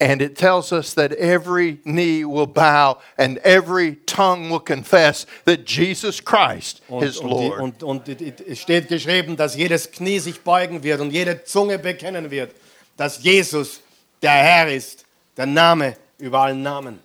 And 0.02 0.20
it 0.20 0.34
tells 0.34 0.72
us 0.72 0.94
that 0.94 1.12
every 1.12 1.78
knee 1.84 2.24
will 2.24 2.48
bow 2.48 2.98
and 3.16 3.38
every 3.44 3.94
tongue 4.04 4.50
will 4.50 4.58
confess 4.58 5.26
that 5.44 5.64
Jesus 5.64 6.20
Christ 6.20 6.82
Und, 6.88 7.04
is 7.04 7.18
und, 7.18 7.28
die, 7.28 7.48
Lord. 7.48 7.60
und, 7.60 7.82
und 7.84 8.08
es 8.08 8.58
steht 8.58 8.88
geschrieben, 8.88 9.36
dass 9.36 9.54
jedes 9.54 9.88
Knie 9.88 10.18
sich 10.18 10.40
beugen 10.40 10.82
wird 10.82 11.00
und 11.00 11.12
jede 11.12 11.44
Zunge 11.44 11.78
bekennen 11.78 12.32
wird, 12.32 12.50
dass 12.96 13.22
Jesus 13.22 13.78
der 14.20 14.32
Herr 14.32 14.66
ist, 14.72 15.04
der 15.36 15.46
Name 15.46 15.96
über 16.18 16.40
allen 16.40 16.64
Namen. 16.64 16.98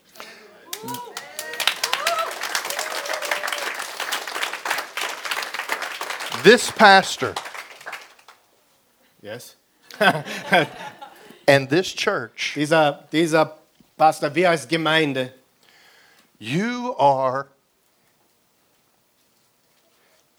This 6.44 6.72
pastor 6.72 7.36
Yes. 9.22 9.56
and 11.48 11.70
this 11.70 11.94
church, 11.94 12.54
Dieser, 12.56 13.04
dieser 13.12 13.58
Pastor, 13.98 14.34
wir 14.36 14.50
als 14.50 14.68
Gemeinde, 14.68 15.34
you 16.40 16.94
are 17.00 17.48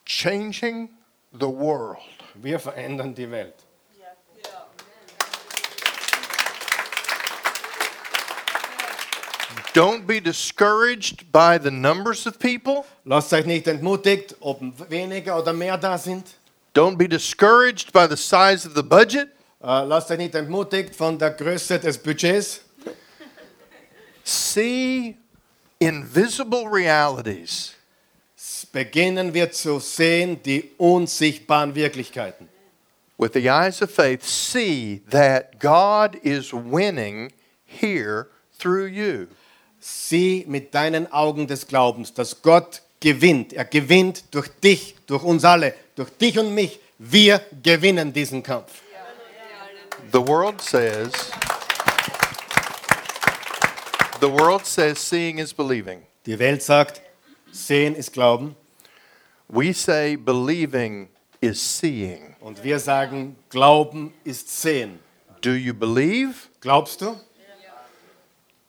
changing 0.05 0.91
the 1.33 1.49
world. 1.49 1.99
wir 2.35 2.59
verändern 2.61 3.15
die 3.15 3.31
Welt. 3.31 3.55
Don't 9.75 10.07
be 10.07 10.21
discouraged 10.21 11.31
by 11.31 11.59
the 11.59 11.71
numbers 11.71 12.27
of 12.27 12.39
people. 12.39 12.85
Lasst 13.05 13.33
euch 13.33 13.45
nicht 13.47 13.67
entmutigt, 13.69 14.35
ob 14.41 14.61
weniger 14.91 15.39
oder 15.39 15.53
mehr 15.53 15.77
da 15.77 15.97
sind. 15.99 16.35
Don't 16.75 16.97
be 16.97 17.07
discouraged 17.07 17.93
by 17.93 18.07
the 18.07 18.17
size 18.17 18.67
of 18.67 18.75
the 18.75 18.83
budget. 18.83 19.29
Äh, 19.61 19.85
lasst 19.87 20.09
euch 20.13 20.19
nicht 20.19 20.37
entmutigt 20.37 20.95
von 20.95 21.19
der 21.19 21.31
Größe 21.31 21.81
des 21.81 21.99
Budgets. 21.99 22.61
See 24.23 25.17
invisible 25.81 26.65
realities. 26.71 27.75
Beginnen 28.71 29.35
wir 29.35 29.51
zu 29.51 29.81
sehen 29.81 30.41
die 30.45 30.71
unsichtbaren 30.77 31.75
Wirklichkeiten. 31.75 32.49
With 33.17 33.33
the 33.33 33.49
eyes 33.49 33.83
of 33.83 33.91
faith, 33.91 34.23
see 34.23 35.03
that 35.11 35.59
God 35.59 36.15
is 36.23 36.53
winning 36.53 37.33
here 37.65 38.29
through 38.61 38.87
you. 38.87 39.27
Sieh 39.81 40.45
mit 40.47 40.73
deinen 40.73 41.11
Augen 41.11 41.49
des 41.49 41.67
Glaubens, 41.67 42.15
dass 42.15 42.43
Gott 42.43 42.83
gewinnt. 43.01 43.55
Er 43.55 43.65
gewinnt 43.65 44.23
durch 44.31 44.49
dich, 44.63 44.95
durch 45.07 45.25
uns 45.25 45.45
alle, 45.45 45.75
durch 45.97 46.11
dich 46.11 46.39
und 46.39 46.55
mich. 46.55 46.79
Wir 46.99 47.41
gewinnen 47.63 48.13
diesen 48.13 48.43
Kampf. 48.43 48.83
The 50.11 50.23
world 50.23 50.63
says, 50.63 51.13
the 54.21 54.29
world 54.29 54.65
says 54.65 54.99
seeing 54.99 55.39
is 55.39 55.53
believing. 55.53 56.03
Die 56.25 56.39
Welt 56.39 56.63
sagt, 56.63 57.03
sehen 57.53 57.95
ist 57.95 58.13
Glauben. 58.13 58.57
We 59.49 59.73
say 59.73 60.17
believing 60.17 61.09
is 61.41 61.61
seeing. 61.61 62.37
Und 62.41 62.63
wir 62.65 62.79
sagen, 62.79 63.37
Glauben 63.51 64.13
ist 64.25 64.49
Sehen. 64.49 64.99
Do 65.41 65.53
you 65.53 65.75
believe? 65.75 66.49
Glaubst 66.61 67.01
du? 67.01 67.17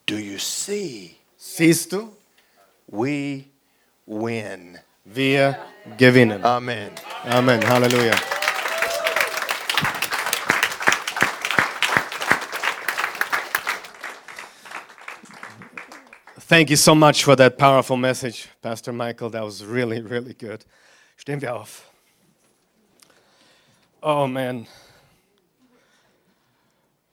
Do 0.05 0.17
you 0.17 0.39
see? 0.39 1.15
Siehst 1.37 1.91
du? 1.93 2.09
We 2.87 3.45
win. 4.05 4.79
Wir 5.05 5.57
gewinnen. 5.97 6.43
Amen. 6.43 6.91
Amen. 7.25 7.61
Halleluja. 7.67 8.38
Thank 16.49 16.71
you 16.71 16.77
so 16.77 16.95
much 16.95 17.23
for 17.23 17.35
that 17.35 17.59
powerful 17.59 17.95
message, 17.95 18.49
Pastor 18.59 18.91
Michael. 18.91 19.29
That 19.29 19.43
was 19.43 19.63
really, 19.63 20.01
really 20.01 20.33
good. 20.33 20.65
Stehen 21.15 21.39
wir 21.39 21.55
auf. 21.55 21.87
Oh 24.01 24.25
man. 24.25 24.65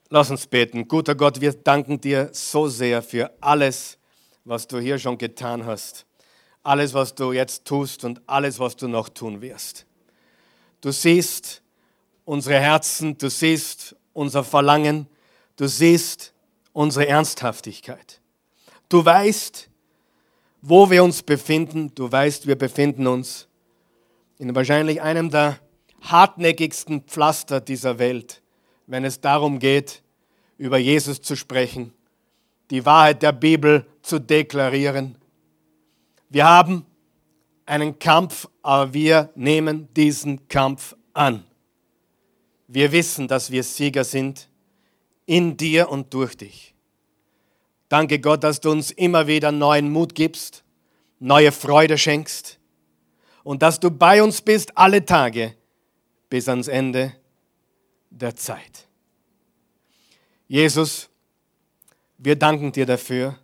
Lass 0.08 0.30
uns 0.30 0.46
beten. 0.46 0.88
Guter 0.88 1.14
Gott, 1.14 1.38
wir 1.38 1.52
danken 1.52 2.00
dir 2.00 2.30
so 2.32 2.66
sehr 2.66 3.02
für 3.02 3.30
alles, 3.42 3.98
was 4.46 4.66
du 4.66 4.78
hier 4.78 4.98
schon 4.98 5.18
getan 5.18 5.66
hast. 5.66 6.06
Alles, 6.62 6.94
was 6.94 7.14
du 7.14 7.32
jetzt 7.32 7.66
tust 7.66 8.04
und 8.04 8.22
alles, 8.26 8.58
was 8.58 8.74
du 8.74 8.88
noch 8.88 9.10
tun 9.10 9.42
wirst. 9.42 9.84
Du 10.80 10.90
siehst 10.90 11.60
unsere 12.24 12.58
Herzen, 12.58 13.18
du 13.18 13.28
siehst 13.28 13.94
unser 14.14 14.42
Verlangen, 14.42 15.06
du 15.56 15.68
siehst 15.68 16.32
unsere 16.72 17.06
Ernsthaftigkeit. 17.06 18.22
Du 18.88 19.04
weißt, 19.04 19.68
wo 20.62 20.90
wir 20.90 21.02
uns 21.04 21.22
befinden. 21.22 21.92
Du 21.94 22.10
weißt, 22.10 22.46
wir 22.46 22.56
befinden 22.56 23.06
uns 23.06 23.48
in 24.38 24.54
wahrscheinlich 24.54 25.00
einem 25.00 25.30
der 25.30 25.58
hartnäckigsten 26.02 27.02
Pflaster 27.02 27.60
dieser 27.60 27.98
Welt, 27.98 28.42
wenn 28.86 29.04
es 29.04 29.20
darum 29.20 29.58
geht, 29.58 30.02
über 30.58 30.78
Jesus 30.78 31.20
zu 31.20 31.36
sprechen, 31.36 31.92
die 32.70 32.84
Wahrheit 32.84 33.22
der 33.22 33.32
Bibel 33.32 33.86
zu 34.02 34.18
deklarieren. 34.18 35.16
Wir 36.28 36.46
haben 36.46 36.86
einen 37.64 37.98
Kampf, 37.98 38.48
aber 38.62 38.94
wir 38.94 39.30
nehmen 39.34 39.88
diesen 39.94 40.48
Kampf 40.48 40.96
an. 41.12 41.44
Wir 42.68 42.92
wissen, 42.92 43.28
dass 43.28 43.50
wir 43.50 43.62
Sieger 43.62 44.04
sind 44.04 44.48
in 45.26 45.56
dir 45.56 45.88
und 45.88 46.12
durch 46.14 46.36
dich. 46.36 46.75
Danke 47.88 48.18
Gott, 48.18 48.42
dass 48.42 48.60
du 48.60 48.70
uns 48.70 48.90
immer 48.90 49.26
wieder 49.26 49.52
neuen 49.52 49.90
Mut 49.90 50.14
gibst, 50.14 50.64
neue 51.20 51.52
Freude 51.52 51.98
schenkst 51.98 52.58
und 53.44 53.62
dass 53.62 53.78
du 53.78 53.90
bei 53.90 54.22
uns 54.22 54.40
bist 54.40 54.76
alle 54.76 55.04
Tage 55.04 55.54
bis 56.28 56.48
ans 56.48 56.68
Ende 56.68 57.12
der 58.10 58.34
Zeit. 58.34 58.86
Jesus, 60.48 61.08
wir 62.18 62.36
danken 62.36 62.72
dir 62.72 62.86
dafür, 62.86 63.36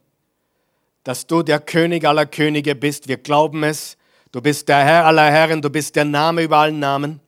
dass 1.04 1.26
du 1.26 1.42
der 1.42 1.60
König 1.60 2.04
aller 2.04 2.26
Könige 2.26 2.74
bist. 2.74 3.08
Wir 3.08 3.16
glauben 3.16 3.64
es. 3.64 3.96
Du 4.30 4.40
bist 4.40 4.68
der 4.68 4.84
Herr 4.84 5.06
aller 5.06 5.30
Herren, 5.30 5.60
du 5.60 5.68
bist 5.68 5.96
der 5.96 6.04
Name 6.04 6.42
über 6.42 6.58
allen 6.58 6.78
Namen. 6.78 7.20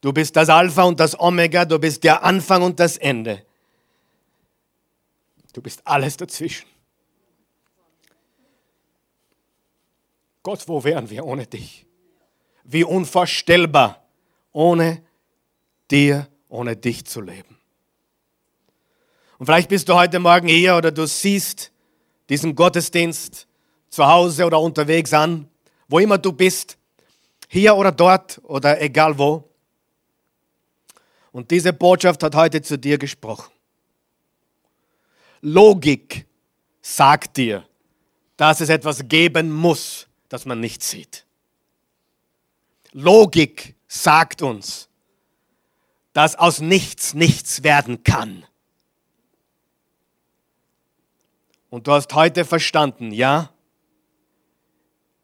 Du 0.00 0.12
bist 0.12 0.36
das 0.36 0.48
Alpha 0.48 0.84
und 0.84 1.00
das 1.00 1.18
Omega, 1.18 1.64
du 1.64 1.78
bist 1.78 2.04
der 2.04 2.22
Anfang 2.22 2.62
und 2.62 2.78
das 2.78 2.96
Ende. 2.96 3.42
Du 5.56 5.62
bist 5.62 5.80
alles 5.86 6.18
dazwischen. 6.18 6.66
Gott, 10.42 10.68
wo 10.68 10.84
wären 10.84 11.08
wir 11.08 11.24
ohne 11.24 11.46
dich? 11.46 11.86
Wie 12.64 12.84
unvorstellbar, 12.84 14.06
ohne 14.52 15.02
dir, 15.90 16.28
ohne 16.50 16.76
dich 16.76 17.06
zu 17.06 17.22
leben. 17.22 17.56
Und 19.38 19.46
vielleicht 19.46 19.70
bist 19.70 19.88
du 19.88 19.94
heute 19.94 20.18
Morgen 20.18 20.46
hier 20.46 20.76
oder 20.76 20.92
du 20.92 21.06
siehst 21.06 21.72
diesen 22.28 22.54
Gottesdienst 22.54 23.46
zu 23.88 24.06
Hause 24.06 24.44
oder 24.44 24.60
unterwegs 24.60 25.14
an, 25.14 25.48
wo 25.88 25.98
immer 26.00 26.18
du 26.18 26.32
bist, 26.32 26.76
hier 27.48 27.74
oder 27.74 27.92
dort 27.92 28.42
oder 28.42 28.78
egal 28.82 29.18
wo. 29.18 29.48
Und 31.32 31.50
diese 31.50 31.72
Botschaft 31.72 32.22
hat 32.22 32.34
heute 32.34 32.60
zu 32.60 32.78
dir 32.78 32.98
gesprochen. 32.98 33.55
Logik 35.40 36.26
sagt 36.80 37.36
dir, 37.36 37.66
dass 38.36 38.60
es 38.60 38.68
etwas 38.68 39.06
geben 39.08 39.52
muss, 39.52 40.06
das 40.28 40.44
man 40.44 40.60
nicht 40.60 40.82
sieht. 40.82 41.24
Logik 42.92 43.74
sagt 43.88 44.42
uns, 44.42 44.88
dass 46.12 46.36
aus 46.36 46.60
nichts 46.60 47.14
nichts 47.14 47.62
werden 47.62 48.02
kann. 48.02 48.44
Und 51.68 51.86
du 51.86 51.92
hast 51.92 52.14
heute 52.14 52.44
verstanden, 52.44 53.10
ja, 53.10 53.50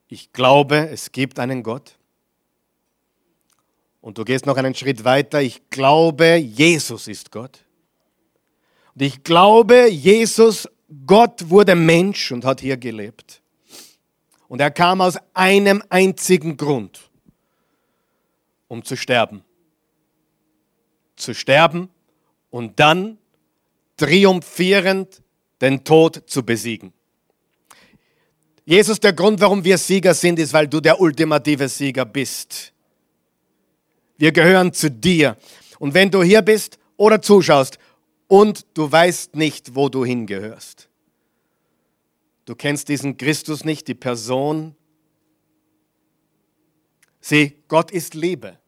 ich 0.09 0.33
glaube, 0.33 0.91
es 0.91 1.13
gibt 1.13 1.39
einen 1.39 1.63
Gott. 1.63 1.97
Und 4.03 4.19
du 4.19 4.25
gehst 4.25 4.45
noch 4.45 4.57
einen 4.57 4.75
Schritt 4.75 5.05
weiter, 5.05 5.41
ich 5.41 5.71
glaube, 5.71 6.37
Jesus 6.37 7.09
ist 7.09 7.31
Gott. 7.31 7.65
Und 8.95 9.03
ich 9.03 9.23
glaube, 9.23 9.89
Jesus, 9.89 10.69
Gott 11.07 11.49
wurde 11.49 11.75
Mensch 11.75 12.33
und 12.33 12.45
hat 12.45 12.61
hier 12.61 12.77
gelebt. 12.77 13.41
Und 14.49 14.61
er 14.61 14.71
kam 14.71 15.01
aus 15.01 15.17
einem 15.33 15.83
einzigen 15.89 16.57
Grund, 16.57 17.01
um 18.69 18.85
zu 18.85 18.97
sterben. 18.97 19.43
Zu 21.17 21.35
sterben 21.35 21.89
und 22.51 22.79
dann 22.79 23.17
triumphierend 23.97 25.23
den 25.61 25.83
Tod 25.85 26.23
zu 26.27 26.45
besiegen. 26.45 26.93
Jesus, 28.65 29.01
der 29.01 29.13
Grund, 29.13 29.41
warum 29.41 29.65
wir 29.65 29.79
Sieger 29.79 30.15
sind, 30.15 30.39
ist, 30.39 30.53
weil 30.53 30.69
du 30.69 30.81
der 30.81 31.01
ultimative 31.01 31.69
Sieger 31.69 32.05
bist. 32.05 32.73
Wir 34.19 34.33
gehören 34.33 34.73
zu 34.73 34.91
dir. 34.91 35.37
Und 35.79 35.95
wenn 35.95 36.11
du 36.11 36.23
hier 36.23 36.43
bist 36.43 36.79
oder 36.97 37.21
zuschaust 37.21 37.79
und 38.33 38.65
du 38.73 38.91
weißt 38.91 39.37
nicht, 39.37 39.75
wo 39.75 39.91
du 39.91 40.07
hingehörst. 40.07 40.89
Du 42.47 42.55
kennst 42.55 42.89
diesen 42.89 43.19
Christus 43.19 43.63
nicht, 43.63 43.89
die 43.89 43.95
Person. 43.95 44.75
Sieh, 47.21 47.59
Gott 47.69 47.91
ist 47.91 48.15
Liebe. 48.15 48.59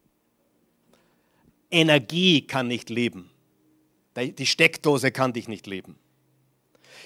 Energie 1.71 2.45
kann 2.45 2.67
nicht 2.67 2.91
leben. 2.91 3.31
Die 4.15 4.45
Steckdose 4.45 5.11
kann 5.11 5.33
dich 5.33 5.47
nicht 5.47 5.65
leben. 5.65 5.97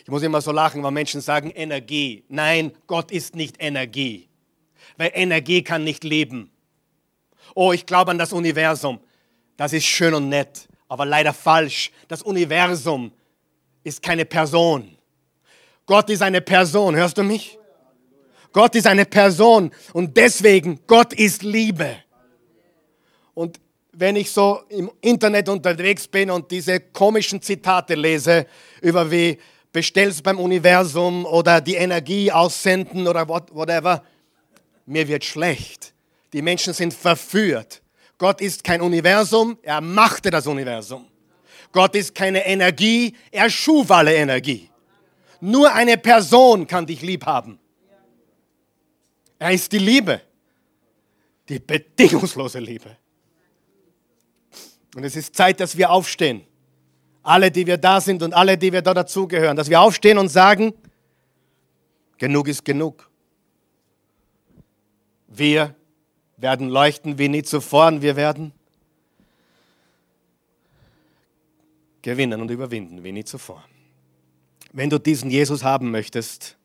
Ich 0.04 0.10
muss 0.10 0.22
immer 0.22 0.42
so 0.42 0.52
lachen, 0.52 0.84
wenn 0.84 0.94
Menschen 0.94 1.22
sagen 1.22 1.52
Energie. 1.52 2.26
Nein, 2.28 2.74
Gott 2.88 3.10
ist 3.10 3.38
nicht 3.38 3.56
Energie. 3.60 4.28
Weil 4.98 5.12
Energie 5.14 5.64
kann 5.64 5.86
nicht 5.86 6.04
leben. 6.04 6.52
Oh, 7.56 7.72
ich 7.72 7.86
glaube 7.86 8.12
an 8.12 8.18
das 8.18 8.34
Universum. 8.34 9.00
Das 9.56 9.72
ist 9.72 9.86
schön 9.86 10.14
und 10.14 10.28
nett 10.28 10.68
aber 10.90 11.06
leider 11.06 11.32
falsch. 11.32 11.92
Das 12.10 12.22
Universum 12.22 13.14
ist 13.84 14.02
keine 14.02 14.26
Person. 14.26 14.98
Gott 15.86 16.10
ist 16.10 16.22
eine 16.22 16.42
Person, 16.42 16.96
hörst 16.96 17.18
du 17.18 17.24
mich? 17.24 17.58
Gott 18.52 18.76
ist 18.76 18.88
eine 18.88 19.06
Person 19.06 19.72
und 19.94 20.18
deswegen, 20.18 20.80
Gott 20.88 21.14
ist 21.14 21.44
Liebe. 21.44 21.98
Und 23.36 23.60
wenn 23.92 24.16
ich 24.16 24.32
so 24.32 24.64
im 24.70 24.92
Internet 25.02 25.50
unterwegs 25.50 26.08
bin 26.08 26.32
und 26.32 26.50
diese 26.52 26.80
komischen 26.80 27.42
Zitate 27.42 27.96
lese 27.96 28.48
über 28.82 29.10
wie 29.10 29.38
bestellst 29.72 30.24
beim 30.24 30.40
Universum 30.40 31.26
oder 31.26 31.62
die 31.62 31.76
Energie 31.76 32.32
aussenden 32.32 33.08
oder 33.08 33.28
whatever, 33.28 34.04
mir 34.86 35.08
wird 35.08 35.24
schlecht. 35.24 35.94
Die 36.34 36.42
Menschen 36.42 36.74
sind 36.74 36.94
verführt. 36.94 37.82
Gott 38.20 38.42
ist 38.42 38.64
kein 38.64 38.82
Universum, 38.82 39.58
er 39.64 39.80
machte 39.82 40.30
das 40.30 40.46
Universum. 40.46 41.08
Gott 41.72 41.96
ist 41.96 42.14
keine 42.14 42.46
Energie, 42.46 43.16
er 43.32 43.50
schuf 43.50 43.90
alle 43.90 44.14
Energie. 44.14 44.70
Nur 45.40 45.74
eine 45.74 45.98
Person 45.98 46.68
kann 46.68 46.86
dich 46.86 47.02
lieb 47.02 47.26
haben. 47.26 47.58
Er 49.40 49.52
ist 49.52 49.72
die 49.72 49.78
Liebe, 49.78 50.22
die 51.48 51.60
bedingungslose 51.60 52.60
Liebe. 52.60 52.98
Und 54.96 55.06
es 55.06 55.16
ist 55.16 55.34
Zeit, 55.34 55.62
dass 55.62 55.78
wir 55.78 55.90
aufstehen. 55.90 56.46
Alle, 57.24 57.50
die 57.50 57.66
wir 57.66 57.78
da 57.78 58.02
sind 58.02 58.22
und 58.22 58.34
alle, 58.34 58.58
die 58.58 58.74
wir 58.74 58.82
da 58.82 58.94
dazugehören, 58.94 59.56
dass 59.56 59.70
wir 59.70 59.80
aufstehen 59.80 60.18
und 60.18 60.28
sagen, 60.28 60.74
genug 62.18 62.50
ist 62.50 62.66
genug. 62.66 63.10
Wir 65.28 65.74
werden 66.40 66.70
leuchten 66.70 67.18
wie 67.18 67.30
nie 67.30 67.44
zuvor 67.44 67.88
und 67.88 68.02
wir 68.02 68.16
werden 68.16 68.54
gewinnen 72.02 72.42
und 72.42 72.50
überwinden 72.50 73.04
wie 73.04 73.12
nie 73.12 73.26
zuvor. 73.26 73.64
Wenn 74.72 74.90
du 74.90 75.00
diesen 75.00 75.30
Jesus 75.30 75.64
haben 75.64 75.92
möchtest, 75.92 76.58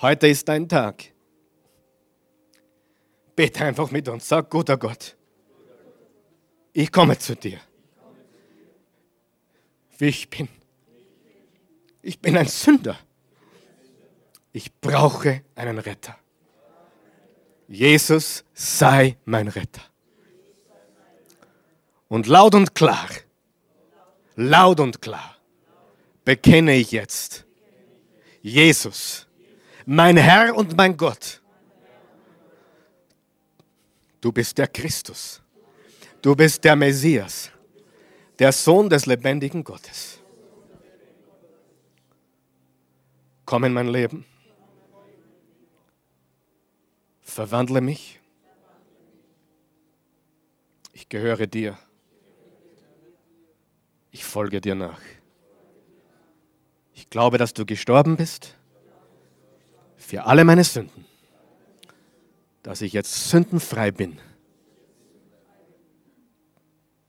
heute 0.00 0.28
ist 0.28 0.48
dein 0.48 0.68
Tag. 0.68 1.04
Bete 3.34 3.64
einfach 3.64 3.90
mit 3.90 4.08
uns. 4.08 4.28
Sag, 4.28 4.48
guter 4.48 4.78
Gott, 4.78 5.16
ich 6.72 6.90
komme 6.90 7.18
zu 7.18 7.36
dir. 7.36 7.60
Wie 9.98 10.06
ich 10.06 10.30
bin. 10.30 10.48
Ich 12.02 12.18
bin 12.20 12.36
ein 12.36 12.46
Sünder. 12.46 12.98
Ich 14.52 14.72
brauche 14.80 15.42
einen 15.54 15.78
Retter. 15.78 16.16
Jesus 17.68 18.44
sei 18.54 19.16
mein 19.24 19.48
Retter. 19.48 19.82
Und 22.08 22.26
laut 22.26 22.54
und 22.54 22.74
klar, 22.74 23.08
laut 24.36 24.78
und 24.78 25.02
klar 25.02 25.36
bekenne 26.24 26.76
ich 26.76 26.92
jetzt, 26.92 27.44
Jesus, 28.42 29.26
mein 29.84 30.16
Herr 30.16 30.54
und 30.54 30.76
mein 30.76 30.96
Gott, 30.96 31.40
du 34.20 34.30
bist 34.30 34.56
der 34.58 34.68
Christus, 34.68 35.42
du 36.22 36.36
bist 36.36 36.62
der 36.62 36.76
Messias, 36.76 37.50
der 38.38 38.52
Sohn 38.52 38.88
des 38.88 39.06
lebendigen 39.06 39.64
Gottes. 39.64 40.20
Komm 43.44 43.64
in 43.64 43.72
mein 43.72 43.88
Leben, 43.88 44.24
verwandle 47.36 47.82
mich, 47.82 48.18
ich 50.94 51.06
gehöre 51.10 51.46
dir. 51.46 51.76
Ich 54.10 54.24
folge 54.24 54.62
dir 54.62 54.74
nach. 54.74 55.02
Ich 56.94 57.10
glaube, 57.10 57.36
dass 57.36 57.52
du 57.52 57.66
gestorben 57.66 58.16
bist 58.16 58.54
für 59.98 60.24
alle 60.24 60.44
meine 60.44 60.64
Sünden, 60.64 61.04
dass 62.62 62.80
ich 62.80 62.94
jetzt 62.94 63.28
sündenfrei 63.28 63.90
bin, 63.90 64.18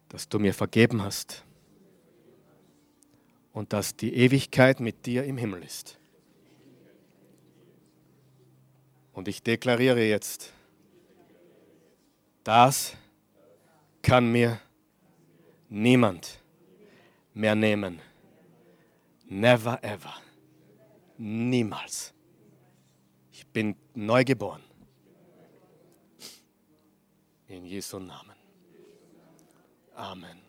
dass 0.10 0.28
du 0.28 0.40
mir 0.40 0.54
vergeben 0.54 1.04
hast 1.04 1.46
und 3.54 3.72
dass 3.72 3.96
die 3.96 4.14
Ewigkeit 4.14 4.82
mit 4.82 5.06
dir 5.06 5.24
im 5.24 5.38
Himmel 5.38 5.64
ist. 5.64 5.97
Und 9.18 9.28
ich 9.28 9.42
deklariere 9.42 10.04
jetzt, 10.04 10.54
das 12.44 12.96
kann 14.04 14.32
mir 14.32 14.62
niemand 15.70 16.44
mehr 17.34 17.56
nehmen. 17.56 18.00
Never 19.26 19.84
ever. 19.84 20.14
Niemals. 21.18 22.14
Ich 23.32 23.48
bin 23.48 23.76
neu 23.96 24.24
geboren. 24.24 24.64
In 27.48 27.66
Jesu 27.66 27.98
Namen. 27.98 28.36
Amen. 29.96 30.47